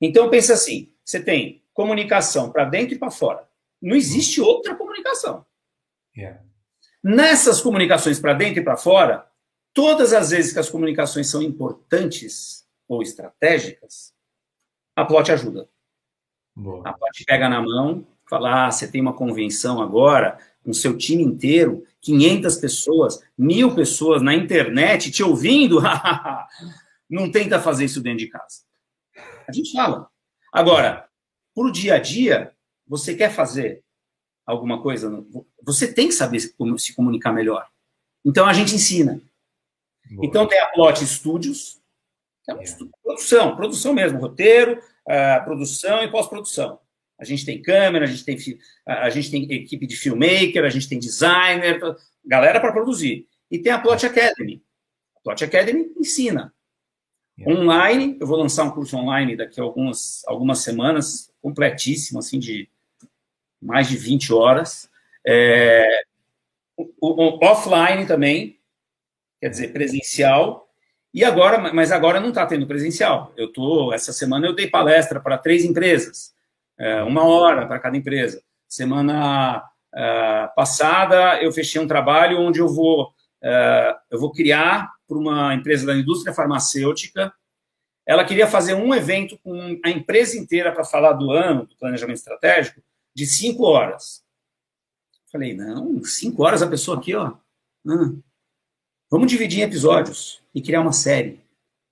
Então 0.00 0.28
pensa 0.28 0.54
assim, 0.54 0.92
você 1.04 1.22
tem 1.22 1.62
comunicação 1.72 2.50
para 2.50 2.64
dentro 2.64 2.94
e 2.94 2.98
para 2.98 3.10
fora. 3.10 3.48
Não 3.80 3.96
existe 3.96 4.40
outra 4.40 4.74
comunicação. 4.74 5.44
Yeah. 6.16 6.42
Nessas 7.02 7.60
comunicações 7.60 8.20
para 8.20 8.34
dentro 8.34 8.60
e 8.60 8.64
para 8.64 8.76
fora, 8.76 9.30
Todas 9.72 10.12
as 10.12 10.30
vezes 10.30 10.52
que 10.52 10.58
as 10.58 10.68
comunicações 10.68 11.30
são 11.30 11.42
importantes 11.42 12.66
ou 12.88 13.02
estratégicas, 13.02 14.12
a 14.96 15.04
plot 15.04 15.30
ajuda. 15.30 15.68
Boa. 16.56 16.88
A 16.88 16.92
plot 16.92 17.24
pega 17.24 17.48
na 17.48 17.62
mão, 17.62 18.06
fala: 18.28 18.66
ah, 18.66 18.70
você 18.70 18.90
tem 18.90 19.00
uma 19.00 19.12
convenção 19.12 19.80
agora 19.80 20.38
com 20.64 20.72
seu 20.72 20.96
time 20.96 21.22
inteiro, 21.22 21.84
500 22.00 22.56
pessoas, 22.56 23.22
mil 23.36 23.74
pessoas 23.74 24.22
na 24.22 24.34
internet 24.34 25.10
te 25.10 25.22
ouvindo. 25.22 25.80
Não 27.08 27.30
tenta 27.30 27.60
fazer 27.60 27.84
isso 27.84 28.00
dentro 28.00 28.18
de 28.18 28.28
casa. 28.28 28.62
A 29.46 29.52
gente 29.52 29.72
fala. 29.72 30.08
Agora, 30.52 31.08
para 31.54 31.64
o 31.64 31.72
dia 31.72 31.94
a 31.94 31.98
dia, 31.98 32.52
você 32.86 33.14
quer 33.14 33.30
fazer 33.30 33.82
alguma 34.46 34.82
coisa? 34.82 35.24
Você 35.64 35.92
tem 35.92 36.08
que 36.08 36.14
saber 36.14 36.40
se 36.40 36.94
comunicar 36.94 37.32
melhor. 37.32 37.68
Então 38.24 38.46
a 38.46 38.52
gente 38.52 38.74
ensina. 38.74 39.20
Boa. 40.10 40.26
Então 40.26 40.46
tem 40.46 40.58
a 40.60 40.66
Plot 40.66 41.04
Studios, 41.06 41.80
que 42.44 42.50
é 42.50 42.54
uma 42.54 42.62
é. 42.62 42.76
produção, 43.02 43.56
produção 43.56 43.92
mesmo, 43.92 44.18
roteiro, 44.18 44.78
uh, 44.78 45.44
produção 45.44 46.02
e 46.02 46.10
pós-produção. 46.10 46.80
A 47.20 47.24
gente 47.24 47.44
tem 47.44 47.60
câmera, 47.60 48.06
a 48.06 48.08
gente 48.08 48.24
tem, 48.24 48.58
a 48.86 49.10
gente 49.10 49.30
tem 49.30 49.52
equipe 49.52 49.86
de 49.86 49.94
filmmaker, 49.94 50.64
a 50.64 50.70
gente 50.70 50.88
tem 50.88 50.98
designer, 50.98 51.78
galera 52.24 52.58
para 52.58 52.72
produzir. 52.72 53.26
E 53.50 53.58
tem 53.58 53.70
a 53.70 53.78
Plot 53.78 54.06
Academy. 54.06 54.62
A 55.16 55.20
Plot 55.20 55.44
Academy 55.44 55.92
ensina. 55.98 56.54
É. 57.38 57.52
Online, 57.52 58.16
eu 58.18 58.26
vou 58.26 58.38
lançar 58.38 58.64
um 58.64 58.70
curso 58.70 58.96
online 58.96 59.36
daqui 59.36 59.60
a 59.60 59.64
algumas, 59.64 60.22
algumas 60.26 60.60
semanas, 60.60 61.30
completíssimo, 61.42 62.18
assim, 62.18 62.38
de 62.38 62.70
mais 63.60 63.86
de 63.86 63.98
20 63.98 64.32
horas. 64.32 64.88
É, 65.26 66.04
o, 66.76 66.88
o, 67.00 67.44
offline 67.44 68.06
também, 68.06 68.58
quer 69.40 69.50
dizer, 69.50 69.72
presencial. 69.74 70.68
E 71.12 71.22
agora, 71.22 71.72
mas 71.72 71.92
agora 71.92 72.18
não 72.18 72.30
está 72.30 72.46
tendo 72.46 72.66
presencial. 72.66 73.34
Eu 73.36 73.52
tô 73.52 73.92
essa 73.92 74.12
semana 74.12 74.46
eu 74.46 74.54
dei 74.54 74.68
palestra 74.68 75.20
para 75.20 75.36
três 75.36 75.64
empresas, 75.64 76.32
é, 76.80 77.02
uma 77.02 77.24
hora 77.24 77.66
para 77.66 77.78
cada 77.78 77.96
empresa. 77.96 78.42
Semana 78.68 79.62
é, 79.94 80.48
passada 80.56 81.42
eu 81.42 81.52
fechei 81.52 81.80
um 81.80 81.86
trabalho 81.86 82.40
onde 82.40 82.58
eu 82.58 82.68
vou 82.68 83.12
é, 83.42 83.96
eu 84.10 84.18
vou 84.18 84.32
criar 84.32 84.90
para 85.06 85.18
uma 85.18 85.54
empresa 85.54 85.86
da 85.86 85.94
indústria 85.94 86.34
farmacêutica. 86.34 87.32
Ela 88.06 88.24
queria 88.24 88.46
fazer 88.46 88.74
um 88.74 88.94
evento 88.94 89.38
com 89.38 89.78
a 89.84 89.90
empresa 89.90 90.38
inteira 90.38 90.72
para 90.72 90.84
falar 90.84 91.12
do 91.12 91.30
ano, 91.30 91.66
do 91.66 91.76
planejamento 91.76 92.16
estratégico, 92.16 92.80
de 93.14 93.26
cinco 93.26 93.64
horas. 93.64 94.24
Falei, 95.30 95.54
não, 95.54 96.02
cinco 96.02 96.42
horas 96.42 96.62
a 96.62 96.66
pessoa 96.66 96.98
aqui, 96.98 97.14
ó. 97.14 97.34
Hum, 97.86 98.20
Vamos 99.10 99.28
dividir 99.28 99.58
em 99.58 99.62
episódios 99.62 100.40
e 100.54 100.62
criar 100.62 100.80
uma 100.80 100.92
série. 100.92 101.40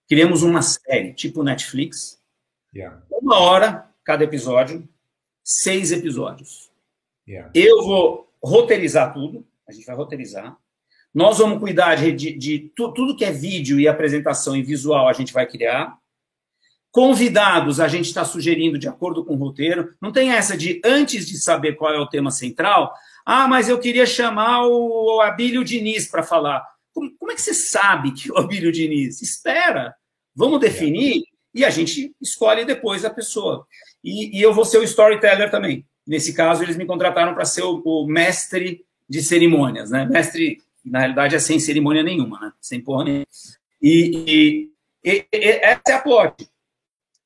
Criamos 0.09 0.45
uma 0.45 0.63
série, 0.63 1.13
tipo 1.13 1.43
Netflix. 1.43 2.23
Yeah. 2.73 3.03
Uma 3.11 3.41
hora 3.41 3.91
cada 4.09 4.25
episódio, 4.25 4.89
seis 5.45 5.93
episódios. 5.93 6.71
Yeah. 7.29 7.53
Eu 7.55 7.85
vou 7.85 8.33
roteirizar 8.43 9.13
tudo, 9.13 9.47
a 9.69 9.73
gente 9.73 9.85
vai 9.85 9.95
roteirizar. 9.95 10.57
Nós 11.13 11.37
vamos 11.37 11.59
cuidar 11.59 11.95
de, 11.95 12.11
de, 12.13 12.33
de 12.33 12.73
tu, 12.75 12.91
tudo 12.95 13.15
que 13.15 13.23
é 13.27 13.31
vídeo 13.31 13.79
e 13.79 13.87
apresentação 13.87 14.57
e 14.57 14.63
visual, 14.63 15.09
a 15.09 15.13
gente 15.13 15.31
vai 15.31 15.47
criar. 15.47 15.95
Convidados, 16.91 17.81
a 17.81 17.87
gente 17.87 18.07
está 18.07 18.25
sugerindo 18.25 18.79
de 18.79 18.89
acordo 18.89 19.23
com 19.23 19.35
o 19.35 19.39
roteiro. 19.39 19.95
Não 20.01 20.11
tem 20.11 20.33
essa 20.33 20.57
de, 20.57 20.81
antes 20.83 21.27
de 21.27 21.37
saber 21.37 21.75
qual 21.75 21.93
é 21.93 21.99
o 21.99 22.09
tema 22.09 22.31
central, 22.31 22.95
ah, 23.27 23.47
mas 23.47 23.69
eu 23.69 23.79
queria 23.79 24.07
chamar 24.07 24.67
o 24.67 25.21
Abílio 25.21 25.63
Diniz 25.63 26.09
para 26.09 26.23
falar. 26.23 26.67
Como, 26.95 27.15
como 27.19 27.31
é 27.31 27.35
que 27.35 27.43
você 27.43 27.53
sabe 27.53 28.13
que 28.13 28.33
o 28.33 28.39
Abílio 28.39 28.73
Diniz? 28.73 29.21
Espera, 29.21 29.95
vamos 30.35 30.61
definir 30.61 31.25
e 31.55 31.65
a 31.65 31.71
gente 31.71 32.15
escolhe 32.21 32.65
depois 32.65 33.05
a 33.05 33.11
pessoa. 33.11 33.67
E, 34.03 34.39
e, 34.39 34.43
eu 34.43 34.53
vou 34.55 34.65
ser 34.65 34.79
o 34.79 34.83
storyteller 34.85 35.51
também. 35.51 35.87
Nesse 36.07 36.33
caso, 36.33 36.63
eles 36.63 36.77
me 36.77 36.87
contrataram 36.87 37.35
para 37.35 37.45
ser 37.45 37.63
o, 37.63 37.83
o, 37.85 38.07
mestre 38.07 38.85
de 39.09 39.23
cerimônias, 39.23 39.91
né? 39.91 40.07
Mestre, 40.07 40.63
na 40.85 41.01
realidade, 41.01 41.35
é 41.35 41.39
sem 41.39 41.59
cerimônia 41.59 42.03
nenhuma, 42.03 42.41
né? 42.41 42.53
Sem 42.61 42.81
porra 42.81 43.05
nenhuma. 43.05 43.27
E, 43.83 44.71
e, 45.05 45.23
e, 45.23 45.27
essa 45.33 45.83
é 45.89 45.93
a 45.93 46.01
plot. 46.01 46.49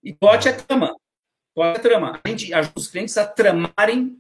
E 0.03 0.13
plot 0.13 0.49
é 0.49 0.53
trama. 0.53 0.97
Plot 1.55 1.77
é 1.77 1.81
trama. 1.81 2.21
A 2.25 2.29
gente 2.29 2.53
ajuda 2.53 2.75
os 2.77 2.89
clientes 2.89 3.17
a 3.17 3.27
tramarem 3.27 4.17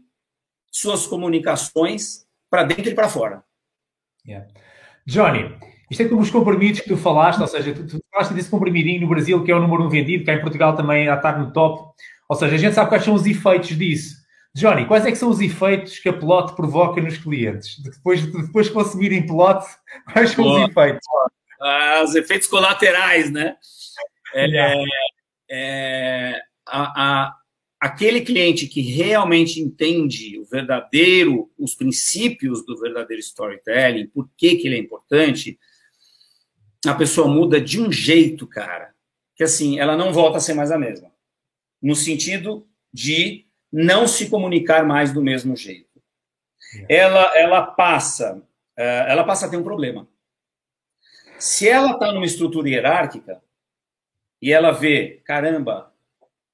suas 0.70 1.06
comunicações 1.06 2.26
para 2.48 2.64
dentro 2.64 2.90
e 2.90 2.94
para 2.94 3.08
fora. 3.08 3.42
Yeah. 4.26 4.46
Johnny, 5.06 5.54
isto 5.90 6.02
é 6.02 6.08
como 6.08 6.22
os 6.22 6.30
comprimidos 6.30 6.80
que 6.80 6.88
tu 6.88 6.96
falaste, 6.96 7.40
ou 7.40 7.46
seja, 7.46 7.74
tu, 7.74 7.86
tu 7.86 8.00
falaste 8.10 8.32
desse 8.32 8.48
comprimidinho 8.48 9.00
no 9.00 9.08
Brasil, 9.08 9.42
que 9.44 9.50
é 9.50 9.54
o 9.54 9.60
número 9.60 9.84
um 9.84 9.88
vendido, 9.88 10.24
cá 10.24 10.32
em 10.32 10.40
Portugal 10.40 10.74
também 10.74 11.08
a 11.08 11.16
estar 11.16 11.38
no 11.38 11.52
top. 11.52 11.92
Ou 12.32 12.36
seja, 12.36 12.54
a 12.54 12.58
gente 12.58 12.74
sabe 12.74 12.88
quais 12.88 13.04
são 13.04 13.12
os 13.12 13.26
efeitos 13.26 13.76
disso. 13.76 14.16
Johnny, 14.54 14.86
quais 14.86 15.04
é 15.04 15.10
que 15.10 15.18
são 15.18 15.28
os 15.28 15.38
efeitos 15.38 15.98
que 15.98 16.08
a 16.08 16.14
pelote 16.14 16.56
provoca 16.56 16.98
nos 16.98 17.18
clientes? 17.18 17.78
Depois 17.80 18.22
de 18.22 18.32
depois 18.32 18.70
consumirem 18.70 19.26
pelote, 19.26 19.66
quais 20.10 20.30
são 20.30 20.48
os 20.50 20.70
efeitos? 20.70 21.06
Ah, 21.60 22.02
os 22.02 22.14
efeitos 22.14 22.48
colaterais, 22.48 23.30
né? 23.30 23.54
É, 24.34 24.84
é, 25.50 26.40
a, 26.66 27.26
a, 27.26 27.36
aquele 27.78 28.22
cliente 28.22 28.66
que 28.66 28.80
realmente 28.80 29.60
entende 29.60 30.38
o 30.38 30.46
verdadeiro, 30.46 31.50
os 31.58 31.74
princípios 31.74 32.64
do 32.64 32.80
verdadeiro 32.80 33.20
storytelling, 33.20 34.06
por 34.06 34.26
que, 34.38 34.56
que 34.56 34.66
ele 34.68 34.76
é 34.76 34.78
importante, 34.78 35.58
a 36.86 36.94
pessoa 36.94 37.28
muda 37.28 37.60
de 37.60 37.78
um 37.78 37.92
jeito, 37.92 38.46
cara, 38.46 38.94
que 39.36 39.44
assim, 39.44 39.78
ela 39.78 39.98
não 39.98 40.14
volta 40.14 40.38
a 40.38 40.40
ser 40.40 40.54
mais 40.54 40.72
a 40.72 40.78
mesma. 40.78 41.11
No 41.82 41.96
sentido 41.96 42.66
de 42.92 43.46
não 43.72 44.06
se 44.06 44.28
comunicar 44.28 44.84
mais 44.86 45.12
do 45.12 45.22
mesmo 45.22 45.56
jeito. 45.56 46.00
Ela, 46.88 47.36
ela 47.36 47.62
passa, 47.62 48.42
eh, 48.76 49.06
ela 49.08 49.24
passa 49.24 49.46
a 49.46 49.48
ter 49.48 49.56
um 49.56 49.62
problema. 49.62 50.06
Se 51.38 51.68
ela 51.68 51.92
está 51.92 52.12
numa 52.12 52.26
estrutura 52.26 52.68
hierárquica 52.68 53.42
e 54.40 54.52
ela 54.52 54.70
vê, 54.70 55.22
caramba, 55.24 55.92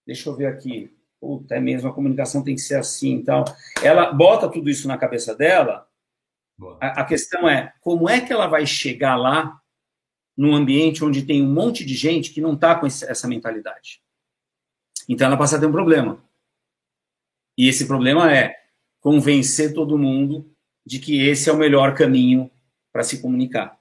deixa 0.06 0.28
eu 0.28 0.36
ver 0.36 0.46
aqui, 0.46 0.96
puta, 1.20 1.56
é 1.56 1.60
mesmo, 1.60 1.88
a 1.88 1.94
comunicação 1.94 2.42
tem 2.42 2.54
que 2.54 2.60
ser 2.60 2.76
assim 2.76 3.18
e 3.18 3.24
tal. 3.24 3.44
Ela 3.82 4.12
bota 4.12 4.48
tudo 4.48 4.70
isso 4.70 4.88
na 4.88 4.96
cabeça 4.96 5.34
dela. 5.34 5.86
A, 6.80 7.02
a, 7.02 7.04
questão 7.04 7.48
é, 7.48 7.72
como 7.80 8.08
é 8.08 8.20
que 8.20 8.32
ela 8.32 8.46
vai 8.46 8.66
chegar 8.66 9.16
lá 9.16 9.60
num 10.36 10.54
ambiente 10.54 11.04
onde 11.04 11.22
tem 11.22 11.42
um 11.42 11.52
monte 11.52 11.84
de 11.84 11.94
gente 11.94 12.32
que 12.32 12.40
não 12.40 12.54
está 12.54 12.74
com 12.74 12.86
essa 12.86 13.28
mentalidade? 13.28 14.00
Então 15.09 15.26
ela 15.26 15.36
passa 15.36 15.56
a 15.56 15.61
ter 15.61 15.66
um 15.66 15.72
problema. 15.72 16.22
E 17.56 17.68
esse 17.68 17.86
problema 17.86 18.32
é 18.32 18.54
convencer 19.00 19.72
todo 19.72 19.98
mundo 19.98 20.50
de 20.84 20.98
que 20.98 21.26
esse 21.26 21.48
é 21.48 21.52
o 21.52 21.56
melhor 21.56 21.94
caminho 21.94 22.50
para 22.92 23.02
se 23.02 23.20
comunicar. 23.20 23.78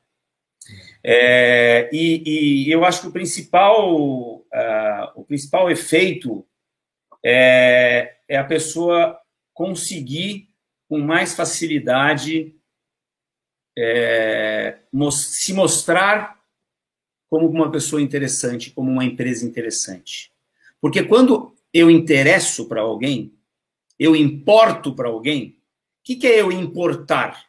É, 1.04 1.90
e, 1.94 2.66
e, 2.66 2.72
eu 2.72 2.84
acho 2.84 3.02
que 3.02 3.08
o 3.08 3.12
principal, 3.12 4.38
uh, 4.38 5.12
o 5.16 5.24
principal 5.24 5.72
efeito 5.72 6.46
é, 7.24 8.18
é 8.28 8.38
a 8.38 8.44
pessoa 8.44 9.20
conseguir 9.54 10.50
com 10.90 11.00
mais 11.00 11.36
facilidade 11.36 12.56
é, 13.78 14.80
se 15.12 15.54
mostrar 15.54 16.38
como 17.30 17.48
uma 17.48 17.72
pessoa 17.72 18.02
interessante, 18.02 18.72
como 18.72 18.90
uma 18.90 19.06
empresa 19.06 19.46
interessante. 19.46 20.32
Porque 20.82 21.04
quando 21.04 21.56
eu 21.74 21.90
interesso 21.90 22.68
para 22.68 22.82
alguém, 22.82 23.34
eu 24.00 24.16
importo 24.16 24.96
para 24.96 25.10
alguém, 25.10 25.50
o 25.50 26.04
que, 26.04 26.16
que 26.16 26.28
é 26.28 26.42
eu 26.42 26.52
importar? 26.52 27.48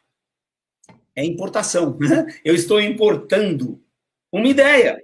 É 1.15 1.23
importação. 1.23 1.97
Eu 2.45 2.55
estou 2.55 2.79
importando 2.79 3.83
uma 4.31 4.47
ideia. 4.47 5.03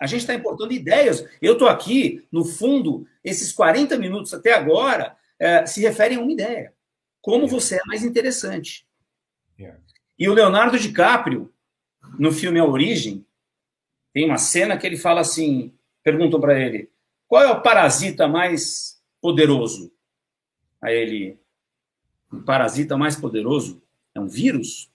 A 0.00 0.06
gente 0.06 0.20
está 0.20 0.34
importando 0.34 0.72
ideias. 0.72 1.24
Eu 1.40 1.52
estou 1.54 1.68
aqui, 1.68 2.26
no 2.32 2.44
fundo, 2.44 3.06
esses 3.22 3.52
40 3.52 3.96
minutos 3.96 4.34
até 4.34 4.52
agora 4.52 5.16
é, 5.38 5.66
se 5.66 5.80
referem 5.80 6.18
a 6.18 6.20
uma 6.20 6.32
ideia. 6.32 6.74
Como 7.20 7.46
você 7.46 7.76
é 7.76 7.84
mais 7.86 8.04
interessante. 8.04 8.86
E 10.18 10.28
o 10.28 10.34
Leonardo 10.34 10.78
DiCaprio, 10.78 11.52
no 12.18 12.32
filme 12.32 12.58
A 12.58 12.64
Origem, 12.64 13.24
tem 14.12 14.24
uma 14.24 14.38
cena 14.38 14.76
que 14.76 14.86
ele 14.86 14.96
fala 14.96 15.20
assim: 15.20 15.76
perguntam 16.02 16.40
para 16.40 16.58
ele, 16.58 16.90
qual 17.28 17.42
é 17.42 17.50
o 17.50 17.60
parasita 17.60 18.26
mais 18.26 18.98
poderoso? 19.20 19.92
Aí 20.80 20.96
ele, 20.96 21.38
o 22.32 22.42
parasita 22.42 22.96
mais 22.96 23.14
poderoso 23.14 23.82
é 24.14 24.20
um 24.20 24.26
vírus? 24.26 24.90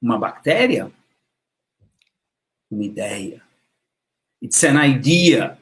Uma 0.00 0.18
bactéria? 0.18 0.90
Uma 2.70 2.84
ideia. 2.84 3.42
It's 4.42 4.64
an 4.64 4.82
idea, 4.84 5.58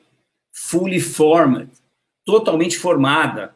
fully 0.52 1.00
formed, 1.00 1.70
totalmente 2.24 2.78
formada. 2.78 3.54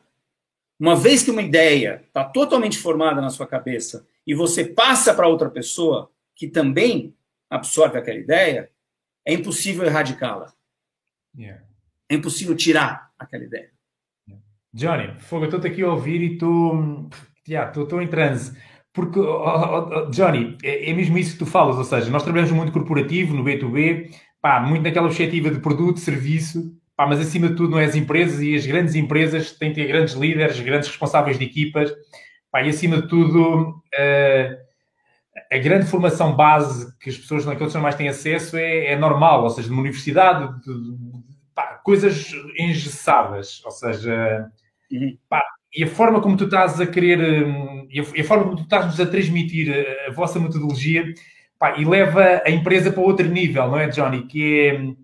Uma 0.79 0.97
vez 0.97 1.23
que 1.23 1.31
uma 1.31 1.43
ideia 1.43 2.03
está 2.07 2.25
totalmente 2.25 2.79
formada 2.79 3.21
na 3.21 3.31
sua 3.31 3.47
cabeça 3.47 4.07
e 4.27 4.35
você 4.35 4.65
passa 4.65 5.15
para 5.15 5.29
outra 5.29 5.49
pessoa 5.49 6.11
que 6.35 6.49
também 6.49 7.15
absorve 7.49 7.99
aquela 7.99 8.19
ideia, 8.19 8.71
é 9.25 9.33
impossível 9.35 9.85
erradicá-la. 9.85 10.53
Yeah. 11.37 11.68
É 12.09 12.15
impossível 12.15 12.57
tirar 12.57 13.11
aquela 13.19 13.45
ideia. 13.45 13.71
Johnny, 14.73 15.15
fogo, 15.21 15.47
estou 15.47 15.61
aqui 15.61 15.83
a 15.83 15.91
ouvir 15.91 16.23
e 16.23 16.33
estou 16.35 17.11
yeah, 17.49 17.73
em 18.03 18.09
transe. 18.09 18.57
Porque, 18.93 19.19
oh, 19.19 19.45
oh, 19.45 19.91
oh, 20.07 20.11
Johnny, 20.11 20.57
é, 20.63 20.91
é, 20.91 20.95
mesmo 20.95 21.17
isso 21.19 21.33
que 21.33 21.39
tu 21.39 21.47
falas, 21.47 21.77
ou 21.77 21.85
seja, 21.85 22.11
nós 22.11 22.23
trabalhamos 22.23 22.53
muito 22.53 22.73
corporativo, 22.73 23.35
no 23.35 23.45
B2B, 23.45 24.11
pá, 24.41 24.61
muito 24.61 24.83
naquela 24.83 25.07
objetiva 25.07 25.51
de 25.51 25.61
produto, 25.61 26.01
serviço, 26.01 26.77
pá, 26.97 27.07
mas 27.07 27.21
acima 27.21 27.49
de 27.49 27.55
tudo 27.55 27.71
não 27.71 27.79
é 27.79 27.85
as 27.85 27.95
empresas 27.95 28.41
e 28.41 28.55
as 28.57 28.67
grandes 28.67 28.95
empresas 28.95 29.53
têm 29.53 29.71
que 29.71 29.77
ter 29.77 29.87
grandes 29.87 30.15
líderes, 30.15 30.59
grandes 30.61 30.89
responsáveis 30.89 31.39
de 31.39 31.45
equipas, 31.45 31.93
pá, 32.51 32.63
e 32.63 32.69
acima 32.71 33.01
de 33.01 33.09
tudo 33.09 33.71
uh, 33.71 34.57
a 35.53 35.59
grande 35.59 35.87
formação 35.87 36.35
base 36.35 36.93
que 36.99 37.11
as 37.11 37.17
pessoas 37.17 37.47
na 37.47 37.57
condição 37.57 37.81
mais 37.81 37.95
têm 37.95 38.09
acesso 38.09 38.57
é, 38.57 38.87
é 38.87 38.97
normal, 38.97 39.45
ou 39.45 39.51
seja, 39.51 39.69
numa 39.69 39.81
universidade, 39.81 40.61
de, 40.61 40.75
de, 40.75 41.28
coisas 41.89 42.35
engessadas, 42.59 43.63
ou 43.65 43.71
seja, 43.71 44.47
uhum. 44.93 45.17
pá, 45.27 45.43
e 45.75 45.83
a 45.85 45.87
forma 45.87 46.21
como 46.21 46.37
tu 46.37 46.45
estás 46.45 46.79
a 46.79 46.87
querer, 46.87 47.47
hum, 47.47 47.89
e 47.91 47.99
a, 47.99 48.05
e 48.15 48.21
a 48.21 48.25
forma 48.25 48.45
como 48.45 48.57
tu 48.57 48.65
estás 48.65 49.01
a 49.01 49.07
transmitir 49.07 49.75
a, 49.75 50.11
a 50.11 50.13
vossa 50.13 50.39
metodologia, 50.39 51.03
pá, 51.59 51.79
e 51.79 51.87
leva 51.87 52.43
a 52.45 52.51
empresa 52.51 52.93
para 52.93 53.03
outro 53.03 53.27
nível, 53.27 53.69
não 53.69 53.79
é, 53.79 53.89
Johnny? 53.89 54.27
Que 54.27 54.69
é, 54.69 54.79
hum, 54.79 54.97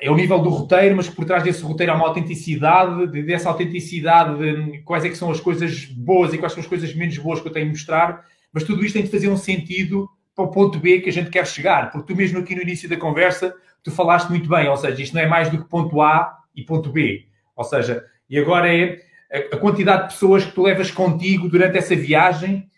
é 0.00 0.10
o 0.10 0.16
nível 0.16 0.38
do 0.38 0.48
roteiro, 0.48 0.96
mas 0.96 1.06
por 1.06 1.26
trás 1.26 1.42
desse 1.42 1.62
roteiro 1.62 1.92
há 1.92 1.96
uma 1.96 2.06
autenticidade, 2.06 3.22
dessa 3.22 3.50
autenticidade, 3.50 4.42
hum, 4.42 4.82
quais 4.86 5.04
é 5.04 5.10
que 5.10 5.18
são 5.18 5.30
as 5.30 5.38
coisas 5.38 5.84
boas 5.84 6.32
e 6.32 6.38
quais 6.38 6.54
são 6.54 6.62
as 6.62 6.66
coisas 6.66 6.94
menos 6.94 7.18
boas 7.18 7.42
que 7.42 7.48
eu 7.48 7.52
tenho 7.52 7.66
de 7.66 7.72
mostrar, 7.72 8.24
mas 8.50 8.64
tudo 8.64 8.82
isto 8.82 8.94
tem 8.94 9.02
de 9.02 9.10
fazer 9.10 9.28
um 9.28 9.36
sentido 9.36 10.08
para 10.34 10.46
o 10.46 10.50
ponto 10.50 10.78
B 10.78 11.00
que 11.00 11.10
a 11.10 11.12
gente 11.12 11.28
quer 11.28 11.46
chegar, 11.46 11.90
porque 11.90 12.10
tu 12.10 12.16
mesmo 12.16 12.38
aqui 12.38 12.54
no 12.54 12.62
início 12.62 12.88
da 12.88 12.96
conversa, 12.96 13.54
tu 13.82 13.90
falaste 13.90 14.28
muito 14.28 14.48
bem, 14.48 14.68
ou 14.68 14.76
seja, 14.76 15.02
isto 15.02 15.14
não 15.14 15.22
é 15.22 15.26
mais 15.26 15.50
do 15.50 15.58
que 15.58 15.68
ponto 15.68 16.00
A 16.00 16.38
e 16.54 16.62
ponto 16.62 16.90
B, 16.90 17.26
ou 17.56 17.64
seja, 17.64 18.04
e 18.28 18.38
agora 18.38 18.72
é 18.72 19.00
a 19.52 19.56
quantidade 19.56 20.02
de 20.02 20.14
pessoas 20.14 20.44
que 20.44 20.52
tu 20.52 20.62
levas 20.62 20.90
contigo 20.90 21.48
durante 21.48 21.78
essa 21.78 21.94
viagem 21.94 22.68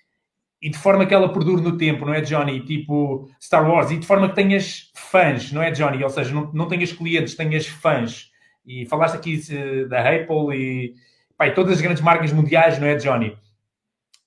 e 0.60 0.70
de 0.70 0.78
forma 0.78 1.04
que 1.06 1.12
ela 1.12 1.32
perdure 1.32 1.60
no 1.60 1.76
tempo, 1.76 2.04
não 2.04 2.14
é, 2.14 2.20
Johnny? 2.20 2.60
Tipo 2.60 3.28
Star 3.40 3.68
Wars, 3.68 3.90
e 3.90 3.98
de 3.98 4.06
forma 4.06 4.28
que 4.28 4.34
tenhas 4.36 4.92
fãs, 4.94 5.50
não 5.50 5.62
é, 5.62 5.70
Johnny? 5.72 6.04
Ou 6.04 6.10
seja, 6.10 6.32
não, 6.32 6.52
não 6.52 6.68
tenhas 6.68 6.92
clientes, 6.92 7.34
tenhas 7.34 7.66
fãs. 7.66 8.30
E 8.64 8.86
falaste 8.86 9.16
aqui 9.16 9.40
da 9.88 10.00
Apple 10.08 10.56
e, 10.56 10.94
e 11.40 11.50
todas 11.50 11.72
as 11.72 11.80
grandes 11.80 12.02
marcas 12.02 12.32
mundiais, 12.32 12.78
não 12.78 12.86
é, 12.86 12.94
Johnny? 12.94 13.36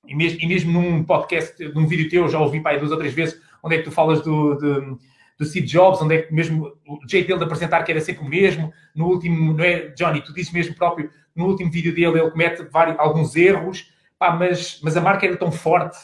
E 0.06 0.14
mesmo, 0.14 0.40
e 0.42 0.46
mesmo 0.46 0.72
num 0.74 1.04
podcast, 1.04 1.64
num 1.70 1.88
vídeo 1.88 2.10
teu, 2.10 2.28
já 2.28 2.40
ouvi 2.40 2.60
pá, 2.60 2.76
duas 2.76 2.92
ou 2.92 2.98
três 2.98 3.14
vezes, 3.14 3.42
onde 3.64 3.76
é 3.76 3.78
que 3.78 3.86
tu 3.86 3.92
falas 3.92 4.22
do, 4.22 4.56
do, 4.56 5.00
do 5.38 5.46
Steve 5.46 5.68
Jobs, 5.68 6.02
onde 6.02 6.16
é 6.16 6.22
que 6.24 6.34
mesmo 6.34 6.72
o 6.88 7.00
jeito 7.08 7.28
dele 7.28 7.40
de 7.40 7.46
apresentar 7.46 7.84
que 7.84 7.92
era 7.92 8.02
sempre 8.02 8.26
o 8.26 8.30
mesmo. 8.30 8.72
No 8.96 9.08
último, 9.08 9.54
não 9.54 9.64
é, 9.64 9.90
Johnny, 9.90 10.22
tu 10.22 10.34
dizes 10.34 10.52
mesmo 10.52 10.76
próprio, 10.76 11.10
no 11.36 11.48
último 11.48 11.70
vídeo 11.70 11.94
dele 11.94 12.20
ele 12.20 12.32
comete 12.32 12.64
vários, 12.72 12.98
alguns 12.98 13.36
erros, 13.36 13.92
pá, 14.18 14.32
mas, 14.32 14.80
mas 14.82 14.96
a 14.96 15.02
marca 15.02 15.26
era 15.26 15.36
tão 15.36 15.52
forte. 15.52 15.98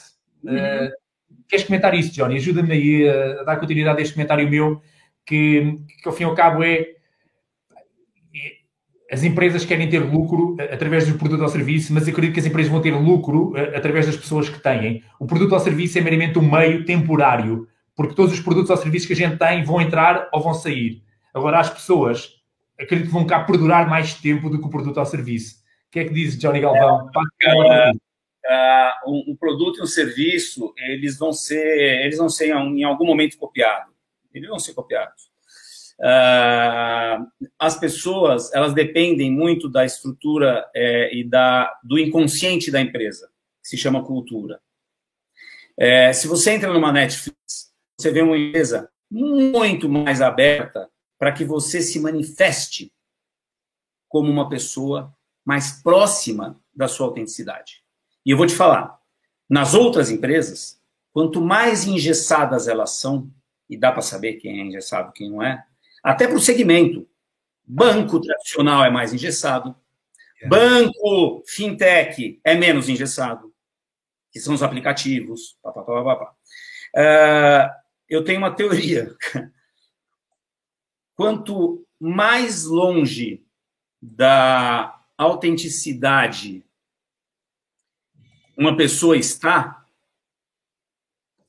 Uhum. 0.43 0.55
Uh, 0.55 0.91
queres 1.47 1.65
comentar 1.65 1.93
isso, 1.93 2.13
Johnny? 2.13 2.35
Ajuda-me 2.35 2.73
aí 2.73 3.09
a, 3.09 3.43
dar 3.43 3.57
continuidade 3.57 3.99
a 3.99 4.01
este 4.01 4.13
comentário 4.13 4.49
meu, 4.49 4.81
que, 5.25 5.79
que 6.01 6.07
ao 6.07 6.13
fim 6.13 6.23
e 6.23 6.25
ao 6.25 6.35
cabo 6.35 6.63
é 6.63 6.95
as 9.11 9.25
empresas 9.25 9.65
querem 9.65 9.89
ter 9.89 9.99
lucro 9.99 10.55
através 10.71 11.05
do 11.05 11.17
produto 11.17 11.41
ou 11.41 11.49
serviço, 11.49 11.93
mas 11.93 12.07
acredito 12.07 12.33
que 12.33 12.39
as 12.39 12.45
empresas 12.45 12.71
vão 12.71 12.81
ter 12.81 12.91
lucro 12.91 13.53
através 13.75 14.05
das 14.05 14.15
pessoas 14.15 14.47
que 14.47 14.57
têm. 14.63 15.03
O 15.19 15.27
produto 15.27 15.51
ou 15.51 15.59
serviço 15.59 15.97
é 15.97 16.01
meramente 16.01 16.39
um 16.39 16.49
meio 16.49 16.85
temporário, 16.85 17.67
porque 17.95 18.15
todos 18.15 18.33
os 18.33 18.39
produtos 18.39 18.69
ou 18.69 18.77
serviços 18.77 19.07
que 19.07 19.13
a 19.13 19.15
gente 19.15 19.37
tem 19.37 19.63
vão 19.63 19.81
entrar 19.81 20.29
ou 20.31 20.41
vão 20.41 20.53
sair. 20.53 21.03
Agora, 21.33 21.59
as 21.59 21.69
pessoas, 21.69 22.41
acredito 22.79 23.07
que 23.07 23.13
vão 23.13 23.25
cá 23.25 23.43
perdurar 23.43 23.89
mais 23.89 24.13
tempo 24.13 24.49
do 24.49 24.59
que 24.59 24.65
o 24.65 24.69
produto 24.69 24.97
ou 24.97 25.05
serviço. 25.05 25.61
O 25.87 25.91
que 25.91 25.99
é 25.99 26.05
que 26.05 26.13
diz 26.13 26.37
Johnny 26.37 26.61
Galvão? 26.61 27.09
É, 27.43 27.91
é, 28.45 28.91
um, 29.05 29.31
um, 29.31 29.35
produto 29.35 29.79
e 29.79 29.83
um 29.83 29.87
serviço, 29.87 30.73
eles 30.77 31.17
vão 31.17 31.31
ser, 31.33 32.03
eles 32.05 32.17
vão 32.17 32.29
ser 32.29 32.47
em 32.47 32.83
algum 32.83 33.05
momento 33.05 33.37
copiados. 33.37 33.93
Eles 34.33 34.49
vão 34.49 34.59
ser 34.59 34.73
copiados. 34.73 35.31
Uh, 35.99 37.27
as 37.59 37.79
pessoas 37.79 38.51
elas 38.53 38.73
dependem 38.73 39.31
muito 39.31 39.69
da 39.69 39.85
estrutura 39.85 40.67
é, 40.73 41.15
e 41.15 41.23
da, 41.23 41.71
do 41.83 41.99
inconsciente 41.99 42.71
da 42.71 42.81
empresa, 42.81 43.29
que 43.61 43.69
se 43.69 43.77
chama 43.77 44.03
cultura. 44.03 44.59
É, 45.77 46.11
se 46.11 46.27
você 46.27 46.51
entra 46.51 46.73
numa 46.73 46.91
Netflix, 46.91 47.70
você 48.01 48.11
vê 48.11 48.21
uma 48.21 48.37
empresa 48.37 48.89
muito 49.09 49.87
mais 49.87 50.21
aberta 50.21 50.89
para 51.19 51.31
que 51.31 51.45
você 51.45 51.81
se 51.81 51.99
manifeste 51.99 52.91
como 54.07 54.31
uma 54.31 54.49
pessoa 54.49 55.15
mais 55.45 55.81
próxima 55.83 56.59
da 56.73 56.87
sua 56.87 57.07
autenticidade. 57.07 57.83
E 58.25 58.31
eu 58.31 58.37
vou 58.37 58.47
te 58.47 58.55
falar, 58.55 58.99
nas 59.49 59.73
outras 59.73 60.09
empresas, 60.09 60.81
quanto 61.11 61.41
mais 61.41 61.85
engessadas 61.85 62.67
elas 62.67 62.91
são, 62.91 63.29
e 63.69 63.77
dá 63.77 63.91
para 63.91 64.01
saber 64.01 64.33
quem 64.33 64.59
é 64.59 64.63
engessado, 64.63 65.11
quem 65.13 65.29
não 65.29 65.43
é, 65.43 65.63
até 66.03 66.27
para 66.27 66.37
o 66.37 66.41
segmento. 66.41 67.07
Banco 67.63 68.19
tradicional 68.19 68.83
é 68.83 68.89
mais 68.89 69.13
engessado, 69.13 69.75
é. 70.41 70.47
banco 70.47 71.43
fintech 71.45 72.39
é 72.43 72.55
menos 72.55 72.89
engessado, 72.89 73.53
que 74.31 74.39
são 74.39 74.53
os 74.53 74.63
aplicativos. 74.63 75.57
Pá, 75.61 75.71
pá, 75.71 75.83
pá, 75.83 76.33
uh, 76.95 77.80
eu 78.11 78.25
tenho 78.25 78.39
uma 78.39 78.53
teoria. 78.53 79.15
Quanto 81.15 81.87
mais 81.97 82.65
longe 82.65 83.41
da 84.01 85.01
autenticidade 85.17 86.65
uma 88.57 88.75
pessoa 88.75 89.15
está, 89.15 89.87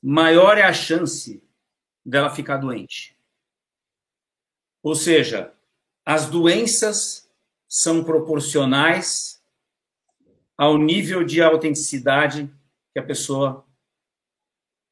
maior 0.00 0.56
é 0.56 0.62
a 0.62 0.72
chance 0.72 1.42
dela 2.06 2.30
ficar 2.30 2.58
doente. 2.58 3.18
Ou 4.84 4.94
seja, 4.94 5.52
as 6.06 6.30
doenças 6.30 7.28
são 7.68 8.04
proporcionais 8.04 9.42
ao 10.56 10.78
nível 10.78 11.24
de 11.24 11.42
autenticidade 11.42 12.48
que 12.92 13.00
a 13.00 13.02
pessoa 13.02 13.66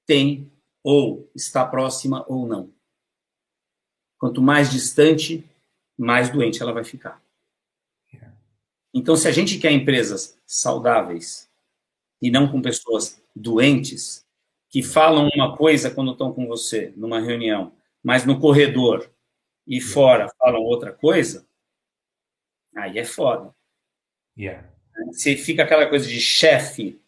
tem 0.05 0.50
ou 0.83 1.31
está 1.35 1.65
próxima 1.65 2.25
ou 2.29 2.47
não. 2.47 2.73
Quanto 4.19 4.43
mais 4.43 4.71
distante, 4.71 5.49
mais 5.97 6.31
doente 6.31 6.63
ela 6.63 6.73
vai 6.73 6.85
ficar. 6.85 7.23
Então, 8.93 9.15
se 9.15 9.29
a 9.29 9.33
gente 9.33 9.59
quer 9.59 9.71
empresas 9.71 10.37
saudáveis 10.45 11.49
e 12.21 12.31
não 12.31 12.51
com 12.51 12.61
pessoas 12.61 13.23
doentes, 13.35 14.27
que 14.69 14.83
falam 14.83 15.29
uma 15.35 15.57
coisa 15.57 15.91
quando 15.91 16.13
estão 16.13 16.33
com 16.33 16.47
você 16.47 16.93
numa 16.97 17.21
reunião, 17.21 17.73
mas 18.03 18.25
no 18.25 18.39
corredor 18.39 19.11
e 19.67 19.81
fora 19.81 20.29
falam 20.39 20.61
outra 20.63 20.93
coisa, 20.93 21.47
aí 22.75 22.99
é 22.99 23.05
foda. 23.05 23.55
Yeah. 24.37 24.69
Você 25.07 25.37
fica 25.37 25.63
aquela 25.63 25.89
coisa 25.89 26.07
de 26.07 26.21
chefe, 26.21 27.01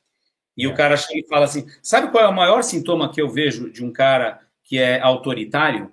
e 0.56 0.66
o 0.66 0.74
cara 0.74 0.96
chega 0.96 1.20
e 1.20 1.28
fala 1.28 1.44
assim: 1.44 1.66
sabe 1.82 2.10
qual 2.10 2.24
é 2.24 2.28
o 2.28 2.34
maior 2.34 2.62
sintoma 2.62 3.12
que 3.12 3.20
eu 3.20 3.28
vejo 3.28 3.70
de 3.70 3.84
um 3.84 3.92
cara 3.92 4.40
que 4.62 4.78
é 4.78 5.00
autoritário? 5.00 5.92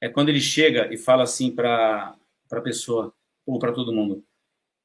É 0.00 0.08
quando 0.08 0.28
ele 0.28 0.40
chega 0.40 0.92
e 0.92 0.96
fala 0.96 1.22
assim 1.22 1.50
para 1.54 2.14
a 2.50 2.60
pessoa, 2.60 3.14
ou 3.46 3.58
para 3.58 3.72
todo 3.72 3.92
mundo: 3.92 4.24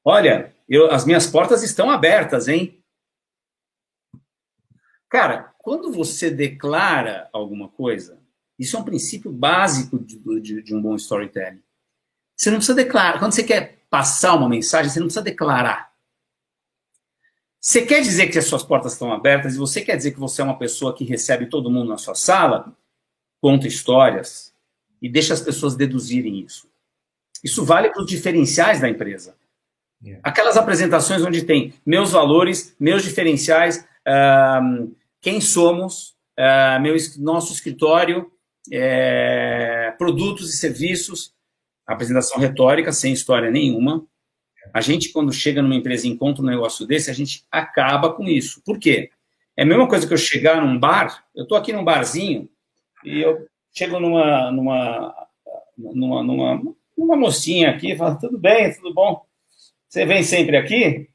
Olha, 0.04 0.54
eu, 0.68 0.90
as 0.90 1.04
minhas 1.04 1.26
portas 1.26 1.62
estão 1.62 1.90
abertas, 1.90 2.48
hein? 2.48 2.82
Cara, 5.08 5.52
quando 5.58 5.92
você 5.92 6.30
declara 6.30 7.28
alguma 7.32 7.68
coisa, 7.68 8.18
isso 8.58 8.76
é 8.76 8.80
um 8.80 8.84
princípio 8.84 9.30
básico 9.30 9.98
de, 9.98 10.18
de, 10.40 10.62
de 10.62 10.74
um 10.74 10.80
bom 10.80 10.96
storytelling. 10.96 11.62
Você 12.34 12.50
não 12.50 12.56
precisa 12.56 12.74
declarar. 12.74 13.18
Quando 13.18 13.32
você 13.32 13.44
quer 13.44 13.84
passar 13.90 14.34
uma 14.34 14.48
mensagem, 14.48 14.90
você 14.90 14.98
não 14.98 15.06
precisa 15.06 15.24
declarar. 15.24 15.91
Você 17.64 17.86
quer 17.86 18.02
dizer 18.02 18.26
que 18.26 18.38
as 18.38 18.46
suas 18.46 18.64
portas 18.64 18.94
estão 18.94 19.12
abertas 19.12 19.54
e 19.54 19.58
você 19.58 19.80
quer 19.82 19.96
dizer 19.96 20.10
que 20.10 20.18
você 20.18 20.42
é 20.42 20.44
uma 20.44 20.58
pessoa 20.58 20.92
que 20.92 21.04
recebe 21.04 21.46
todo 21.46 21.70
mundo 21.70 21.90
na 21.90 21.96
sua 21.96 22.16
sala? 22.16 22.76
Conta 23.40 23.68
histórias 23.68 24.52
e 25.00 25.08
deixa 25.08 25.32
as 25.32 25.40
pessoas 25.40 25.76
deduzirem 25.76 26.40
isso. 26.40 26.68
Isso 27.42 27.64
vale 27.64 27.90
para 27.90 28.02
os 28.02 28.08
diferenciais 28.08 28.80
da 28.80 28.88
empresa. 28.88 29.36
Aquelas 30.24 30.56
apresentações 30.56 31.22
onde 31.22 31.44
tem 31.44 31.72
meus 31.86 32.10
valores, 32.10 32.74
meus 32.80 33.04
diferenciais, 33.04 33.86
uh, 34.08 34.92
quem 35.20 35.40
somos, 35.40 36.16
uh, 36.36 36.80
meu, 36.80 36.96
nosso 37.18 37.52
escritório, 37.52 38.28
é, 38.72 39.92
produtos 39.98 40.52
e 40.52 40.56
serviços, 40.56 41.32
apresentação 41.86 42.40
retórica, 42.40 42.92
sem 42.92 43.12
história 43.12 43.50
nenhuma. 43.50 44.04
A 44.72 44.80
gente, 44.80 45.10
quando 45.10 45.32
chega 45.32 45.62
numa 45.62 45.74
empresa 45.74 46.06
e 46.06 46.10
encontra 46.10 46.42
um 46.42 46.46
negócio 46.46 46.86
desse, 46.86 47.10
a 47.10 47.14
gente 47.14 47.44
acaba 47.50 48.12
com 48.12 48.24
isso. 48.24 48.62
Por 48.64 48.78
quê? 48.78 49.10
É 49.56 49.62
a 49.62 49.66
mesma 49.66 49.86
coisa 49.86 50.06
que 50.06 50.12
eu 50.12 50.18
chegar 50.18 50.64
num 50.64 50.78
bar, 50.78 51.24
eu 51.34 51.42
estou 51.42 51.58
aqui 51.58 51.72
num 51.72 51.84
barzinho, 51.84 52.48
e 53.04 53.20
eu 53.20 53.46
chego 53.72 53.98
numa, 54.00 54.50
numa, 54.50 55.14
numa, 55.76 56.22
numa, 56.22 56.62
numa 56.96 57.16
mocinha 57.16 57.70
aqui 57.70 57.92
e 57.92 57.96
falo, 57.96 58.18
tudo 58.18 58.38
bem, 58.38 58.72
tudo 58.74 58.94
bom? 58.94 59.22
Você 59.88 60.06
vem 60.06 60.22
sempre 60.22 60.56
aqui? 60.56 61.08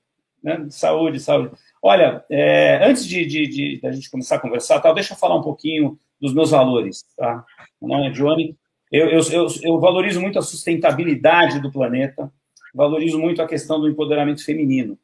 Né? 0.43 0.67
Saúde, 0.69 1.19
saúde. 1.19 1.51
Olha, 1.81 2.23
é, 2.29 2.79
antes 2.87 3.05
de, 3.05 3.25
de, 3.25 3.47
de, 3.47 3.79
de, 3.79 3.87
a 3.87 3.91
gente 3.91 4.09
começar 4.09 4.35
a 4.35 4.39
conversar, 4.39 4.79
tal, 4.79 4.93
deixa 4.93 5.13
eu 5.13 5.17
falar 5.17 5.35
um 5.35 5.41
pouquinho 5.41 5.97
dos 6.21 6.33
meus 6.33 6.51
valores. 6.51 7.03
Tá? 7.15 7.43
Meu 7.81 7.97
nome 7.97 8.07
é 8.07 8.11
Johnny. 8.11 8.55
Eu, 8.91 9.09
eu, 9.09 9.21
eu, 9.31 9.47
eu 9.63 9.79
valorizo 9.79 10.21
muito 10.21 10.39
a 10.39 10.43
sustentabilidade 10.43 11.59
do 11.59 11.71
planeta, 11.71 12.31
valorizo 12.77 13.19
muito 13.19 13.41
a 13.41 13.47
questão 13.47 13.81
do 13.81 13.89
empoderamento 13.89 14.45
feminino. 14.45 14.97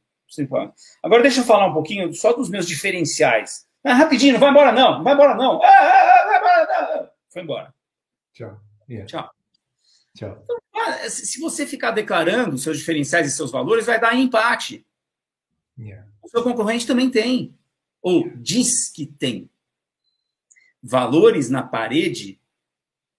Agora, 1.02 1.22
deixa 1.22 1.42
eu 1.42 1.44
falar 1.44 1.68
um 1.68 1.74
pouquinho 1.74 2.14
só 2.14 2.32
dos 2.34 2.50
meus 2.50 2.68
diferenciais. 2.68 3.68
Ah, 3.84 3.96
rapidinho, 3.96 4.34
não 4.34 4.40
vai 4.40 4.52
embora 4.52 4.72
não, 4.72 4.98
não 4.98 5.04
vai 5.04 5.14
embora 5.14 5.36
não. 5.36 5.62
Ah, 5.62 5.68
ah, 5.68 6.22
ah 6.22 6.26
vai 6.26 6.38
embora 6.38 6.98
não. 6.98 7.10
Foi 7.30 7.42
embora. 7.42 7.74
Tchau. 8.34 8.62
Yeah. 8.90 9.08
Tchau. 9.08 9.32
Tchau. 10.16 10.40
Então, 10.44 10.58
ah, 10.76 11.10
se 11.10 11.40
você 11.40 11.66
ficar 11.66 11.92
declarando 11.92 12.58
seus 12.58 12.78
diferenciais 12.78 13.28
e 13.28 13.32
seus 13.32 13.52
valores, 13.52 13.86
vai 13.86 14.00
dar 14.00 14.16
empate. 14.16 14.86
Yeah. 15.78 16.08
O 16.22 16.30
seu 16.30 16.44
concorrente 16.44 16.88
também 16.88 17.10
tem. 17.10 17.58
Ou 18.02 18.30
diz 18.36 18.90
que 18.90 19.06
tem. 19.06 19.50
Valores 20.82 21.50
na 21.50 21.64
parede 21.64 22.40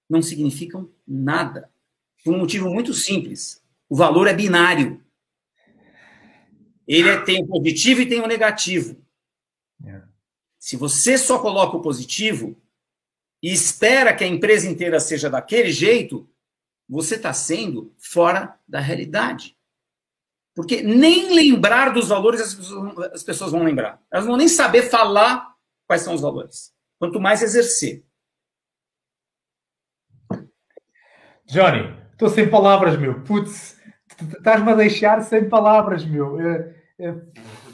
não 0.09 0.23
significam 0.23 0.91
nada. 1.07 1.71
Por 2.25 2.35
um 2.35 2.39
motivo 2.39 2.71
muito 2.71 2.95
simples. 2.95 3.64
O 3.89 3.97
valor 3.97 4.27
é 4.27 4.35
binário. 4.35 5.03
Ele 6.87 7.09
é, 7.09 7.21
tem 7.21 7.43
o 7.43 7.47
positivo 7.47 8.01
e 8.01 8.09
tem 8.09 8.21
o 8.21 8.27
negativo. 8.27 9.03
Yeah. 9.83 10.09
Se 10.59 10.77
você 10.77 11.17
só 11.19 11.39
coloca 11.39 11.77
o 11.77 11.83
positivo 11.83 12.61
e 13.43 13.53
espera 13.53 14.15
que 14.15 14.25
a 14.25 14.27
empresa 14.27 14.69
inteira 14.69 15.01
seja 15.01 15.29
daquele 15.29 15.71
jeito, 15.71 16.29
você 16.89 17.17
está 17.17 17.33
sendo 17.33 17.95
fora 17.99 18.59
da 18.67 18.81
realidade. 18.81 19.57
Porque 20.55 20.83
nem 20.83 21.35
lembrar 21.35 21.91
dos 21.91 22.09
valores 22.09 22.41
as 22.41 22.55
pessoas, 22.55 22.99
as 23.13 23.23
pessoas 23.23 23.51
vão 23.51 23.65
lembrar. 23.65 24.01
Elas 24.11 24.25
não 24.25 24.33
vão 24.33 24.39
nem 24.39 24.49
saber 24.49 24.89
falar 24.89 25.55
quais 25.87 26.03
são 26.03 26.15
os 26.15 26.21
valores. 26.21 26.73
Quanto 26.99 27.21
mais 27.21 27.43
exercer. 27.43 28.05
Johnny, 31.47 32.04
estou 32.25 32.31
sem 32.31 32.49
palavras, 32.49 32.99
meu. 32.99 33.21
Putz, 33.21 33.77
estás-me 34.37 34.73
a 34.73 34.75
deixar 34.75 35.23
sem 35.23 35.49
palavras, 35.49 36.05
meu. 36.05 36.41
É, 36.41 36.75
é, 36.99 37.15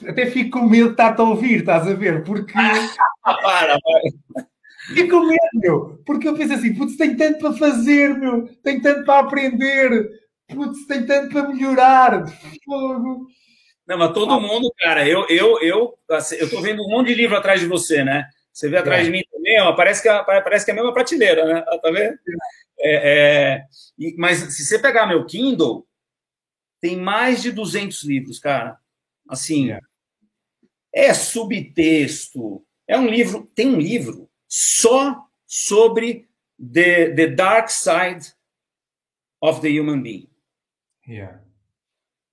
até 0.08 0.26
fico 0.26 0.58
com 0.58 0.66
medo 0.66 0.86
de 0.86 0.92
estar-te 0.92 1.20
a 1.20 1.24
ouvir, 1.24 1.60
estás 1.60 1.86
a 1.86 1.94
ver? 1.94 2.24
Porque. 2.24 2.52
para, 3.22 3.38
para. 3.42 3.78
Fico 4.94 5.10
com 5.10 5.26
medo, 5.26 5.40
meu, 5.54 6.02
porque 6.04 6.26
eu 6.26 6.36
penso 6.36 6.54
assim, 6.54 6.74
putz, 6.74 6.96
tenho 6.96 7.16
tanto 7.16 7.38
para 7.38 7.52
fazer, 7.52 8.12
meu, 8.18 8.48
tenho 8.62 8.82
tanto 8.82 9.04
para 9.04 9.20
aprender, 9.20 10.10
putz, 10.48 10.84
tenho 10.86 11.06
tanto 11.06 11.32
para 11.32 11.48
melhorar. 11.48 12.24
Fogo. 12.64 13.26
Não, 13.86 13.98
mas 13.98 14.12
todo 14.12 14.32
ah. 14.32 14.40
mundo, 14.40 14.72
cara, 14.78 15.06
eu, 15.06 15.26
eu, 15.28 15.60
eu, 15.60 15.94
assim, 16.10 16.36
eu 16.36 16.50
tô 16.50 16.60
vendo 16.60 16.82
um 16.82 16.88
monte 16.88 17.08
de 17.08 17.14
livro 17.14 17.36
atrás 17.36 17.60
de 17.60 17.66
você, 17.66 18.02
né? 18.02 18.26
Você 18.52 18.68
vê 18.68 18.78
atrás 18.78 19.02
é. 19.02 19.04
de 19.04 19.10
mim 19.10 19.22
também, 19.30 19.60
ó, 19.60 19.72
parece 19.74 20.02
que, 20.02 20.08
é, 20.08 20.22
parece 20.22 20.64
que 20.64 20.70
é 20.70 20.74
a 20.74 20.76
mesma 20.76 20.92
prateleira, 20.92 21.44
né? 21.44 21.60
Tá 21.60 21.90
vendo? 21.90 22.18
É, 22.82 23.58
é, 23.58 24.14
mas 24.16 24.38
se 24.54 24.64
você 24.64 24.78
pegar 24.78 25.06
meu 25.06 25.26
Kindle, 25.26 25.86
tem 26.80 26.96
mais 26.96 27.42
de 27.42 27.52
200 27.52 28.02
livros, 28.04 28.38
cara. 28.38 28.78
Assim, 29.28 29.70
é, 29.70 29.80
é 30.92 31.14
subtexto, 31.14 32.64
é 32.88 32.98
um 32.98 33.06
livro, 33.06 33.46
tem 33.54 33.68
um 33.68 33.78
livro 33.78 34.30
só 34.48 35.28
sobre 35.46 36.28
the, 36.58 37.10
the 37.14 37.28
dark 37.28 37.68
side 37.68 38.34
of 39.40 39.60
the 39.60 39.68
human 39.68 40.02
being. 40.02 40.28
Yeah. 41.06 41.42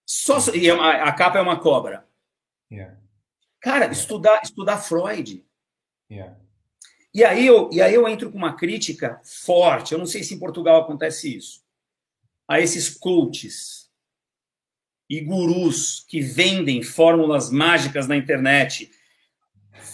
Só, 0.05 0.37
e 0.55 0.69
a, 0.69 0.75
é 0.75 1.01
a 1.01 1.11
capa 1.13 1.39
é 1.39 1.41
uma 1.41 1.59
cobra. 1.59 2.07
Yeah. 2.71 2.97
Cara, 3.59 3.85
yeah. 3.85 3.93
estudar, 3.93 4.41
estudar 4.41 4.77
Freud. 4.77 5.45
Yeah. 6.09 6.37
E, 7.17 7.23
aí 7.23 7.47
eu, 7.47 7.67
e 7.71 7.81
aí 7.81 7.95
eu 7.95 8.07
entro 8.07 8.31
com 8.31 8.37
uma 8.37 8.55
crítica 8.55 9.19
forte. 9.23 9.91
Eu 9.91 9.97
não 9.97 10.05
sei 10.05 10.23
se 10.23 10.35
em 10.35 10.39
Portugal 10.39 10.83
acontece 10.83 11.35
isso. 11.35 11.63
A 12.47 12.61
esses 12.61 12.91
coaches 12.91 13.89
e 15.09 15.21
gurus 15.21 16.05
que 16.07 16.21
vendem 16.21 16.83
fórmulas 16.83 17.49
mágicas 17.49 18.07
na 18.07 18.15
internet. 18.15 18.91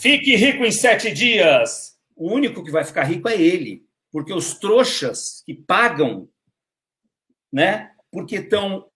Fique 0.01 0.35
rico 0.35 0.65
em 0.65 0.71
sete 0.71 1.13
dias 1.13 1.97
o 2.13 2.29
único 2.29 2.61
que 2.61 2.71
vai 2.71 2.83
ficar 2.83 3.03
rico 3.05 3.29
é 3.29 3.41
ele, 3.41 3.87
porque 4.11 4.33
os 4.33 4.55
trouxas 4.55 5.41
que 5.45 5.53
pagam, 5.53 6.29
né? 7.49 7.91
Porque 8.11 8.35
estão 8.35 8.89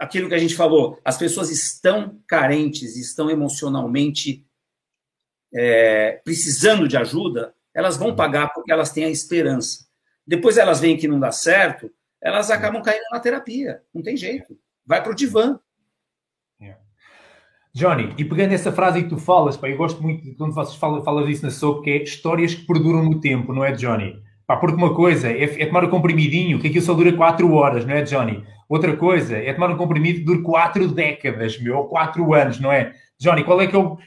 aquilo 0.00 0.26
que 0.30 0.34
a 0.34 0.38
gente 0.38 0.56
falou, 0.56 0.98
as 1.04 1.18
pessoas 1.18 1.50
estão 1.50 2.18
carentes, 2.26 2.96
estão 2.96 3.30
emocionalmente 3.30 4.42
é, 5.52 6.20
precisando 6.24 6.88
de 6.88 6.96
ajuda, 6.96 7.53
elas 7.74 7.96
vão 7.96 8.14
pagar 8.14 8.52
porque 8.52 8.72
elas 8.72 8.90
têm 8.90 9.04
a 9.04 9.10
esperança. 9.10 9.86
Depois 10.26 10.56
elas 10.56 10.80
veem 10.80 10.96
que 10.96 11.08
não 11.08 11.18
dá 11.18 11.32
certo, 11.32 11.90
elas 12.22 12.50
acabam 12.50 12.82
caindo 12.82 13.04
na 13.10 13.20
terapia, 13.20 13.82
não 13.92 14.02
tem 14.02 14.16
jeito. 14.16 14.56
Vai 14.86 15.02
para 15.02 15.12
o 15.12 15.14
divã. 15.14 15.58
Johnny, 17.74 18.14
e 18.16 18.24
pegando 18.24 18.52
essa 18.52 18.70
frase 18.70 19.02
que 19.02 19.08
tu 19.08 19.18
falas, 19.18 19.56
pá, 19.56 19.68
eu 19.68 19.76
gosto 19.76 20.00
muito 20.00 20.22
de 20.22 20.36
quando 20.36 20.54
vocês 20.54 20.76
falam, 20.76 21.02
falas 21.02 21.28
isso 21.28 21.44
na 21.44 21.50
SOP, 21.50 21.82
que 21.82 21.90
é 21.90 22.02
histórias 22.04 22.54
que 22.54 22.64
perduram 22.64 23.02
no 23.02 23.18
tempo, 23.18 23.52
não 23.52 23.64
é, 23.64 23.72
Johnny? 23.72 24.22
Pá, 24.46 24.56
porque 24.56 24.76
uma 24.76 24.94
coisa 24.94 25.28
é, 25.28 25.42
é 25.42 25.66
tomar 25.66 25.84
um 25.84 25.90
comprimidinho, 25.90 26.60
que 26.60 26.68
aquilo 26.68 26.84
só 26.84 26.94
dura 26.94 27.12
4 27.12 27.52
horas, 27.52 27.84
não 27.84 27.94
é, 27.94 28.02
Johnny? 28.02 28.44
Outra 28.68 28.96
coisa 28.96 29.36
é 29.36 29.52
tomar 29.52 29.70
um 29.72 29.76
comprimido 29.76 30.20
que 30.20 30.24
dura 30.24 30.40
4 30.42 30.86
décadas, 30.86 31.58
meu, 31.58 31.78
ou 31.78 31.88
4 31.88 32.32
anos, 32.32 32.60
não 32.60 32.70
é? 32.70 32.94
Johnny, 33.18 33.42
qual 33.42 33.60
é 33.60 33.66
que 33.66 33.74
é 33.74 33.78
o. 33.78 33.98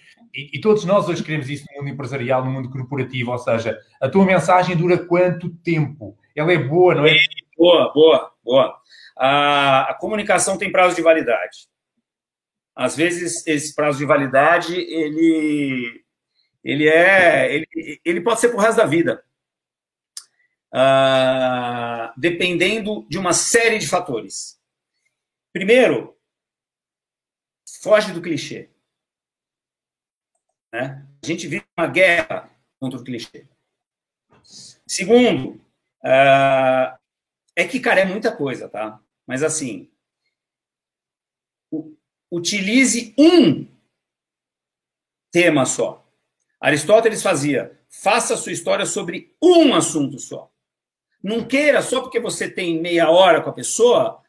E, 0.53 0.61
todos 0.61 0.85
nós 0.85 1.09
hoje 1.09 1.23
queremos 1.23 1.49
isso 1.49 1.65
no 1.71 1.79
mundo 1.79 1.93
empresarial, 1.93 2.45
no 2.45 2.51
mundo 2.51 2.69
corporativo, 2.69 3.31
ou 3.31 3.37
seja, 3.39 3.79
a 3.99 4.07
tua 4.07 4.23
mensagem 4.23 4.77
dura 4.77 4.97
quanto 4.97 5.49
tempo? 5.49 6.15
Ela 6.35 6.53
é 6.53 6.57
boa, 6.57 6.93
não 6.93 7.05
é? 7.05 7.15
Boa, 7.57 7.91
boa, 7.91 8.31
boa. 8.43 8.79
A, 9.17 9.91
a 9.91 9.93
comunicação 9.95 10.57
tem 10.57 10.71
prazo 10.71 10.95
de 10.95 11.01
validade 11.01 11.67
às 12.77 12.95
vezes 12.95 13.45
esse 13.47 13.73
prazo 13.73 13.97
de 13.97 14.05
validade 14.05 14.75
ele 14.75 16.05
ele 16.63 16.87
é 16.87 17.55
ele, 17.55 17.99
ele 18.05 18.21
pode 18.21 18.39
ser 18.39 18.49
para 18.49 18.57
o 18.57 18.61
resto 18.61 18.77
da 18.77 18.85
vida 18.85 19.23
uh, 20.71 22.13
dependendo 22.15 23.07
de 23.09 23.17
uma 23.17 23.33
série 23.33 23.79
de 23.79 23.87
fatores. 23.87 24.59
Primeiro, 25.51 26.15
foge 27.81 28.11
do 28.11 28.21
clichê. 28.21 28.69
Né? 30.71 31.05
A 31.23 31.25
gente 31.25 31.47
vive 31.47 31.65
uma 31.77 31.87
guerra 31.87 32.49
contra 32.79 32.99
o 32.99 33.03
clichê. 33.03 33.47
Segundo, 34.85 35.61
uh, 36.03 36.97
é 37.55 37.67
que, 37.67 37.79
cara, 37.79 38.01
é 38.01 38.05
muita 38.05 38.35
coisa, 38.35 38.69
tá? 38.69 39.01
Mas 39.25 39.43
assim, 39.43 39.89
utilize 42.31 43.13
um 43.17 43.67
tema 45.31 45.65
só. 45.65 46.05
Aristóteles 46.59 47.21
fazia, 47.21 47.79
faça 47.89 48.33
a 48.33 48.37
sua 48.37 48.51
história 48.51 48.85
sobre 48.85 49.35
um 49.41 49.73
assunto 49.73 50.19
só. 50.19 50.51
Não 51.21 51.45
queira, 51.45 51.81
só 51.81 52.01
porque 52.01 52.19
você 52.19 52.49
tem 52.49 52.79
meia 52.79 53.09
hora 53.09 53.41
com 53.41 53.49
a 53.49 53.53
pessoa, 53.53 54.21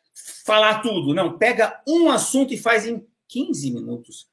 falar 0.45 0.81
tudo. 0.81 1.15
Não, 1.15 1.39
pega 1.39 1.81
um 1.87 2.11
assunto 2.11 2.53
e 2.53 2.59
faz 2.59 2.87
em 2.87 3.07
15 3.29 3.71
minutos. 3.71 4.29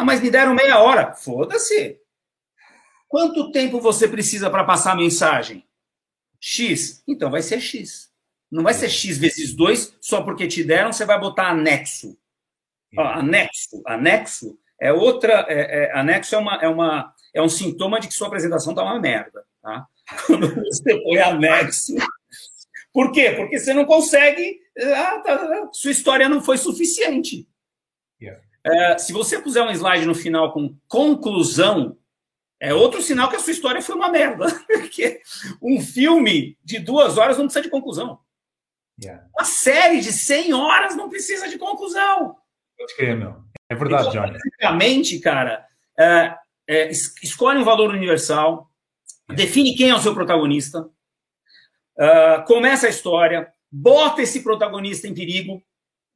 Ah, 0.00 0.04
mas 0.04 0.22
me 0.22 0.30
deram 0.30 0.54
meia 0.54 0.78
hora. 0.78 1.12
Foda-se. 1.12 2.00
Quanto 3.06 3.52
tempo 3.52 3.80
você 3.80 4.08
precisa 4.08 4.48
para 4.48 4.64
passar 4.64 4.92
a 4.92 4.96
mensagem? 4.96 5.62
X. 6.40 7.02
Então 7.06 7.30
vai 7.30 7.42
ser 7.42 7.60
X. 7.60 8.10
Não 8.50 8.62
vai 8.62 8.72
ser 8.72 8.88
X 8.88 9.18
vezes 9.18 9.54
2 9.54 9.98
só 10.00 10.22
porque 10.22 10.48
te 10.48 10.64
deram, 10.64 10.90
você 10.90 11.04
vai 11.04 11.20
botar 11.20 11.50
anexo. 11.50 12.16
Ó, 12.96 13.02
anexo. 13.02 13.82
Anexo 13.86 14.58
é 14.80 14.90
outra. 14.90 15.44
É, 15.50 15.84
é, 15.84 15.98
anexo 15.98 16.34
é, 16.34 16.38
uma, 16.38 16.54
é, 16.56 16.68
uma, 16.68 17.14
é 17.34 17.42
um 17.42 17.48
sintoma 17.48 18.00
de 18.00 18.08
que 18.08 18.14
sua 18.14 18.28
apresentação 18.28 18.72
está 18.72 18.82
uma 18.82 18.98
merda. 18.98 19.44
Tá? 19.60 19.86
Quando 20.26 20.54
você 20.54 20.98
põe 21.02 21.18
anexo. 21.18 21.94
Por 22.90 23.12
quê? 23.12 23.32
Porque 23.32 23.58
você 23.58 23.74
não 23.74 23.84
consegue. 23.84 24.60
Ah, 24.96 25.18
tá, 25.18 25.68
sua 25.74 25.90
história 25.90 26.26
não 26.26 26.40
foi 26.40 26.56
suficiente. 26.56 27.46
Yeah. 28.66 28.94
É, 28.94 28.98
se 28.98 29.12
você 29.12 29.40
puser 29.40 29.62
um 29.62 29.70
slide 29.70 30.06
no 30.06 30.14
final 30.14 30.52
com 30.52 30.76
conclusão, 30.88 31.96
é 32.60 32.74
outro 32.74 33.00
sinal 33.00 33.28
que 33.28 33.36
a 33.36 33.40
sua 33.40 33.52
história 33.52 33.80
foi 33.80 33.94
uma 33.94 34.10
merda. 34.10 34.46
Porque 34.68 35.20
um 35.62 35.80
filme 35.80 36.58
de 36.62 36.78
duas 36.78 37.16
horas 37.16 37.38
não 37.38 37.44
precisa 37.46 37.64
de 37.64 37.70
conclusão. 37.70 38.18
Yeah. 39.02 39.26
Uma 39.36 39.44
série 39.44 40.00
de 40.00 40.12
100 40.12 40.52
horas 40.52 40.94
não 40.94 41.08
precisa 41.08 41.48
de 41.48 41.58
conclusão. 41.58 42.36
Pode 42.76 42.96
crer, 42.96 43.16
meu. 43.16 43.36
É 43.68 43.74
verdade, 43.74 44.08
então, 44.08 44.22
Johnny. 44.22 44.38
Basicamente, 44.38 45.18
cara, 45.20 45.66
é, 45.98 46.36
é, 46.68 46.90
escolhe 46.90 47.58
um 47.58 47.64
valor 47.64 47.90
universal, 47.90 48.70
define 49.28 49.74
quem 49.74 49.90
é 49.90 49.94
o 49.94 50.00
seu 50.00 50.14
protagonista, 50.14 50.80
uh, 50.80 52.44
começa 52.46 52.86
a 52.86 52.90
história, 52.90 53.52
bota 53.70 54.22
esse 54.22 54.42
protagonista 54.42 55.06
em 55.06 55.14
perigo 55.14 55.62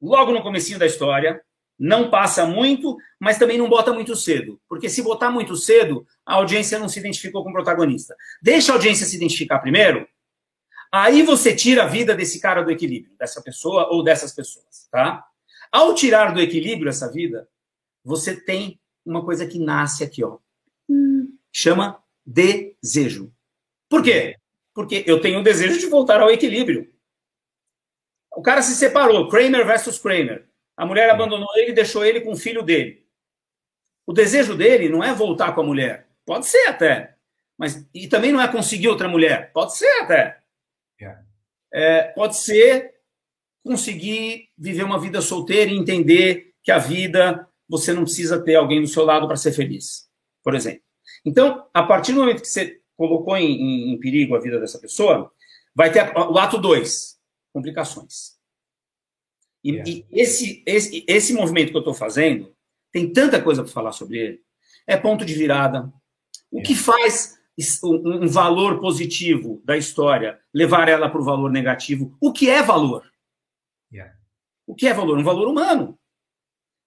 logo 0.01 0.31
no 0.31 0.43
comecinho 0.43 0.77
da 0.79 0.85
história, 0.85 1.41
não 1.77 2.09
passa 2.09 2.45
muito, 2.45 2.97
mas 3.19 3.37
também 3.37 3.57
não 3.57 3.69
bota 3.69 3.93
muito 3.93 4.15
cedo, 4.15 4.59
porque 4.67 4.89
se 4.89 5.01
botar 5.01 5.29
muito 5.29 5.55
cedo, 5.55 6.05
a 6.25 6.35
audiência 6.35 6.79
não 6.79 6.87
se 6.87 6.99
identificou 6.99 7.43
com 7.43 7.49
o 7.49 7.53
protagonista. 7.53 8.15
Deixa 8.41 8.71
a 8.71 8.75
audiência 8.75 9.05
se 9.05 9.15
identificar 9.15 9.59
primeiro, 9.59 10.07
aí 10.91 11.21
você 11.21 11.53
tira 11.53 11.83
a 11.83 11.87
vida 11.87 12.15
desse 12.15 12.39
cara 12.39 12.61
do 12.61 12.71
equilíbrio, 12.71 13.15
dessa 13.17 13.41
pessoa 13.41 13.89
ou 13.91 14.03
dessas 14.03 14.33
pessoas, 14.33 14.87
tá? 14.89 15.25
Ao 15.71 15.93
tirar 15.93 16.33
do 16.33 16.39
equilíbrio 16.39 16.89
essa 16.89 17.11
vida, 17.11 17.47
você 18.03 18.39
tem 18.39 18.79
uma 19.05 19.23
coisa 19.23 19.45
que 19.45 19.59
nasce 19.59 20.03
aqui, 20.03 20.23
ó. 20.23 20.37
Chama 21.51 22.01
desejo. 22.25 23.31
Por 23.89 24.01
quê? 24.01 24.37
Porque 24.73 25.03
eu 25.05 25.21
tenho 25.21 25.39
o 25.39 25.43
desejo 25.43 25.79
de 25.79 25.87
voltar 25.87 26.21
ao 26.21 26.31
equilíbrio. 26.31 26.93
O 28.35 28.41
cara 28.41 28.61
se 28.61 28.75
separou, 28.75 29.29
Kramer 29.29 29.65
versus 29.65 29.97
Kramer. 29.97 30.47
A 30.77 30.85
mulher 30.85 31.09
abandonou 31.09 31.47
ele 31.55 31.71
e 31.71 31.75
deixou 31.75 32.05
ele 32.05 32.21
com 32.21 32.31
o 32.31 32.37
filho 32.37 32.61
dele. 32.61 33.05
O 34.05 34.13
desejo 34.13 34.55
dele 34.55 34.89
não 34.89 35.03
é 35.03 35.13
voltar 35.13 35.53
com 35.53 35.61
a 35.61 35.65
mulher. 35.65 36.07
Pode 36.25 36.45
ser 36.45 36.67
até. 36.67 37.15
Mas, 37.57 37.87
e 37.93 38.07
também 38.07 38.31
não 38.31 38.41
é 38.41 38.47
conseguir 38.47 38.89
outra 38.89 39.07
mulher. 39.07 39.51
Pode 39.53 39.75
ser 39.77 39.89
até. 40.01 40.39
É, 41.77 42.03
pode 42.03 42.37
ser 42.37 42.95
conseguir 43.61 44.49
viver 44.57 44.83
uma 44.83 44.99
vida 44.99 45.19
solteira 45.21 45.71
e 45.71 45.77
entender 45.77 46.53
que 46.63 46.71
a 46.71 46.77
vida 46.77 47.47
você 47.67 47.91
não 47.91 48.03
precisa 48.03 48.41
ter 48.41 48.55
alguém 48.55 48.79
do 48.79 48.87
seu 48.87 49.03
lado 49.03 49.27
para 49.27 49.35
ser 49.35 49.51
feliz, 49.51 50.07
por 50.41 50.55
exemplo. 50.55 50.81
Então, 51.25 51.67
a 51.73 51.83
partir 51.83 52.13
do 52.13 52.19
momento 52.19 52.41
que 52.41 52.47
você 52.47 52.79
colocou 52.95 53.35
em, 53.35 53.51
em, 53.51 53.93
em 53.93 53.99
perigo 53.99 54.35
a 54.35 54.39
vida 54.39 54.59
dessa 54.59 54.79
pessoa, 54.79 55.31
vai 55.75 55.91
ter 55.91 56.15
o 56.15 56.37
ato 56.37 56.57
2, 56.57 57.19
complicações. 57.51 58.34
E, 59.65 59.71
yeah. 59.71 59.89
e 59.89 60.05
esse, 60.11 60.63
esse, 60.63 61.03
esse 61.07 61.33
movimento 61.33 61.71
que 61.71 61.75
eu 61.75 61.79
estou 61.79 61.95
fazendo, 61.95 62.55
tem 62.91 63.11
tanta 63.11 63.41
coisa 63.41 63.63
para 63.63 63.71
falar 63.71 63.91
sobre 63.93 64.19
ele. 64.19 64.41
É 64.85 64.95
ponto 64.95 65.25
de 65.25 65.33
virada. 65.33 65.91
O 66.51 66.59
yeah. 66.59 66.67
que 66.67 66.75
faz 66.75 67.35
um, 67.83 68.25
um 68.25 68.27
valor 68.27 68.79
positivo 68.79 69.59
da 69.65 69.75
história 69.75 70.39
levar 70.53 70.87
ela 70.87 71.09
para 71.09 71.19
o 71.19 71.23
valor 71.23 71.51
negativo? 71.51 72.15
O 72.21 72.31
que 72.31 72.47
é 72.47 72.61
valor? 72.61 73.11
Yeah. 73.91 74.13
O 74.67 74.75
que 74.75 74.87
é 74.87 74.93
valor? 74.93 75.17
Um 75.17 75.23
valor 75.23 75.47
humano. 75.47 75.97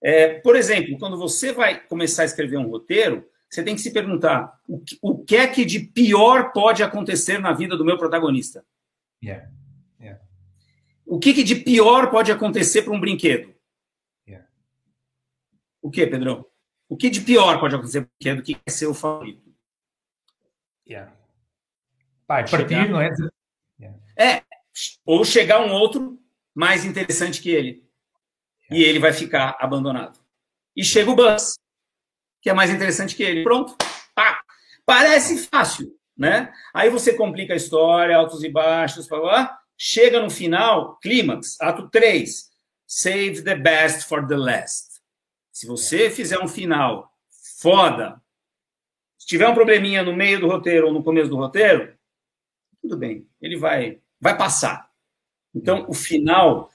É, 0.01 0.35
por 0.35 0.55
exemplo, 0.55 0.97
quando 1.01 1.18
você 1.18 1.53
vai 1.53 1.85
começar 1.85 2.22
a 2.22 2.26
escrever 2.26 2.59
um 2.59 2.68
roteiro, 2.68 3.29
você 3.51 3.64
tem 3.64 3.74
que 3.74 3.81
se 3.81 3.93
perguntar 3.93 4.57
o 4.68 4.79
que, 4.79 4.97
o 5.03 5.24
que 5.24 5.37
é 5.37 5.49
que 5.49 5.64
de 5.64 5.81
pior 5.81 6.53
pode 6.53 6.85
acontecer 6.85 7.41
na 7.41 7.53
vida 7.53 7.76
do 7.76 7.85
meu 7.85 7.99
protagonista? 7.99 8.64
Yeah. 9.20 9.51
O 11.09 11.18
que, 11.18 11.32
que, 11.32 11.42
de 11.42 11.54
pior 11.56 12.11
pode 12.11 12.30
acontecer 12.30 12.82
para 12.82 12.92
um 12.92 13.00
brinquedo? 13.00 13.54
Yeah. 14.28 14.46
O 15.80 15.90
que, 15.90 16.06
Pedrão? 16.06 16.44
O 16.86 16.98
que 16.98 17.09
de 17.09 17.22
pior 17.22 17.59
pode 17.59 17.74
acontecer 17.74 18.02
para 18.02 18.11
um 18.11 18.12
brinquedo 18.20 18.44
que 18.44 18.61
é 18.66 18.70
seu 18.70 18.92
favorito? 18.92 19.42
Yeah. 20.86 21.11
Pai, 22.26 22.46
partir, 22.46 22.90
não 22.90 23.00
é? 23.00 23.11
Yeah. 23.80 23.98
É, 24.18 24.42
ou 25.06 25.24
chegar 25.24 25.61
um 25.64 25.72
outro 25.72 26.22
mais 26.54 26.84
interessante 26.84 27.40
que 27.40 27.50
ele. 27.50 27.88
E 28.70 28.82
ele 28.82 28.98
vai 28.98 29.14
ficar 29.14 29.56
abandonado. 29.59 30.20
E 30.76 30.84
chega 30.84 31.11
o 31.11 31.16
Buzz, 31.16 31.59
que 32.42 32.50
é 32.50 32.52
mais 32.52 32.70
interessante 32.70 33.16
que 33.16 33.22
ele. 33.22 33.44
Pronto. 33.44 33.74
Pá. 34.14 34.42
Parece 34.84 35.38
fácil, 35.46 35.98
né? 36.14 36.52
Aí 36.74 36.90
você 36.90 37.14
complica 37.14 37.54
a 37.54 37.56
história, 37.56 38.14
altos 38.14 38.44
e 38.44 38.50
baixos, 38.50 39.09
blá, 39.09 39.20
blá, 39.20 39.59
Chega 39.81 40.20
no 40.20 40.29
final, 40.29 40.99
clímax, 40.99 41.61
ato 41.61 41.89
3. 41.89 42.51
Save 42.85 43.43
the 43.43 43.55
best 43.55 44.09
for 44.09 44.26
the 44.26 44.37
last. 44.37 45.01
Se 45.53 45.66
você 45.66 46.11
fizer 46.11 46.39
um 46.41 46.49
final 46.49 47.12
foda, 47.61 48.20
se 49.16 49.26
tiver 49.26 49.49
um 49.49 49.55
probleminha 49.55 50.03
no 50.03 50.16
meio 50.16 50.41
do 50.41 50.49
roteiro 50.49 50.89
ou 50.89 50.93
no 50.93 51.05
começo 51.05 51.31
do 51.31 51.37
roteiro, 51.37 51.97
tudo 52.83 52.97
bem, 52.97 53.29
ele 53.41 53.57
vai, 53.57 54.01
vai 54.20 54.37
passar. 54.37 54.91
Então, 55.55 55.87
o 55.89 55.95
final 55.95 56.70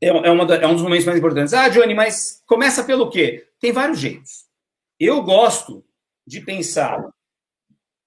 é, 0.00 0.08
é, 0.08 0.30
uma, 0.30 0.54
é 0.54 0.66
um 0.66 0.74
dos 0.74 0.82
momentos 0.82 1.06
mais 1.06 1.18
importantes. 1.18 1.54
Ah, 1.54 1.68
Johnny, 1.68 1.94
mas 1.94 2.42
começa 2.46 2.84
pelo 2.84 3.08
quê? 3.08 3.48
Tem 3.60 3.72
vários 3.72 3.98
jeitos. 3.98 4.46
Eu 4.98 5.22
gosto 5.22 5.84
de 6.26 6.40
pensar 6.40 7.02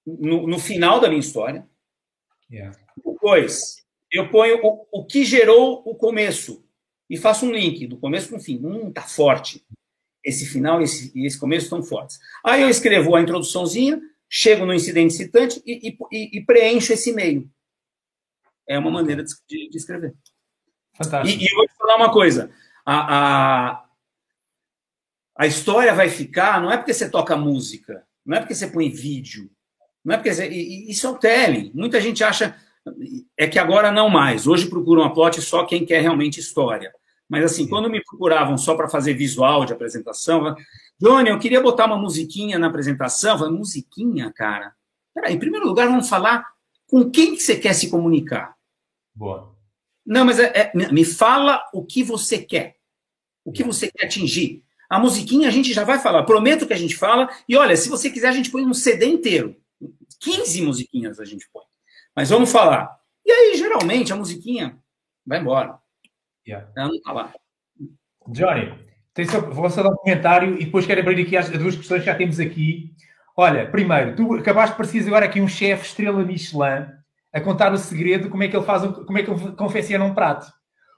no, 0.06 0.46
no 0.46 0.58
final 0.58 1.00
da 1.00 1.08
minha 1.08 1.20
história. 1.20 1.66
Yeah. 2.50 2.78
Depois, 3.04 3.85
eu 4.10 4.30
ponho 4.30 4.60
o, 4.62 4.86
o 4.92 5.04
que 5.04 5.24
gerou 5.24 5.82
o 5.84 5.94
começo 5.94 6.64
e 7.08 7.16
faço 7.16 7.46
um 7.46 7.52
link 7.52 7.86
do 7.86 7.98
começo 7.98 8.28
com 8.28 8.36
o 8.36 8.40
fim. 8.40 8.60
Hum, 8.64 8.92
tá 8.92 9.02
forte. 9.02 9.64
Esse 10.24 10.44
final 10.44 10.80
e 10.80 10.84
esse, 10.84 11.12
esse, 11.24 11.38
começo 11.38 11.66
estão 11.66 11.82
fortes. 11.82 12.18
Aí 12.44 12.62
eu 12.62 12.68
escrevo 12.68 13.14
a 13.14 13.20
introduçãozinha, 13.20 14.00
chego 14.28 14.66
no 14.66 14.74
incidente 14.74 15.14
citante 15.14 15.62
e, 15.64 15.96
e, 16.10 16.38
e 16.38 16.44
preencho 16.44 16.92
esse 16.92 17.12
meio. 17.12 17.48
É 18.68 18.78
uma 18.78 18.90
maneira 18.90 19.22
de, 19.22 19.32
de, 19.48 19.68
de 19.68 19.76
escrever. 19.76 20.14
Fantástico. 20.94 21.40
E, 21.40 21.44
e, 21.44 21.48
eu 21.48 21.56
vou 21.56 21.66
te 21.66 21.74
falar 21.76 21.96
uma 21.96 22.12
coisa. 22.12 22.50
A, 22.84 23.70
a, 23.70 23.88
a 25.36 25.46
história 25.46 25.94
vai 25.94 26.08
ficar, 26.08 26.60
não 26.60 26.72
é 26.72 26.76
porque 26.76 26.94
você 26.94 27.08
toca 27.08 27.36
música, 27.36 28.04
não 28.24 28.36
é 28.36 28.40
porque 28.40 28.54
você 28.54 28.66
põe 28.66 28.90
vídeo, 28.90 29.48
não 30.04 30.14
é 30.14 30.18
porque 30.18 30.34
você, 30.34 30.48
isso 30.48 31.06
é 31.06 31.10
o 31.10 31.18
telling. 31.18 31.70
Muita 31.72 32.00
gente 32.00 32.24
acha 32.24 32.56
é 33.36 33.46
que 33.46 33.58
agora 33.58 33.90
não 33.90 34.08
mais. 34.08 34.46
Hoje 34.46 34.68
procuram 34.68 35.02
a 35.02 35.10
plot 35.10 35.40
só 35.42 35.64
quem 35.64 35.84
quer 35.84 36.00
realmente 36.00 36.40
história. 36.40 36.92
Mas 37.28 37.44
assim, 37.44 37.66
quando 37.66 37.90
me 37.90 38.02
procuravam 38.04 38.56
só 38.56 38.74
para 38.76 38.88
fazer 38.88 39.14
visual 39.14 39.64
de 39.64 39.72
apresentação, 39.72 40.54
Johnny, 41.00 41.30
eu 41.30 41.38
queria 41.38 41.60
botar 41.60 41.86
uma 41.86 41.98
musiquinha 41.98 42.58
na 42.58 42.68
apresentação. 42.68 43.32
Eu 43.32 43.38
falei, 43.38 43.58
musiquinha, 43.58 44.32
cara? 44.32 44.72
Peraí, 45.12 45.34
em 45.34 45.38
primeiro 45.38 45.66
lugar, 45.66 45.88
vamos 45.88 46.08
falar 46.08 46.46
com 46.86 47.10
quem 47.10 47.34
que 47.34 47.42
você 47.42 47.56
quer 47.56 47.72
se 47.72 47.90
comunicar. 47.90 48.54
Boa. 49.14 49.54
Não, 50.04 50.24
mas 50.24 50.38
é, 50.38 50.52
é, 50.54 50.92
me 50.92 51.04
fala 51.04 51.64
o 51.72 51.84
que 51.84 52.04
você 52.04 52.38
quer. 52.38 52.76
O 53.44 53.50
que 53.50 53.64
você 53.64 53.90
quer 53.90 54.06
atingir. 54.06 54.62
A 54.88 55.00
musiquinha 55.00 55.48
a 55.48 55.50
gente 55.50 55.72
já 55.72 55.82
vai 55.82 55.98
falar. 55.98 56.22
Prometo 56.22 56.66
que 56.66 56.72
a 56.72 56.78
gente 56.78 56.96
fala. 56.96 57.28
E 57.48 57.56
olha, 57.56 57.76
se 57.76 57.88
você 57.88 58.08
quiser, 58.08 58.28
a 58.28 58.32
gente 58.32 58.50
põe 58.50 58.64
um 58.64 58.74
CD 58.74 59.06
inteiro. 59.06 59.56
15 60.20 60.62
musiquinhas 60.62 61.18
a 61.18 61.24
gente 61.24 61.48
põe. 61.52 61.64
Mas 62.16 62.30
vamos 62.30 62.50
falar. 62.50 62.96
E 63.26 63.30
aí, 63.30 63.56
geralmente, 63.58 64.10
a 64.10 64.16
musiquinha 64.16 64.78
vai 65.26 65.38
embora. 65.38 65.78
Yeah. 66.48 66.66
Ela 66.74 66.88
não 66.88 67.00
tá 67.02 67.12
lá. 67.12 67.34
Johnny, 68.28 68.72
só, 69.30 69.40
vou 69.40 69.68
só 69.68 69.82
dar 69.82 69.90
um 69.90 69.96
comentário 69.96 70.54
e 70.60 70.64
depois 70.64 70.86
quero 70.86 71.00
abrir 71.00 71.22
aqui 71.22 71.36
as 71.36 71.50
duas 71.50 71.76
questões 71.76 72.00
que 72.00 72.06
já 72.06 72.14
temos 72.14 72.40
aqui. 72.40 72.94
Olha, 73.36 73.70
primeiro, 73.70 74.16
tu 74.16 74.34
acabaste 74.34 74.70
de 74.72 74.76
parecer 74.78 75.06
agora 75.06 75.26
aqui 75.26 75.40
um 75.40 75.48
chefe 75.48 75.86
estrela 75.86 76.24
Michelin 76.24 76.86
a 77.32 77.40
contar 77.40 77.72
o 77.72 77.76
segredo 77.76 78.30
como 78.30 78.42
é 78.42 78.48
que 78.48 78.56
ele 78.56 78.64
faz, 78.64 78.82
como 78.82 79.18
é 79.18 79.22
que 79.22 79.30
ele 79.30 79.52
confecciona 79.52 80.04
um 80.04 80.14
prato. 80.14 80.46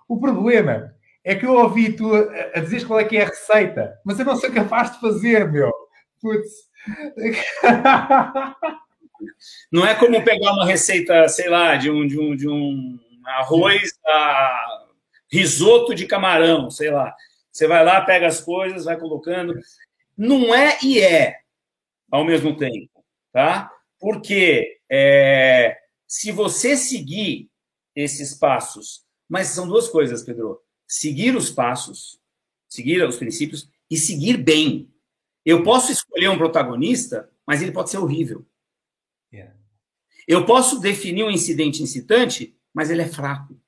O 0.09 0.21
problema 0.21 0.95
é 1.25 1.35
que 1.35 1.45
eu 1.45 1.53
ouvi 1.53 1.93
tu 1.93 2.15
a, 2.15 2.59
a 2.59 2.61
dizer 2.61 2.87
qual 2.87 3.01
é 3.01 3.05
que 3.05 3.17
é 3.17 3.23
a 3.23 3.29
receita, 3.29 3.99
mas 4.05 4.21
eu 4.21 4.25
não 4.25 4.37
sou 4.37 4.53
capaz 4.53 4.93
de 4.93 5.01
fazer, 5.01 5.51
meu. 5.51 5.73
Putz. 6.21 6.69
Não 9.71 9.87
é 9.87 9.95
como 9.95 10.25
pegar 10.25 10.53
uma 10.53 10.67
receita, 10.67 11.29
sei 11.29 11.49
lá, 11.49 11.77
de 11.77 11.91
um, 11.91 12.07
de 12.07 12.19
um, 12.19 12.37
de 12.37 12.49
um 12.49 12.99
arroz 13.25 13.93
a 14.07 14.87
risoto 15.31 15.95
de 15.95 16.07
camarão, 16.07 16.71
sei 16.71 16.91
lá. 16.91 17.15
Você 17.53 17.67
vai 17.67 17.85
lá, 17.85 18.01
pega 18.01 18.27
as 18.27 18.41
coisas, 18.41 18.85
vai 18.85 18.99
colocando. 18.99 19.55
Não 20.17 20.55
é 20.55 20.79
e 20.83 21.01
é 21.01 21.41
ao 22.11 22.25
mesmo 22.25 22.57
tempo, 22.57 23.05
tá? 23.33 23.71
Porque 24.01 24.79
é, 24.91 25.77
se 26.07 26.33
você 26.33 26.77
seguir 26.77 27.51
esses 27.95 28.35
passos, 28.35 29.05
mas 29.29 29.49
são 29.49 29.69
duas 29.69 29.89
coisas, 29.89 30.23
Pedro. 30.23 30.61
Seguir 30.87 31.37
os 31.37 31.51
passos, 31.51 32.19
seguir 32.69 33.03
os 33.03 33.17
princípios 33.17 33.69
e 33.91 33.97
seguir 33.97 34.39
bem. 34.39 34.91
Eu 35.45 35.63
posso 35.63 35.93
escolher 35.93 36.29
um 36.29 36.39
protagonista, 36.39 37.29
mas 37.47 37.61
ele 37.61 37.73
pode 37.73 37.91
ser 37.91 37.99
horrível. 37.99 38.47
Yeah. 39.33 39.55
Eu 40.27 40.45
posso 40.45 40.81
definir 40.81 41.25
um 41.25 41.31
incidente 41.31 41.83
incitante, 41.83 42.57
mas 42.75 42.91
ele 42.91 43.03
é 43.03 43.07
fraco. 43.07 43.59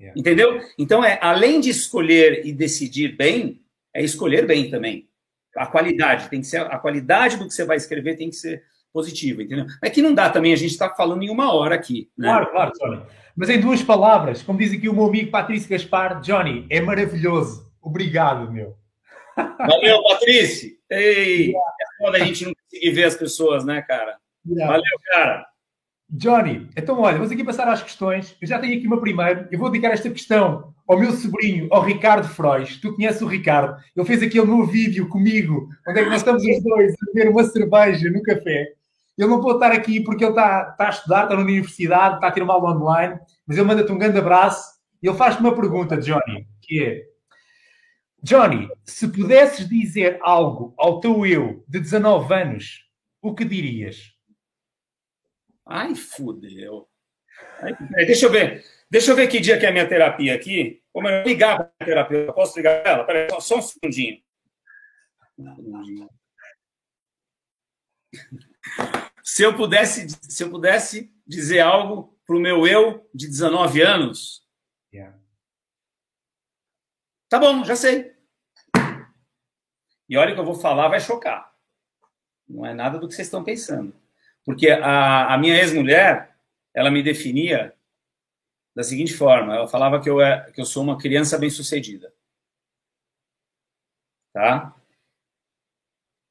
Yeah. 0.00 0.18
Entendeu? 0.18 0.60
Então, 0.78 1.04
é 1.04 1.18
além 1.22 1.60
de 1.60 1.70
escolher 1.70 2.46
e 2.46 2.52
decidir 2.52 3.16
bem, 3.16 3.62
é 3.94 4.02
escolher 4.02 4.46
bem 4.46 4.70
também. 4.70 5.08
A 5.56 5.66
qualidade 5.66 6.28
tem 6.28 6.40
que 6.40 6.46
ser 6.46 6.60
a 6.60 6.78
qualidade 6.78 7.36
do 7.36 7.46
que 7.46 7.54
você 7.54 7.64
vai 7.64 7.78
escrever 7.78 8.16
tem 8.16 8.28
que 8.28 8.36
ser 8.36 8.62
positiva, 8.92 9.42
entendeu? 9.42 9.66
É 9.82 9.88
que 9.88 10.02
não 10.02 10.14
dá 10.14 10.28
também 10.28 10.52
a 10.52 10.56
gente 10.56 10.72
está 10.72 10.90
falando 10.90 11.22
em 11.22 11.30
uma 11.30 11.52
hora 11.52 11.74
aqui. 11.74 12.10
Né? 12.16 12.28
Claro, 12.28 12.50
claro, 12.50 12.72
Johnny. 12.78 13.02
Mas 13.34 13.50
em 13.50 13.60
duas 13.60 13.82
palavras, 13.82 14.42
como 14.42 14.58
diz 14.58 14.72
aqui 14.72 14.88
o 14.88 14.94
meu 14.94 15.04
amigo 15.04 15.30
Patrício 15.30 15.68
Gaspar, 15.68 16.20
Johnny, 16.20 16.66
é 16.70 16.80
maravilhoso. 16.80 17.70
Obrigado, 17.80 18.50
meu. 18.50 18.76
Valeu, 19.36 20.02
Patrício. 20.02 20.76
Ei, 20.90 21.50
é 21.50 21.96
foda 21.98 22.16
a 22.16 22.24
gente 22.24 22.46
não 22.46 22.54
conseguir 22.54 22.90
ver 22.90 23.04
as 23.04 23.14
pessoas, 23.14 23.64
né, 23.64 23.82
cara? 23.82 24.18
Yeah. 24.48 24.72
Valeu, 24.72 25.00
cara. 25.12 25.46
Johnny, 26.08 26.68
então 26.76 27.00
olha, 27.00 27.16
vamos 27.16 27.32
aqui 27.32 27.42
passar 27.42 27.68
às 27.68 27.82
questões. 27.82 28.36
Eu 28.40 28.46
já 28.46 28.58
tenho 28.58 28.76
aqui 28.78 28.86
uma 28.86 29.00
primeira. 29.00 29.48
Eu 29.50 29.58
vou 29.58 29.70
dedicar 29.70 29.92
esta 29.92 30.08
questão 30.08 30.72
ao 30.86 30.98
meu 30.98 31.10
sobrinho, 31.12 31.66
ao 31.70 31.82
Ricardo 31.82 32.28
Frois. 32.28 32.76
Tu 32.76 32.94
conheces 32.94 33.22
o 33.22 33.26
Ricardo? 33.26 33.76
Ele 33.94 34.06
fez 34.06 34.22
aquele 34.22 34.46
meu 34.46 34.64
vídeo 34.64 35.08
comigo, 35.08 35.68
onde 35.88 36.00
é 36.00 36.04
que 36.04 36.10
nós 36.10 36.18
estamos 36.18 36.44
os 36.44 36.62
dois 36.62 36.92
a 36.92 37.06
beber 37.12 37.30
uma 37.30 37.44
cerveja 37.44 38.08
no 38.10 38.22
café. 38.22 38.72
Ele 39.18 39.28
não 39.28 39.40
pode 39.40 39.56
estar 39.56 39.72
aqui 39.72 40.00
porque 40.00 40.24
ele 40.24 40.30
está, 40.30 40.68
está 40.70 40.86
a 40.86 40.90
estudar, 40.90 41.22
está 41.24 41.34
na 41.34 41.42
universidade, 41.42 42.14
está 42.16 42.28
a 42.28 42.30
ter 42.30 42.42
uma 42.42 42.54
aula 42.54 42.76
online, 42.76 43.18
mas 43.46 43.56
ele 43.56 43.66
manda-te 43.66 43.90
um 43.90 43.98
grande 43.98 44.18
abraço 44.18 44.76
e 45.02 45.08
ele 45.08 45.16
faz-te 45.16 45.40
uma 45.40 45.54
pergunta, 45.54 45.96
Johnny, 45.96 46.46
que 46.60 46.84
é 46.84 47.02
Johnny, 48.22 48.68
se 48.84 49.08
pudesses 49.08 49.68
dizer 49.68 50.18
algo 50.20 50.74
ao 50.76 51.00
teu 51.00 51.24
eu 51.24 51.64
de 51.66 51.80
19 51.80 52.34
anos, 52.34 52.80
o 53.22 53.34
que 53.34 53.44
dirias? 53.44 54.15
Ai, 55.66 55.94
fudeu. 55.94 56.88
Ai, 57.60 57.74
deixa 58.06 58.26
eu 58.26 58.30
ver. 58.30 58.64
Deixa 58.88 59.10
eu 59.10 59.16
ver 59.16 59.26
que 59.26 59.40
dia 59.40 59.58
que 59.58 59.66
é 59.66 59.68
a 59.68 59.72
minha 59.72 59.88
terapia 59.88 60.34
aqui. 60.34 60.82
Como 60.92 61.08
eu 61.08 61.24
ligar 61.24 61.56
para 61.56 61.72
a 61.80 61.84
terapia? 61.84 62.32
posso 62.32 62.56
ligar 62.56 62.82
para 62.82 62.92
ela? 62.92 63.04
Peraí, 63.04 63.28
só, 63.30 63.40
só 63.40 63.58
um 63.58 63.62
segundinho. 63.62 64.22
Se 69.22 69.42
eu 69.42 69.56
pudesse, 69.56 70.08
se 70.08 70.42
eu 70.44 70.50
pudesse 70.50 71.12
dizer 71.26 71.60
algo 71.60 72.16
para 72.24 72.36
o 72.36 72.40
meu 72.40 72.66
eu 72.66 73.08
de 73.12 73.26
19 73.26 73.82
anos. 73.82 74.46
Yeah. 74.92 75.18
Tá 77.28 77.38
bom, 77.38 77.64
já 77.64 77.74
sei. 77.74 78.14
E 80.08 80.16
olha 80.16 80.32
que 80.32 80.40
eu 80.40 80.44
vou 80.44 80.54
falar, 80.54 80.88
vai 80.88 81.00
chocar. 81.00 81.52
Não 82.48 82.64
é 82.64 82.72
nada 82.72 82.98
do 82.98 83.08
que 83.08 83.14
vocês 83.14 83.26
estão 83.26 83.42
pensando. 83.42 83.92
Porque 84.46 84.70
a, 84.70 85.34
a 85.34 85.38
minha 85.38 85.58
ex-mulher, 85.58 86.38
ela 86.72 86.88
me 86.88 87.02
definia 87.02 87.76
da 88.76 88.84
seguinte 88.84 89.12
forma: 89.12 89.56
ela 89.56 89.66
falava 89.66 90.00
que 90.00 90.08
eu, 90.08 90.20
é, 90.20 90.52
que 90.52 90.60
eu 90.60 90.64
sou 90.64 90.84
uma 90.84 90.96
criança 90.96 91.36
bem-sucedida. 91.36 92.14
Tá? 94.32 94.72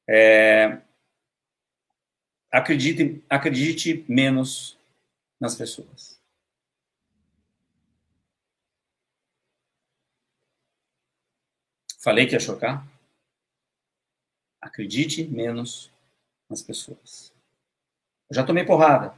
É, 0.07 0.81
acredite, 2.49 3.21
acredite 3.29 4.05
menos 4.07 4.77
nas 5.37 5.55
pessoas. 5.55 6.15
Falei 12.01 12.27
que 12.27 12.33
ia 12.33 12.39
chocar? 12.39 12.87
Acredite 14.61 15.25
menos 15.25 15.91
nas 16.47 16.61
pessoas. 16.61 17.34
Já 18.31 18.43
tomei 18.43 18.63
porrada. 18.63 19.13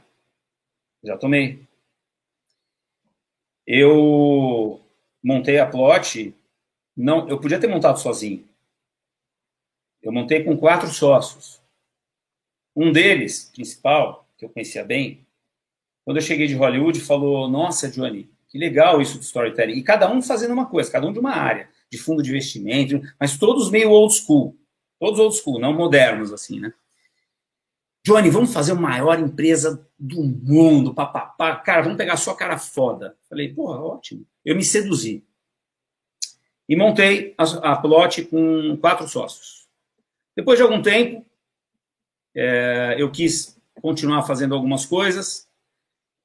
Já 1.02 1.16
tomei. 1.16 1.66
Eu 3.66 4.80
montei 5.22 5.58
a 5.58 5.66
plot. 5.66 6.34
Não, 6.96 7.28
eu 7.28 7.40
podia 7.40 7.60
ter 7.60 7.68
montado 7.68 7.98
sozinho. 7.98 8.46
Eu 10.02 10.12
montei 10.12 10.44
com 10.44 10.56
quatro 10.56 10.88
sócios. 10.88 11.60
Um 12.74 12.92
deles, 12.92 13.50
principal, 13.52 14.26
que 14.36 14.44
eu 14.44 14.48
conhecia 14.48 14.84
bem, 14.84 15.26
quando 16.04 16.18
eu 16.18 16.22
cheguei 16.22 16.46
de 16.46 16.54
Hollywood, 16.54 17.00
falou: 17.00 17.48
Nossa, 17.48 17.90
Johnny, 17.90 18.30
que 18.48 18.56
legal 18.56 19.00
isso 19.02 19.18
do 19.18 19.22
storytelling. 19.22 19.74
E 19.74 19.82
cada 19.82 20.10
um 20.10 20.22
fazendo 20.22 20.52
uma 20.52 20.66
coisa, 20.66 20.90
cada 20.90 21.06
um 21.06 21.12
de 21.12 21.18
uma 21.18 21.32
área, 21.32 21.68
de 21.90 21.98
fundo 21.98 22.22
de 22.22 22.30
investimento, 22.30 23.00
mas 23.20 23.36
todos 23.36 23.70
meio 23.70 23.90
old 23.90 24.14
school. 24.14 24.56
Todos 24.98 25.20
old 25.20 25.36
school, 25.36 25.60
não 25.60 25.72
modernos, 25.72 26.32
assim, 26.32 26.60
né? 26.60 26.72
Johnny, 28.08 28.30
vamos 28.30 28.54
fazer 28.54 28.72
a 28.72 28.74
maior 28.74 29.20
empresa 29.20 29.86
do 29.98 30.22
mundo, 30.24 30.94
papapá. 30.94 31.56
Cara, 31.56 31.82
vamos 31.82 31.98
pegar 31.98 32.16
só 32.16 32.32
cara 32.32 32.56
foda. 32.56 33.14
Falei, 33.28 33.52
porra, 33.52 33.78
ótimo. 33.82 34.26
Eu 34.42 34.56
me 34.56 34.64
seduzi. 34.64 35.22
E 36.66 36.74
montei 36.74 37.34
a, 37.36 37.72
a 37.72 37.76
plot 37.76 38.24
com 38.24 38.78
quatro 38.78 39.06
sócios. 39.06 39.68
Depois 40.34 40.58
de 40.58 40.62
algum 40.62 40.80
tempo, 40.80 41.26
é, 42.34 42.96
eu 42.96 43.10
quis 43.10 43.60
continuar 43.74 44.22
fazendo 44.22 44.54
algumas 44.54 44.86
coisas. 44.86 45.46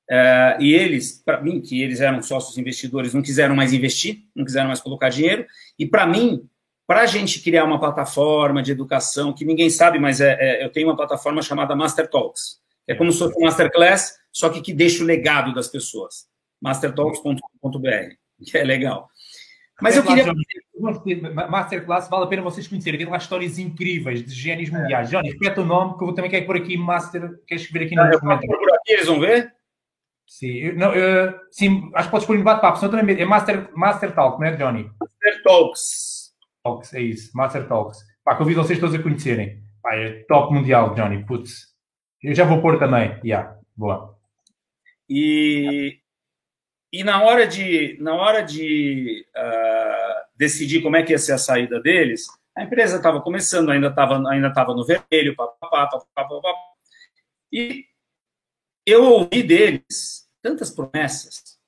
É, 0.10 0.56
e 0.62 0.74
eles, 0.74 1.22
para 1.26 1.42
mim, 1.42 1.60
que 1.60 1.82
eles 1.82 2.00
eram 2.00 2.22
sócios 2.22 2.58
investidores, 2.58 3.14
não 3.14 3.22
quiseram 3.22 3.58
mais 3.58 3.74
investir, 3.74 4.24
não 4.34 4.46
quiseram 4.46 4.68
mais 4.68 4.80
colocar 4.80 5.10
dinheiro. 5.10 5.46
E 5.78 5.86
para 5.86 6.08
mim, 6.08 6.48
para 6.86 7.02
a 7.02 7.06
gente 7.06 7.42
criar 7.42 7.64
uma 7.64 7.80
plataforma 7.80 8.62
de 8.62 8.72
educação, 8.72 9.34
que 9.34 9.46
ninguém 9.46 9.70
sabe, 9.70 10.00
mas 10.00 10.20
é, 10.20 10.38
é, 10.40 10.66
eu 10.66 10.72
tenho 10.72 10.88
uma 10.88 10.96
plataforma 10.96 11.42
chamada 11.42 11.76
Master 11.76 12.10
Talks. 12.10 12.62
É 12.88 12.94
como 12.94 13.12
se 13.12 13.20
fosse 13.20 13.38
um 13.38 13.46
Masterclass, 13.46 14.18
só 14.32 14.50
que 14.50 14.62
que 14.62 14.74
deixa 14.74 15.04
o 15.04 15.08
legado 15.08 15.54
das 15.54 15.68
pessoas. 15.68 16.28
mastertalks.com.br, 16.62 18.16
que 18.46 18.58
é 18.58 18.64
legal. 18.64 19.10
Mas 19.82 19.96
eu 19.96 20.04
queria. 20.04 20.26
Masterclass 21.50 22.10
vale 22.10 22.26
a 22.26 22.28
pena 22.28 22.42
vocês 22.42 22.68
conhecerem. 22.68 23.00
Tem 23.00 23.10
lá 23.10 23.18
histórias 23.18 23.58
incríveis 23.58 24.24
de 24.24 24.34
gênios 24.34 24.72
é. 24.72 24.78
mundiais. 24.78 25.10
Johnny, 25.10 25.32
repete 25.32 25.60
o 25.60 25.66
nome, 25.66 25.98
que 25.98 26.04
eu 26.04 26.14
também 26.14 26.30
quero 26.30 26.46
pôr 26.46 26.58
aqui 26.58 26.78
Master. 26.78 27.40
Queres 27.48 27.64
escrever 27.64 27.86
aqui 27.86 27.96
no 27.96 28.02
ah, 28.02 28.20
comentário? 28.20 28.60
por 28.60 28.74
aqui, 28.74 28.92
eles 28.94 29.08
vão 29.08 29.20
ver? 29.20 29.54
Sim, 30.26 30.72
não, 30.74 30.92
uh, 30.92 31.34
sim, 31.52 31.92
acho 31.94 32.08
que 32.08 32.12
podes 32.12 32.26
pôr 32.26 32.38
no 32.38 32.44
bate-papo, 32.44 32.80
senão 32.80 32.92
também 32.92 33.20
é 33.20 33.26
Master, 33.26 33.70
Master 33.76 34.16
Talk, 34.16 34.40
não 34.40 34.48
é, 34.48 34.56
Johnny? 34.56 34.90
Master 35.00 35.44
Talks. 35.44 36.13
Talks, 36.64 36.94
é 36.94 37.02
isso, 37.02 37.36
Master 37.36 37.68
Talks. 37.68 38.00
Pá, 38.24 38.36
convido 38.36 38.64
vocês 38.64 38.80
todos 38.80 38.96
a 38.96 39.04
conhecerem. 39.04 39.62
Pá, 39.82 39.96
é 39.96 40.24
top 40.24 40.54
mundial, 40.54 40.96
Johnny, 40.96 41.26
putz. 41.26 41.74
Eu 42.22 42.34
já 42.34 42.46
vou 42.46 42.62
pôr 42.62 42.80
também, 42.80 43.20
yeah, 43.24 43.60
boa. 43.76 44.18
E, 45.10 46.00
e 46.92 47.04
na 47.04 47.22
hora 47.22 47.46
de, 47.46 47.98
na 48.00 48.16
hora 48.16 48.42
de 48.42 49.26
uh, 49.36 50.38
decidir 50.38 50.82
como 50.82 50.96
é 50.96 51.04
que 51.04 51.12
ia 51.12 51.20
ser 51.20 51.34
a 51.34 51.38
saída 51.38 51.82
deles, 51.82 52.26
a 52.56 52.64
empresa 52.64 52.96
estava 52.96 53.22
começando, 53.22 53.70
ainda 53.70 53.88
estava 53.88 54.30
ainda 54.30 54.54
tava 54.54 54.74
no 54.74 54.86
vermelho, 54.86 55.36
papapá, 55.36 55.88
papapá, 55.88 56.08
papapá. 56.16 56.54
E 57.52 57.86
eu 58.86 59.04
ouvi 59.04 59.44
deles 59.44 60.30
tantas 60.42 60.72
promessas, 60.72 61.60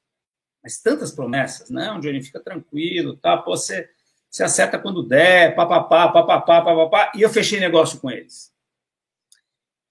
mas 0.63 0.81
tantas 0.81 1.11
promessas, 1.11 1.69
não, 1.69 1.99
Johnny, 1.99 2.23
fica 2.23 2.39
tranquilo, 2.39 3.17
tá? 3.17 3.37
Pô, 3.37 3.57
você, 3.57 3.89
você 4.35 4.43
acerta 4.43 4.77
quando 4.77 5.01
der, 5.01 5.55
papapá, 5.55 6.09
papapá, 6.09 6.61
papapá, 6.61 7.11
e 7.15 7.21
eu 7.21 7.29
fechei 7.29 7.57
negócio 7.57 8.01
com 8.01 8.11
eles. 8.11 8.53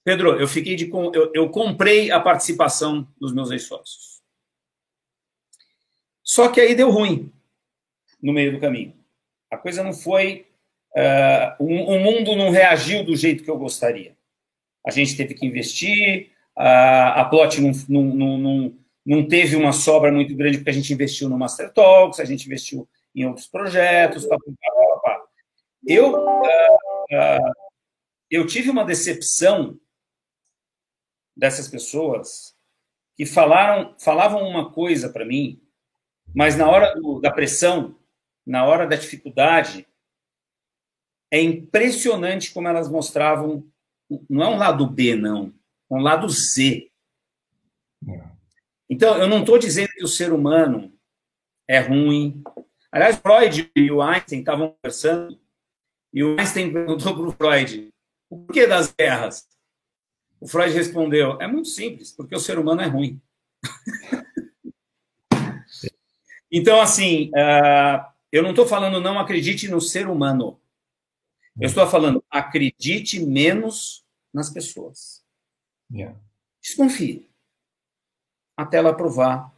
Pedro, 0.04 0.38
eu 0.38 0.46
fiquei 0.46 0.76
de. 0.76 0.86
Eu, 0.90 1.32
eu 1.32 1.48
comprei 1.48 2.10
a 2.10 2.20
participação 2.20 3.08
dos 3.18 3.32
meus 3.32 3.50
ex-sócios. 3.50 4.20
Só 6.22 6.50
que 6.50 6.60
aí 6.60 6.74
deu 6.74 6.90
ruim 6.90 7.32
no 8.22 8.34
meio 8.34 8.52
do 8.52 8.60
caminho. 8.60 8.94
A 9.50 9.56
coisa 9.56 9.82
não 9.82 9.94
foi. 9.94 10.46
Uh, 10.94 11.64
o, 11.64 11.94
o, 11.94 11.98
mundo 12.00 12.36
não 12.36 12.50
reagiu 12.50 13.02
do 13.02 13.16
jeito 13.16 13.42
que 13.42 13.50
eu 13.50 13.56
gostaria. 13.56 14.14
A 14.86 14.90
gente 14.90 15.16
teve 15.16 15.32
que 15.32 15.46
investir, 15.46 16.32
a, 16.54 17.22
a 17.22 17.24
Plot 17.24 17.62
não, 17.62 17.72
não, 17.88 18.38
não, 18.38 18.74
não, 19.06 19.26
teve 19.26 19.56
uma 19.56 19.72
sobra 19.72 20.12
muito 20.12 20.36
grande 20.36 20.58
porque 20.58 20.70
a 20.70 20.74
gente 20.74 20.92
investiu 20.92 21.30
no 21.30 21.38
Master 21.38 21.72
Talks, 21.72 22.20
a 22.20 22.26
gente 22.26 22.44
investiu 22.44 22.86
em 23.14 23.26
outros 23.26 23.46
projetos. 23.46 24.26
Pá, 24.26 24.36
pá, 24.36 25.00
pá, 25.02 25.22
eu, 25.86 26.12
uh, 26.12 26.42
uh, 26.42 27.52
eu 28.30 28.46
tive 28.46 28.70
uma 28.70 28.84
decepção 28.84 29.78
dessas 31.36 31.68
pessoas 31.68 32.54
que 33.16 33.26
falaram, 33.26 33.94
falavam 33.98 34.42
uma 34.42 34.72
coisa 34.72 35.08
para 35.08 35.24
mim, 35.24 35.62
mas 36.34 36.56
na 36.56 36.68
hora 36.68 36.94
do, 36.94 37.20
da 37.20 37.30
pressão, 37.30 37.98
na 38.46 38.64
hora 38.64 38.86
da 38.86 38.96
dificuldade, 38.96 39.86
é 41.30 41.40
impressionante 41.40 42.52
como 42.52 42.68
elas 42.68 42.88
mostravam. 42.88 43.66
Não 44.28 44.42
é 44.42 44.48
um 44.48 44.58
lado 44.58 44.86
B, 44.86 45.14
não, 45.16 45.52
é 45.90 45.94
um 45.94 46.00
lado 46.00 46.28
Z. 46.28 46.90
Então, 48.88 49.16
eu 49.18 49.26
não 49.26 49.40
estou 49.40 49.58
dizendo 49.58 49.88
que 49.88 50.04
o 50.04 50.08
ser 50.08 50.32
humano 50.32 50.92
é 51.68 51.80
ruim. 51.80 52.42
Aliás, 52.94 53.16
Freud 53.16 53.72
e 53.74 53.90
o 53.90 54.00
Einstein 54.00 54.38
estavam 54.38 54.70
conversando, 54.70 55.36
e 56.12 56.22
o 56.22 56.38
Einstein 56.38 56.72
perguntou 56.72 57.12
para 57.12 57.26
o 57.26 57.32
Freud: 57.32 57.92
o 58.30 58.38
porquê 58.46 58.68
das 58.68 58.94
guerras? 58.96 59.48
O 60.40 60.46
Freud 60.46 60.72
respondeu: 60.72 61.40
é 61.40 61.48
muito 61.48 61.66
simples, 61.66 62.12
porque 62.12 62.36
o 62.36 62.38
ser 62.38 62.56
humano 62.56 62.82
é 62.82 62.86
ruim. 62.86 63.20
então, 66.48 66.80
assim, 66.80 67.30
uh, 67.30 68.06
eu 68.30 68.44
não 68.44 68.50
estou 68.50 68.64
falando 68.64 69.00
não 69.00 69.18
acredite 69.18 69.66
no 69.66 69.80
ser 69.80 70.06
humano. 70.08 70.60
Eu 71.60 71.66
estou 71.66 71.84
falando 71.88 72.24
acredite 72.30 73.18
menos 73.18 74.06
nas 74.32 74.50
pessoas. 74.50 75.24
Yeah. 75.92 76.16
Desconfie. 76.62 77.28
Até 78.56 78.76
ela 78.76 78.96
provar 78.96 79.52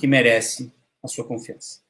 que 0.00 0.08
merece 0.08 0.72
a 1.00 1.06
sua 1.06 1.24
confiança. 1.24 1.85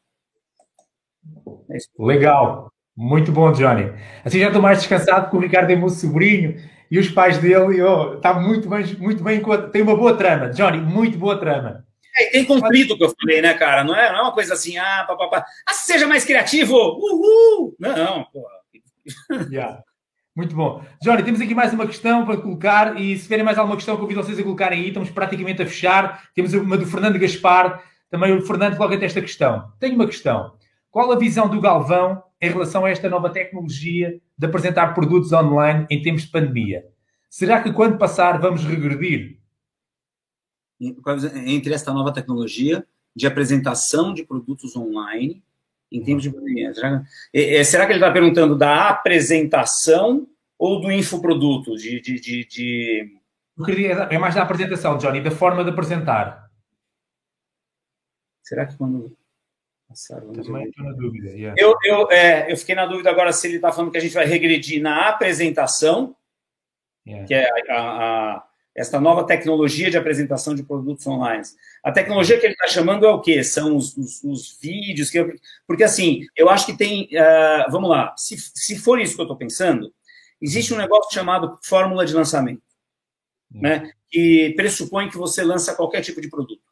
É 1.70 1.76
Legal. 1.98 2.70
Muito 2.96 3.30
bom, 3.30 3.52
Johnny. 3.52 3.92
Assim 4.24 4.38
já 4.38 4.46
estou 4.46 4.62
mais 4.62 4.78
descansado 4.78 5.24
porque 5.24 5.36
o 5.36 5.40
Ricardo 5.40 5.70
é 5.70 5.76
meu 5.76 5.90
sobrinho 5.90 6.56
e 6.90 6.98
os 6.98 7.08
pais 7.08 7.38
dele, 7.38 7.82
oh, 7.82 8.14
está 8.14 8.32
muito 8.34 8.68
bem, 8.68 8.84
muito 8.98 9.22
bem, 9.22 9.42
tem 9.70 9.82
uma 9.82 9.96
boa 9.96 10.16
trama. 10.16 10.48
Johnny, 10.50 10.78
muito 10.78 11.18
boa 11.18 11.38
trama. 11.38 11.84
É, 12.16 12.30
tem 12.30 12.44
conflito 12.46 12.96
que 12.96 13.04
eu 13.04 13.12
falei, 13.20 13.42
né, 13.42 13.52
cara? 13.52 13.84
Não 13.84 13.94
é, 13.94 14.10
não 14.10 14.20
é 14.20 14.22
uma 14.22 14.32
coisa 14.32 14.54
assim, 14.54 14.78
ah, 14.78 15.04
papapá. 15.06 15.44
Ah, 15.68 15.74
seja 15.74 16.06
mais 16.06 16.24
criativo! 16.24 16.74
Uhul! 16.74 17.76
Não, 17.78 18.24
pô. 18.32 18.46
Yeah. 19.50 19.82
Muito 20.34 20.54
bom. 20.54 20.84
Johnny, 21.02 21.22
temos 21.22 21.40
aqui 21.40 21.54
mais 21.54 21.72
uma 21.72 21.86
questão 21.86 22.26
para 22.26 22.36
colocar 22.36 23.00
e 23.00 23.16
se 23.16 23.22
tiverem 23.22 23.44
mais 23.44 23.56
alguma 23.56 23.76
questão, 23.76 23.96
convido 23.96 24.22
vocês 24.22 24.38
a 24.38 24.42
colocarem 24.42 24.80
aí. 24.80 24.88
Estamos 24.88 25.08
praticamente 25.08 25.62
a 25.62 25.66
fechar. 25.66 26.28
Temos 26.34 26.52
uma 26.52 26.76
do 26.76 26.84
Fernando 26.84 27.18
Gaspar. 27.18 27.82
Também 28.10 28.36
o 28.36 28.42
Fernando 28.42 28.76
coloca 28.76 29.02
esta 29.02 29.20
questão. 29.22 29.72
Tenho 29.80 29.94
uma 29.94 30.06
questão. 30.06 30.52
Qual 30.96 31.12
a 31.12 31.18
visão 31.18 31.46
do 31.46 31.60
Galvão 31.60 32.22
em 32.40 32.48
relação 32.48 32.86
a 32.86 32.90
esta 32.90 33.06
nova 33.06 33.28
tecnologia 33.28 34.18
de 34.34 34.46
apresentar 34.46 34.94
produtos 34.94 35.30
online 35.30 35.86
em 35.90 36.00
tempos 36.00 36.22
de 36.22 36.28
pandemia. 36.28 36.88
Será 37.28 37.62
que 37.62 37.70
quando 37.70 37.98
passar 37.98 38.40
vamos 38.40 38.64
regredir? 38.64 39.38
Entre 40.80 41.74
esta 41.74 41.92
nova 41.92 42.14
tecnologia 42.14 42.82
de 43.14 43.26
apresentação 43.26 44.14
de 44.14 44.24
produtos 44.24 44.74
online 44.74 45.44
em 45.92 46.02
tempos 46.02 46.22
de 46.22 46.30
pandemia. 46.30 46.72
Será, 46.72 47.04
é, 47.30 47.56
é, 47.60 47.62
que 47.62 47.92
ele 47.92 47.94
está 47.98 48.10
perguntando 48.10 48.56
da 48.56 48.88
apresentação 48.88 50.26
ou 50.58 50.80
do 50.80 50.90
infoproduto? 50.90 51.76
De, 51.76 52.00
de, 52.00 52.18
de, 52.18 52.46
de... 52.46 53.20
É 54.08 54.16
mais 54.16 54.34
da 54.34 54.40
apresentação, 54.40 54.96
Johnny, 54.96 55.20
da 55.20 55.30
forma 55.30 55.62
de 55.62 55.68
apresentar. 55.68 56.50
Será 58.42 58.64
que 58.64 58.78
quando 58.78 59.14
também 60.42 60.68
estou 60.68 60.84
na 60.84 60.92
dúvida. 60.92 61.30
Yeah. 61.30 61.54
Eu, 61.56 61.74
eu, 61.84 62.10
é, 62.10 62.52
eu 62.52 62.56
fiquei 62.56 62.74
na 62.74 62.86
dúvida 62.86 63.10
agora 63.10 63.32
se 63.32 63.46
ele 63.46 63.56
está 63.56 63.70
falando 63.70 63.90
que 63.90 63.98
a 63.98 64.00
gente 64.00 64.14
vai 64.14 64.26
regredir 64.26 64.82
na 64.82 65.08
apresentação, 65.08 66.16
yeah. 67.06 67.26
que 67.26 67.34
é 67.34 67.48
a, 67.70 67.78
a, 67.78 68.46
esta 68.74 69.00
nova 69.00 69.24
tecnologia 69.24 69.90
de 69.90 69.96
apresentação 69.96 70.54
de 70.54 70.62
produtos 70.62 71.06
online. 71.06 71.42
A 71.82 71.92
tecnologia 71.92 72.38
que 72.38 72.46
ele 72.46 72.54
está 72.54 72.66
chamando 72.66 73.06
é 73.06 73.08
o 73.08 73.20
quê? 73.20 73.42
São 73.44 73.76
os, 73.76 73.96
os, 73.96 74.22
os 74.24 74.58
vídeos. 74.60 75.08
Que 75.08 75.18
eu, 75.18 75.32
porque, 75.66 75.84
assim, 75.84 76.26
eu 76.36 76.50
acho 76.50 76.66
que 76.66 76.76
tem. 76.76 77.04
Uh, 77.04 77.70
vamos 77.70 77.88
lá, 77.88 78.12
se, 78.16 78.36
se 78.36 78.78
for 78.78 79.00
isso 79.00 79.14
que 79.14 79.20
eu 79.20 79.24
estou 79.24 79.36
pensando, 79.36 79.92
existe 80.40 80.74
um 80.74 80.78
negócio 80.78 81.14
chamado 81.14 81.58
fórmula 81.62 82.04
de 82.04 82.12
lançamento, 82.12 82.62
yeah. 83.54 83.84
né, 83.84 83.92
que 84.10 84.52
pressupõe 84.56 85.08
que 85.08 85.16
você 85.16 85.44
lança 85.44 85.74
qualquer 85.74 86.02
tipo 86.02 86.20
de 86.20 86.28
produto 86.28 86.62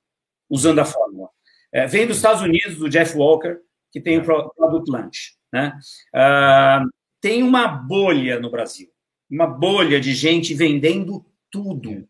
usando 0.51 0.81
a 0.81 0.85
fórmula. 0.85 1.31
É, 1.75 1.89
vem 1.89 2.07
dos 2.07 2.19
Estados 2.19 2.41
Unidos, 2.41 2.79
do 2.79 2.89
Jeff 2.89 3.17
Walker, 3.17 3.59
que 3.91 4.01
tem 4.01 4.19
o 4.19 4.25
Product 4.25 4.89
Launch. 4.89 5.37
Né? 5.53 5.77
Uh, 6.15 6.89
tem 7.21 7.43
uma 7.43 7.67
bolha 7.67 8.39
no 8.39 8.49
Brasil, 8.49 8.89
uma 9.29 9.47
bolha 9.47 10.01
de 10.01 10.15
gente 10.15 10.55
vendendo 10.55 11.27
tudo. 11.51 12.09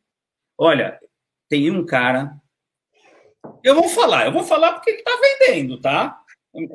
Olha, 0.58 1.00
tem 1.48 1.70
um 1.70 1.84
cara. 1.84 2.36
Eu 3.62 3.74
vou 3.74 3.88
falar, 3.88 4.26
eu 4.26 4.32
vou 4.32 4.44
falar 4.44 4.74
porque 4.74 4.90
ele 4.90 4.98
está 4.98 5.12
vendendo, 5.20 5.80
tá? 5.80 6.20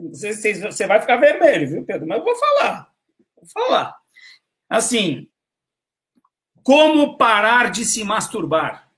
Você, 0.10 0.34
você 0.34 0.88
vai 0.88 1.00
ficar 1.00 1.18
vermelho, 1.18 1.70
viu, 1.70 1.86
Pedro? 1.86 2.08
Mas 2.08 2.18
eu 2.18 2.26
vou 2.26 2.36
falar. 2.36 2.92
Vou 3.36 3.48
falar. 3.48 3.96
Assim, 4.68 5.30
como 6.64 7.18
parar 7.18 7.72
de 7.72 7.86
se 7.86 8.04
masturbar? 8.04 8.89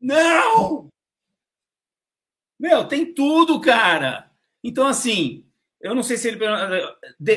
Não! 0.00 0.88
Meu, 2.58 2.86
tem 2.86 3.12
tudo, 3.12 3.60
cara. 3.60 4.30
Então, 4.62 4.86
assim, 4.86 5.44
eu 5.80 5.94
não 5.94 6.02
sei 6.02 6.16
se 6.16 6.28
ele. 6.28 6.38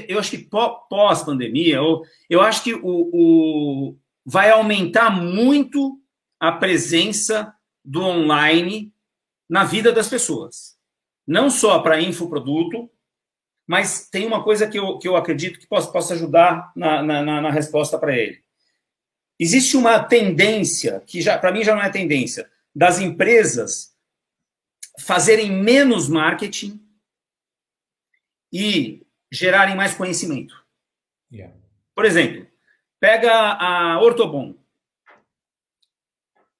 Eu 0.07 0.19
acho 0.19 0.31
que 0.31 0.49
pós-pandemia, 0.89 1.79
eu 2.29 2.41
acho 2.41 2.63
que 2.63 2.73
o, 2.73 2.81
o, 2.83 3.97
vai 4.25 4.51
aumentar 4.51 5.09
muito 5.09 5.99
a 6.39 6.51
presença 6.51 7.53
do 7.83 8.01
online 8.03 8.93
na 9.49 9.63
vida 9.63 9.91
das 9.91 10.07
pessoas. 10.07 10.77
Não 11.25 11.49
só 11.49 11.79
para 11.79 12.01
infoproduto, 12.01 12.89
mas 13.67 14.07
tem 14.09 14.25
uma 14.25 14.43
coisa 14.43 14.67
que 14.67 14.77
eu, 14.77 14.99
que 14.99 15.07
eu 15.07 15.15
acredito 15.15 15.59
que 15.59 15.67
possa, 15.67 15.91
possa 15.91 16.13
ajudar 16.13 16.71
na, 16.75 17.01
na, 17.01 17.41
na 17.41 17.51
resposta 17.51 17.97
para 17.97 18.15
ele. 18.15 18.43
Existe 19.39 19.75
uma 19.75 19.99
tendência, 19.99 21.01
que 21.05 21.21
já 21.21 21.37
para 21.37 21.51
mim 21.51 21.63
já 21.63 21.75
não 21.75 21.81
é 21.81 21.89
tendência, 21.89 22.49
das 22.73 22.99
empresas 22.99 23.93
fazerem 24.99 25.51
menos 25.51 26.07
marketing 26.07 26.81
e 28.51 29.05
gerarem 29.31 29.75
mais 29.75 29.93
conhecimento. 29.93 30.55
Yeah. 31.31 31.53
Por 31.93 32.05
exemplo, 32.05 32.47
pega 32.99 33.31
a 33.33 33.99
Ortobon. 34.01 34.55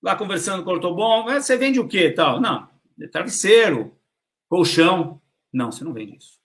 Lá 0.02 0.16
conversando 0.16 0.64
com 0.64 0.70
a 0.70 0.74
Ortobon, 0.74 1.30
ah, 1.30 1.42
você 1.42 1.58
vende 1.58 1.80
o 1.80 1.88
quê? 1.88 2.12
Tal? 2.12 2.42
Não, 2.42 2.70
travesseiro, 3.12 3.98
colchão. 4.50 5.22
Não, 5.52 5.72
você 5.72 5.84
não 5.84 5.94
vende 5.94 6.18
isso. 6.18 6.40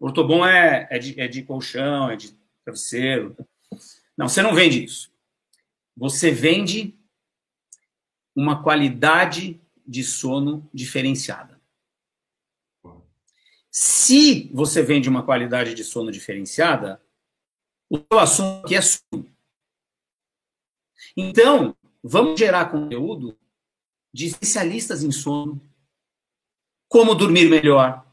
Ortobon 0.00 0.44
é, 0.44 0.86
é, 0.90 0.98
de, 0.98 1.20
é 1.20 1.28
de 1.28 1.42
colchão, 1.42 2.10
é 2.10 2.16
de 2.16 2.36
travesseiro. 2.64 3.36
Não, 4.16 4.28
você 4.28 4.42
não 4.42 4.54
vende 4.54 4.84
isso. 4.84 5.12
Você 5.96 6.30
vende 6.30 6.98
uma 8.34 8.62
qualidade 8.62 9.60
de 9.86 10.02
sono 10.02 10.68
diferenciada. 10.72 11.60
Se 13.70 14.50
você 14.52 14.82
vende 14.82 15.08
uma 15.08 15.24
qualidade 15.24 15.74
de 15.74 15.82
sono 15.82 16.10
diferenciada, 16.10 17.02
o 17.90 17.98
seu 17.98 18.18
assunto 18.18 18.64
aqui 18.64 18.76
é 18.76 18.80
sono. 18.82 19.34
Então, 21.16 21.76
vamos 22.02 22.38
gerar 22.38 22.70
conteúdo 22.70 23.38
de 24.12 24.26
especialistas 24.26 25.02
em 25.02 25.10
sono, 25.10 25.60
como 26.88 27.14
dormir 27.14 27.48
melhor, 27.50 28.03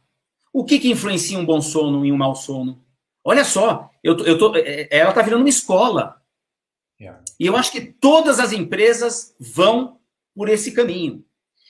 o 0.54 0.66
que, 0.66 0.80
que 0.80 0.92
influencia 0.92 1.38
um 1.38 1.46
bom 1.46 1.62
sono 1.62 2.06
e 2.06 2.12
um 2.12 2.18
mau 2.18 2.36
sono? 2.36 2.84
Olha 3.24 3.46
só, 3.46 3.92
eu, 4.04 4.18
eu 4.20 4.38
tô, 4.38 4.56
é, 4.56 4.88
é, 4.90 4.98
ela 4.98 5.10
está 5.10 5.22
virando 5.22 5.42
uma 5.42 5.50
escola. 5.50 6.22
Yeah. 7.00 7.24
E 7.40 7.46
eu 7.46 7.56
acho 7.56 7.72
que 7.72 7.82
todas 7.82 8.40
as 8.40 8.52
empresas 8.52 9.36
vão 9.40 10.00
por 10.36 10.50
esse 10.50 10.72
caminho. 10.72 11.26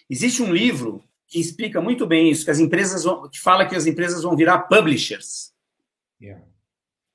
Existe 0.10 0.42
um 0.42 0.54
livro 0.54 1.04
que 1.28 1.40
explica 1.40 1.82
muito 1.82 2.06
bem 2.06 2.30
isso, 2.30 2.44
que 2.44 2.52
as 2.52 2.60
empresas 2.60 3.04
vão, 3.04 3.30
que 3.30 3.40
fala 3.40 3.66
que 3.66 3.76
as 3.76 3.86
empresas 3.86 4.24
vão 4.24 4.36
virar 4.36 4.64
publishers. 4.64 5.54
Yeah. 6.22 6.46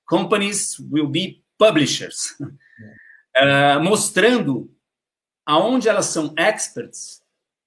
Companies 0.06 0.78
will 0.78 1.08
be 1.08 1.44
publishers. 1.58 2.36
Yeah. 3.34 3.78
Uh, 3.78 3.84
mostrando 3.84 4.70
aonde 5.44 5.88
elas 5.88 6.06
são 6.06 6.34
experts 6.36 7.22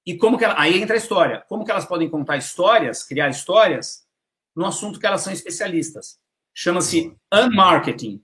e 0.10 0.18
como 0.18 0.39
que 0.39 0.43
ela, 0.43 0.60
aí 0.60 0.82
entra 0.82 0.95
a 0.95 0.97
história, 0.97 1.45
como 1.47 1.64
que 1.64 1.70
elas 1.70 1.86
podem 1.86 2.10
contar 2.10 2.36
histórias, 2.36 3.03
criar 3.03 3.30
histórias 3.30 4.07
no 4.55 4.66
assunto 4.66 4.99
que 4.99 5.05
elas 5.05 5.22
são 5.22 5.32
especialistas. 5.32 6.20
Chama-se 6.51 7.16
unmarketing. 7.32 8.20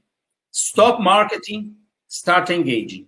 Stop 0.51 0.99
marketing, 0.99 1.77
start 2.09 2.49
engaging. 2.49 3.07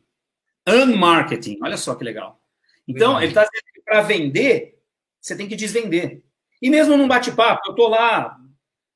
Unmarketing. 0.67 1.57
Olha 1.63 1.75
só 1.75 1.95
que 1.95 2.03
legal. 2.03 2.39
Então, 2.87 3.17
ele 3.17 3.29
está 3.29 3.45
dizendo 3.45 3.73
que 3.73 3.81
para 3.81 4.01
vender, 4.01 4.79
você 5.19 5.35
tem 5.35 5.47
que 5.47 5.55
desvender. 5.55 6.21
E 6.61 6.69
mesmo 6.69 6.95
num 6.95 7.07
bate-papo, 7.07 7.63
eu 7.65 7.71
estou 7.71 7.87
lá, 7.89 8.37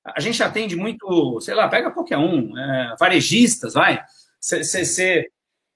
a 0.05 0.19
gente 0.19 0.43
atende 0.43 0.75
muito, 0.75 1.41
sei 1.41 1.55
lá, 1.55 1.67
pega 1.67 1.89
qualquer 1.89 2.19
um, 2.19 2.55
é, 2.55 2.95
varejistas, 2.99 3.73
vai. 3.73 3.99
Você 4.39 5.27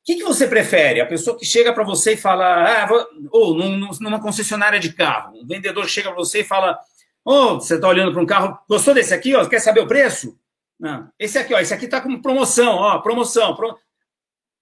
que, 0.06 0.18
que 0.18 0.24
você 0.24 0.48
prefere? 0.48 1.02
A 1.02 1.06
pessoa 1.06 1.38
que 1.38 1.44
chega 1.44 1.74
para 1.74 1.84
você 1.84 2.14
e 2.14 2.18
fala, 2.18 2.84
ah, 2.84 2.86
vou... 2.86 3.08
ou 3.32 3.56
num, 3.56 3.90
numa 4.00 4.22
concessionária 4.22 4.80
de 4.80 4.94
carro, 4.94 5.42
um 5.42 5.48
vendedor 5.48 5.90
chega 5.90 6.10
para 6.10 6.18
você 6.18 6.42
e 6.42 6.46
fala, 6.46 6.80
oh, 7.24 7.56
você 7.56 7.74
está 7.74 7.88
olhando 7.88 8.14
para 8.14 8.22
um 8.22 8.26
carro, 8.26 8.60
gostou 8.70 8.94
desse 8.94 9.16
aqui? 9.16 9.36
Ó, 9.36 9.44
quer 9.50 9.60
saber 9.60 9.80
o 9.80 9.88
preço? 9.88 10.40
Não, 10.80 11.12
esse 11.18 11.40
aqui, 11.40 11.56
ó, 11.56 11.60
esse 11.60 11.74
aqui 11.74 11.86
está 11.86 12.00
com 12.00 12.22
promoção, 12.22 12.76
ó, 12.76 13.00
promoção. 13.00 13.56
Pro... 13.56 13.80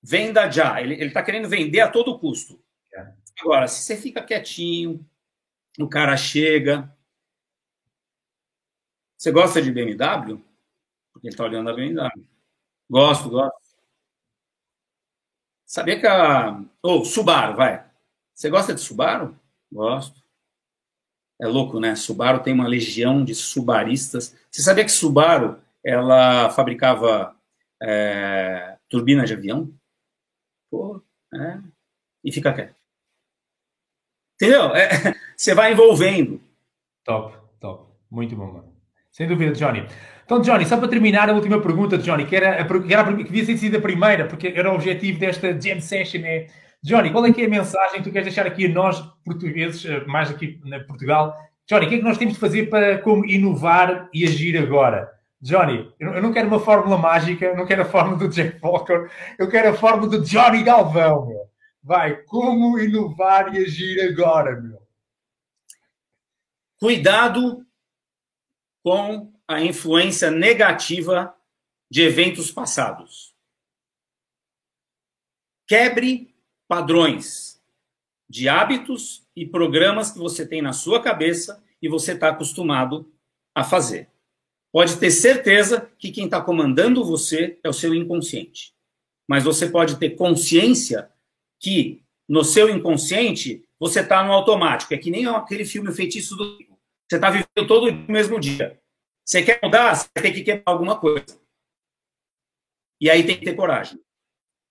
Venda 0.02 0.50
já. 0.50 0.82
Ele 0.82 0.96
está 1.04 1.22
querendo 1.22 1.50
vender 1.50 1.82
a 1.82 1.90
todo 1.90 2.18
custo. 2.18 2.58
É. 2.96 3.12
Agora, 3.42 3.68
se 3.68 3.84
você 3.84 3.98
fica 3.98 4.24
quietinho, 4.24 5.06
o 5.78 5.90
cara 5.90 6.16
chega. 6.16 6.90
Você 9.18 9.32
gosta 9.32 9.62
de 9.62 9.72
BMW? 9.72 10.42
Porque 11.12 11.28
ele 11.28 11.34
está 11.34 11.44
olhando 11.44 11.70
a 11.70 11.74
BMW. 11.74 12.26
Gosto, 12.90 13.30
gosto. 13.30 13.63
Sabia 15.74 16.00
que 16.00 16.06
a. 16.06 16.52
Ou 16.84 17.02
oh, 17.02 17.04
Subaru, 17.06 17.56
vai. 17.56 17.84
Você 18.32 18.48
gosta 18.48 18.76
de 18.76 18.80
Subaru? 18.80 19.36
Gosto. 19.72 20.22
É 21.42 21.48
louco, 21.48 21.80
né? 21.80 21.96
Subaru 21.96 22.44
tem 22.44 22.54
uma 22.54 22.68
legião 22.68 23.26
de 23.26 23.34
subaristas. 23.34 24.38
Você 24.52 24.62
sabia 24.62 24.86
que 24.86 24.92
Subaru 24.92 25.60
ela 25.84 26.52
fabricava 26.52 27.36
é, 27.82 28.78
turbina 28.88 29.26
de 29.26 29.34
avião? 29.34 29.74
Pô, 30.70 31.02
é. 31.34 31.60
E 32.24 32.32
fica 32.32 32.54
quieto. 32.54 32.76
Entendeu? 34.36 34.76
É, 34.76 35.16
você 35.36 35.56
vai 35.56 35.72
envolvendo. 35.72 36.40
Top, 37.04 37.36
top. 37.60 37.92
Muito 38.12 38.36
bom, 38.36 38.54
mano. 38.54 38.73
Sem 39.14 39.28
dúvida, 39.28 39.54
Johnny. 39.54 39.86
Então, 40.26 40.42
Johnny, 40.42 40.66
só 40.66 40.76
para 40.76 40.88
terminar 40.88 41.30
a 41.30 41.34
última 41.34 41.62
pergunta, 41.62 42.00
Johnny, 42.00 42.26
que 42.26 42.36
era, 42.36 42.66
que 42.66 42.94
era 42.94 43.14
que 43.14 43.24
devia 43.24 43.46
ter 43.46 43.58
sido 43.58 43.78
a 43.78 43.82
primeira, 43.82 44.26
porque 44.26 44.48
era 44.48 44.72
o 44.72 44.76
objetivo 44.76 45.20
desta 45.20 45.50
Jam 45.54 45.80
Session, 45.80 46.22
é 46.26 46.48
Johnny, 46.82 47.12
qual 47.12 47.24
é 47.26 47.32
que 47.32 47.44
é 47.44 47.46
a 47.46 47.50
mensagem 47.50 48.00
que 48.00 48.10
tu 48.10 48.12
queres 48.12 48.26
deixar 48.26 48.48
aqui 48.48 48.66
a 48.66 48.70
nós, 48.70 49.00
portugueses, 49.24 49.86
eh, 49.86 50.04
mais 50.06 50.32
aqui 50.32 50.60
na 50.66 50.80
Portugal? 50.80 51.38
Johnny, 51.70 51.86
o 51.86 51.90
que 51.90 51.96
é 51.96 51.98
que 52.00 52.04
nós 52.04 52.18
temos 52.18 52.34
de 52.34 52.40
fazer 52.40 52.70
para 52.72 52.98
como 52.98 53.24
inovar 53.26 54.10
e 54.12 54.26
agir 54.26 54.58
agora? 54.58 55.12
Johnny, 55.40 55.94
eu 56.00 56.22
não 56.22 56.34
quero 56.34 56.48
uma 56.48 56.60
fórmula 56.60 56.98
mágica, 56.98 57.54
não 57.54 57.68
quero 57.68 57.84
a 57.84 57.86
fórmula 57.86 58.18
do 58.18 58.30
Jack 58.30 58.58
Walker, 58.64 59.10
eu 59.38 59.48
quero 59.48 59.70
a 59.70 59.74
fórmula 59.74 60.10
do 60.10 60.24
Johnny 60.24 60.64
Galvão, 60.64 61.28
meu. 61.28 61.44
Vai, 61.84 62.16
como 62.24 62.80
inovar 62.80 63.54
e 63.54 63.60
agir 63.60 64.02
agora, 64.02 64.60
meu? 64.60 64.82
Cuidado 66.80 67.64
com 68.84 69.34
a 69.48 69.62
influência 69.62 70.30
negativa 70.30 71.36
de 71.90 72.02
eventos 72.02 72.52
passados. 72.52 73.34
Quebre 75.68 76.36
padrões 76.68 77.62
de 78.30 78.50
hábitos 78.50 79.26
e 79.36 79.46
programas 79.46 80.12
que 80.12 80.20
você 80.20 80.46
tem 80.46 80.62
na 80.62 80.74
sua 80.74 81.02
cabeça 81.02 81.64
e 81.82 81.88
você 81.88 82.14
está 82.14 82.30
acostumado 82.30 83.12
a 83.56 83.64
fazer. 83.64 84.10
Pode 84.72 84.98
ter 84.98 85.12
certeza 85.12 85.92
que 86.00 86.12
quem 86.12 86.26
está 86.26 86.42
comandando 86.42 87.06
você 87.06 87.60
é 87.64 87.70
o 87.70 87.74
seu 87.74 87.94
inconsciente. 87.94 88.74
Mas 89.28 89.44
você 89.44 89.70
pode 89.70 89.98
ter 89.98 90.12
consciência 90.12 91.12
que 91.60 92.04
no 92.28 92.44
seu 92.44 92.70
inconsciente 92.70 93.64
você 93.80 94.00
está 94.00 94.24
no 94.24 94.34
automático. 94.34 94.94
É 94.94 94.98
que 94.98 95.12
nem 95.12 95.28
aquele 95.28 95.64
filme 95.64 95.94
Feitiço 95.94 96.36
do 96.36 96.58
Você 97.14 97.18
está 97.18 97.30
vivendo 97.30 97.68
todo 97.68 97.92
o 97.92 98.12
mesmo 98.12 98.40
dia. 98.40 98.82
Você 99.24 99.44
quer 99.44 99.60
mudar, 99.62 99.94
você 99.94 100.10
tem 100.16 100.34
que 100.34 100.42
quebrar 100.42 100.74
alguma 100.74 101.00
coisa. 101.00 101.40
E 103.00 103.08
aí 103.08 103.24
tem 103.24 103.38
que 103.38 103.46
ter 103.46 103.54
coragem. 103.54 104.04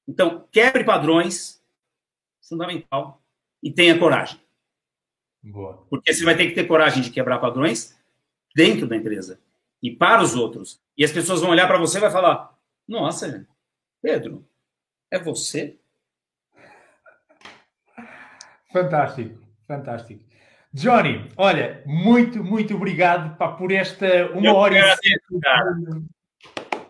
Então, 0.08 0.48
quebre 0.50 0.82
padrões, 0.82 1.62
fundamental, 2.48 3.22
e 3.62 3.72
tenha 3.72 3.96
coragem. 3.96 4.40
Boa. 5.40 5.86
Porque 5.88 6.12
você 6.12 6.24
vai 6.24 6.36
ter 6.36 6.48
que 6.48 6.54
ter 6.56 6.66
coragem 6.66 7.00
de 7.00 7.12
quebrar 7.12 7.38
padrões 7.38 7.96
dentro 8.56 8.88
da 8.88 8.96
empresa 8.96 9.40
e 9.80 9.94
para 9.94 10.20
os 10.20 10.34
outros. 10.34 10.82
E 10.98 11.04
as 11.04 11.12
pessoas 11.12 11.42
vão 11.42 11.50
olhar 11.50 11.68
para 11.68 11.78
você 11.78 11.98
e 11.98 12.00
vai 12.00 12.10
falar: 12.10 12.58
Nossa, 12.88 13.46
Pedro, 14.02 14.44
é 15.12 15.18
você? 15.20 15.78
Fantástico, 18.72 19.38
fantástico. 19.64 20.31
Johnny, 20.74 21.28
olha, 21.36 21.82
muito, 21.84 22.42
muito 22.42 22.74
obrigado 22.74 23.36
pá, 23.36 23.48
por 23.48 23.70
esta 23.70 24.30
uma 24.32 24.46
Eu 24.46 24.54
hora 24.54 24.78
agradeço, 24.78 26.06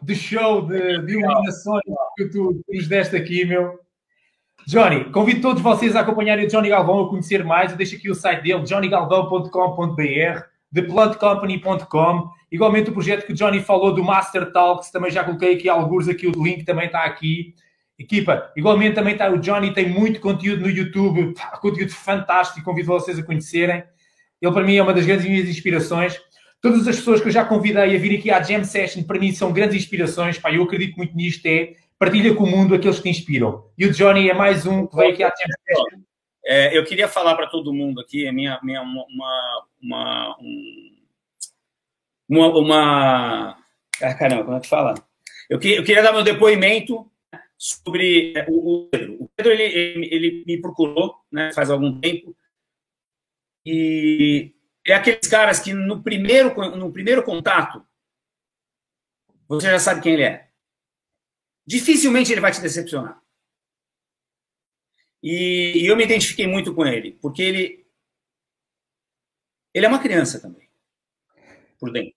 de 0.01 0.15
show 0.15 0.67
de, 0.67 1.05
de 1.05 1.13
iluminações 1.13 1.83
que 2.17 2.27
tu 2.27 2.63
nos 2.69 2.89
deste 2.89 3.17
aqui, 3.17 3.45
meu. 3.45 3.81
Johnny, 4.67 5.11
convido 5.11 5.41
todos 5.41 5.61
vocês 5.61 5.97
a 5.97 6.01
acompanharem 6.01 6.47
o 6.47 6.49
Johnny 6.49 6.69
Galvão 6.69 7.05
a 7.05 7.09
conhecer 7.09 7.45
mais. 7.45 7.73
Eu 7.73 7.77
deixo 7.77 7.97
aqui 7.97 8.09
o 8.09 8.15
site 8.15 8.43
dele, 8.43 8.63
johnnygalvão.com.br, 8.63 10.43
theplantcompany.com. 10.73 12.31
Igualmente 12.51 12.91
o 12.91 12.93
projeto 12.93 13.27
que 13.27 13.33
o 13.33 13.35
Johnny 13.35 13.61
falou 13.61 13.93
do 13.93 14.05
Master 14.05 14.53
Talks, 14.53 14.91
também 14.91 15.11
já 15.11 15.25
coloquei 15.25 15.57
aqui 15.57 15.69
alguns, 15.69 16.09
aqui 16.09 16.29
o 16.29 16.43
link 16.43 16.65
também 16.65 16.87
está 16.87 17.05
aqui. 17.05 17.55
Equipa, 17.99 18.51
igualmente 18.57 18.95
também 18.95 19.13
está 19.13 19.31
o 19.31 19.39
Johnny, 19.39 19.73
tem 19.73 19.89
muito 19.89 20.21
conteúdo 20.21 20.63
no 20.63 20.71
YouTube, 20.71 21.35
conteúdo 21.61 21.93
fantástico, 21.93 22.65
convido 22.65 22.89
vocês 22.89 23.19
a 23.19 23.23
conhecerem. 23.23 23.85
Ele, 24.41 24.53
para 24.53 24.65
mim, 24.65 24.77
é 24.77 24.83
uma 24.83 24.93
das 24.93 25.07
grandes 25.07 25.27
minhas 25.27 25.49
inspirações. 25.49 26.21
Todas 26.61 26.87
as 26.89 26.97
pessoas 26.97 27.21
que 27.21 27.29
eu 27.29 27.33
já 27.33 27.45
convidei 27.45 27.95
a 27.95 27.99
vir 27.99 28.19
aqui 28.19 28.31
à 28.31 28.43
Jam 28.43 28.65
Session, 28.65 29.03
para 29.05 29.19
mim, 29.19 29.33
são 29.33 29.53
grandes 29.53 29.77
inspirações. 29.77 30.39
Pá, 30.39 30.53
eu 30.53 30.63
acredito 30.63 30.97
muito 30.97 31.15
nisto, 31.15 31.47
é 31.47 31.75
partilha 31.99 32.35
com 32.35 32.45
o 32.45 32.51
mundo 32.51 32.75
aqueles 32.75 32.97
que 32.97 33.05
te 33.05 33.09
inspiram. 33.11 33.65
E 33.79 33.87
o 33.87 33.93
Johnny 33.93 34.29
é 34.29 34.35
mais 34.35 34.67
um 34.67 34.87
que 34.87 34.97
veio 34.97 35.13
aqui 35.13 35.23
à 35.23 35.29
Jam 35.29 35.35
Session. 35.65 36.03
É, 36.45 36.77
eu 36.77 36.85
queria 36.85 37.07
falar 37.07 37.37
para 37.37 37.47
todo 37.47 37.73
mundo 37.73 38.01
aqui, 38.01 38.27
é 38.27 38.33
minha, 38.33 38.59
minha 38.63 38.83
uma, 38.83 39.05
uma, 39.81 40.37
uma, 42.29 42.49
uma, 42.49 43.59
ah, 44.01 44.15
caramba, 44.15 44.45
como 44.45 44.57
é 44.57 44.61
que 44.61 44.69
fala? 44.69 44.95
Eu, 45.49 45.59
que, 45.61 45.75
eu 45.75 45.85
queria 45.85 46.03
dar 46.03 46.13
meu 46.13 46.25
depoimento 46.25 47.09
sobre 47.63 48.33
é, 48.37 48.45
o, 48.49 48.89
Pedro. 48.91 49.23
O 49.23 49.29
Pedro 49.29 49.53
ele, 49.53 49.63
ele, 49.63 50.09
ele, 50.13 50.45
me 50.45 50.61
procurou 50.61 51.25
né, 51.31 51.53
faz 51.53 51.71
algum 51.71 52.01
tempo 52.01 52.37
e 53.65 54.53
é 54.85 54.95
aqueles 54.95 55.29
caras 55.29 55.61
que 55.61 55.73
no 55.73 56.03
primeiro, 56.03 56.53
no 56.77 56.93
primeiro 56.93 57.23
contato 57.23 57.87
você 59.47 59.71
já 59.71 59.79
sabe 59.79 60.01
quem 60.01 60.15
ele 60.15 60.25
é. 60.25 60.51
Dificilmente 61.65 62.33
ele 62.33 62.41
vai 62.41 62.51
te 62.51 62.61
decepcionar. 62.61 63.23
E, 65.23 65.85
e 65.85 65.87
eu 65.87 65.97
me 65.97 66.03
identifiquei 66.03 66.49
muito 66.49 66.75
com 66.75 66.85
ele, 66.85 67.13
porque 67.23 67.43
ele 67.43 67.87
ele 69.73 69.87
é 69.87 69.89
uma 69.89 70.03
criança 70.03 70.41
também, 70.41 70.69
por 71.79 71.93
dentro. 71.93 72.13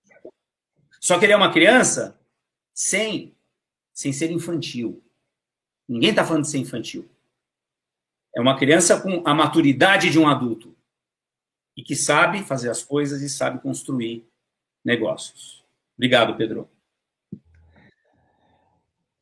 Só 0.99 1.19
que 1.19 1.26
ele 1.26 1.34
é 1.34 1.38
uma 1.38 1.53
criança 1.53 2.19
sem 2.73 3.38
sem 3.93 4.11
ser 4.11 4.31
infantil. 4.31 5.05
Ninguém 5.87 6.09
está 6.09 6.23
falando 6.25 6.43
de 6.43 6.49
ser 6.49 6.57
infantil. 6.57 7.07
É 8.35 8.41
uma 8.41 8.57
criança 8.57 8.99
com 8.99 9.23
a 9.25 9.33
maturidade 9.33 10.09
de 10.09 10.19
um 10.19 10.27
adulto 10.27 10.75
e 11.77 11.83
que 11.83 11.95
sabe 11.95 12.43
fazer 12.43 12.69
as 12.69 12.83
coisas 12.83 13.21
e 13.21 13.29
sabe 13.29 13.61
construir 13.61 14.27
negócios. 14.83 15.63
Obrigado, 15.97 16.35
Pedro. 16.35 16.69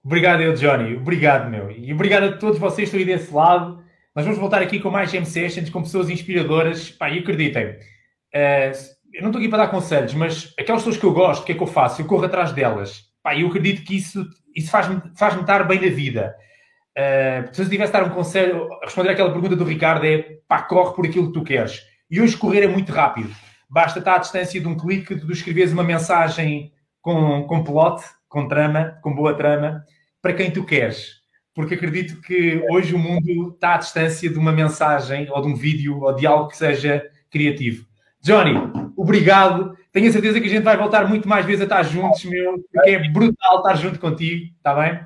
Obrigado, 0.03 0.41
eu, 0.41 0.53
Johnny. 0.53 0.95
Obrigado, 0.95 1.49
meu. 1.49 1.71
E 1.71 1.93
obrigado 1.93 2.23
a 2.23 2.37
todos 2.37 2.59
vocês 2.59 2.89
que 2.89 2.97
estão 2.97 2.99
aí 2.99 3.05
desse 3.05 3.33
lado. 3.33 3.83
Nós 4.15 4.25
vamos 4.25 4.39
voltar 4.39 4.61
aqui 4.61 4.79
com 4.79 4.91
mais 4.91 5.11
Game 5.11 5.25
Sessions, 5.25 5.69
com 5.69 5.81
pessoas 5.81 6.09
inspiradoras. 6.09 6.89
Pá, 6.89 7.09
e 7.09 7.19
acreditem, 7.19 7.67
uh, 7.67 8.93
eu 9.13 9.21
não 9.21 9.29
estou 9.29 9.39
aqui 9.39 9.47
para 9.47 9.65
dar 9.65 9.71
conselhos, 9.71 10.13
mas 10.13 10.53
aquelas 10.59 10.81
pessoas 10.81 10.97
que 10.97 11.05
eu 11.05 11.13
gosto, 11.13 11.43
o 11.43 11.45
que 11.45 11.53
é 11.53 11.55
que 11.55 11.63
eu 11.63 11.67
faço? 11.67 12.01
Eu 12.01 12.05
corro 12.05 12.25
atrás 12.25 12.51
delas. 12.51 13.03
Pá, 13.21 13.35
eu 13.37 13.47
acredito 13.47 13.83
que 13.83 13.95
isso, 13.95 14.27
isso 14.55 14.69
faz-me 14.69 15.01
faz 15.15 15.39
estar 15.39 15.63
bem 15.63 15.79
na 15.79 15.95
vida. 15.95 16.35
Uh, 16.97 17.53
se 17.53 17.61
eu 17.61 17.69
tivesse 17.69 17.91
dar 17.91 18.03
um 18.03 18.11
conselho, 18.11 18.69
responder 18.83 19.09
aquela 19.09 19.31
pergunta 19.31 19.55
do 19.55 19.63
Ricardo 19.63 20.05
é 20.05 20.37
pá, 20.47 20.61
corre 20.61 20.95
por 20.95 21.05
aquilo 21.05 21.27
que 21.27 21.33
tu 21.33 21.43
queres. 21.43 21.81
E 22.09 22.21
hoje 22.21 22.37
correr 22.37 22.63
é 22.63 22.67
muito 22.67 22.91
rápido. 22.91 23.33
Basta 23.69 23.99
estar 23.99 24.15
à 24.15 24.19
distância 24.19 24.61
de 24.61 24.67
um 24.67 24.77
clique, 24.77 25.15
de 25.15 25.31
escreveres 25.31 25.73
uma 25.73 25.83
mensagem 25.83 26.71
com, 27.01 27.43
com 27.43 27.63
plot, 27.63 28.03
com 28.29 28.47
trama, 28.47 28.99
com 29.01 29.15
boa 29.15 29.35
trama, 29.35 29.83
para 30.21 30.33
quem 30.33 30.51
tu 30.51 30.63
queres. 30.63 31.21
Porque 31.55 31.73
acredito 31.73 32.21
que 32.21 32.63
hoje 32.69 32.93
o 32.93 32.99
mundo 32.99 33.51
está 33.53 33.75
à 33.75 33.77
distância 33.77 34.29
de 34.29 34.37
uma 34.37 34.51
mensagem, 34.51 35.27
ou 35.31 35.41
de 35.41 35.47
um 35.47 35.55
vídeo, 35.55 36.01
ou 36.01 36.15
de 36.15 36.27
algo 36.27 36.49
que 36.49 36.57
seja 36.57 37.03
criativo. 37.31 37.85
Johnny, 38.21 38.53
obrigado. 38.95 39.75
Tenho 39.91 40.07
a 40.07 40.11
certeza 40.11 40.39
que 40.39 40.47
a 40.47 40.49
gente 40.49 40.63
vai 40.63 40.77
voltar 40.77 41.07
muito 41.07 41.27
mais 41.27 41.45
vezes 41.45 41.61
a 41.61 41.65
estar 41.65 41.83
juntos, 41.83 42.23
meu, 42.25 42.63
porque 42.71 42.89
é 42.89 43.09
brutal 43.09 43.57
estar 43.57 43.75
junto 43.75 43.99
contigo, 43.99 44.45
está 44.55 44.73
bem? 44.73 44.99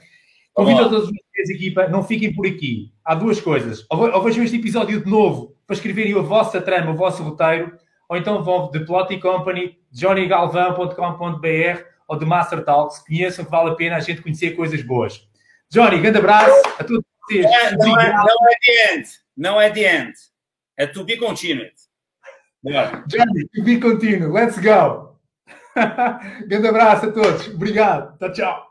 Convido 0.57 0.81
a 0.81 0.89
todos 0.89 1.07
os 1.07 1.49
equipa, 1.51 1.87
não 1.87 2.03
fiquem 2.03 2.33
por 2.33 2.47
aqui. 2.47 2.91
Há 3.05 3.13
duas 3.13 3.39
coisas. 3.39 3.85
Ou 3.91 4.23
vejam 4.23 4.43
este 4.43 4.57
episódio 4.57 4.99
de 5.03 5.07
novo 5.07 5.55
para 5.67 5.75
escreverem 5.75 6.17
a 6.17 6.21
vossa 6.21 6.59
trama, 6.59 6.93
o 6.93 6.95
vosso 6.95 7.21
roteiro, 7.21 7.77
ou 8.09 8.17
então 8.17 8.43
vão 8.43 8.71
de 8.71 8.79
Plotting 8.79 9.19
Company, 9.19 9.77
johnnygalvão.com.br 9.91 11.83
ou 12.07 12.17
de 12.17 12.25
Master 12.25 12.65
Talks. 12.65 12.97
Conheçam 13.05 13.45
que 13.45 13.51
vale 13.51 13.69
a 13.69 13.75
pena 13.75 13.97
a 13.97 13.99
gente 13.99 14.23
conhecer 14.23 14.55
coisas 14.55 14.81
boas. 14.81 15.21
Johnny, 15.69 15.99
grande 15.99 16.17
abraço 16.17 16.59
a 16.79 16.83
todos 16.83 17.05
vocês. 17.21 17.45
É, 17.45 17.77
não, 17.77 17.99
é, 17.99 18.13
não 18.13 18.25
é 18.25 18.55
the 18.59 18.95
end. 18.95 19.09
Não 19.37 19.61
é 19.61 19.69
the 19.69 19.95
end. 19.95 20.13
É 20.75 20.87
to 20.87 21.03
be 21.03 21.17
continued. 21.17 21.73
Johnny, 22.63 23.47
to 23.53 23.63
be 23.63 23.79
continued. 23.79 24.33
Let's 24.33 24.57
go. 24.57 25.19
grande 26.47 26.67
abraço 26.67 27.05
a 27.05 27.11
todos. 27.11 27.47
Obrigado. 27.47 28.17
Tchau, 28.17 28.33
tchau. 28.33 28.66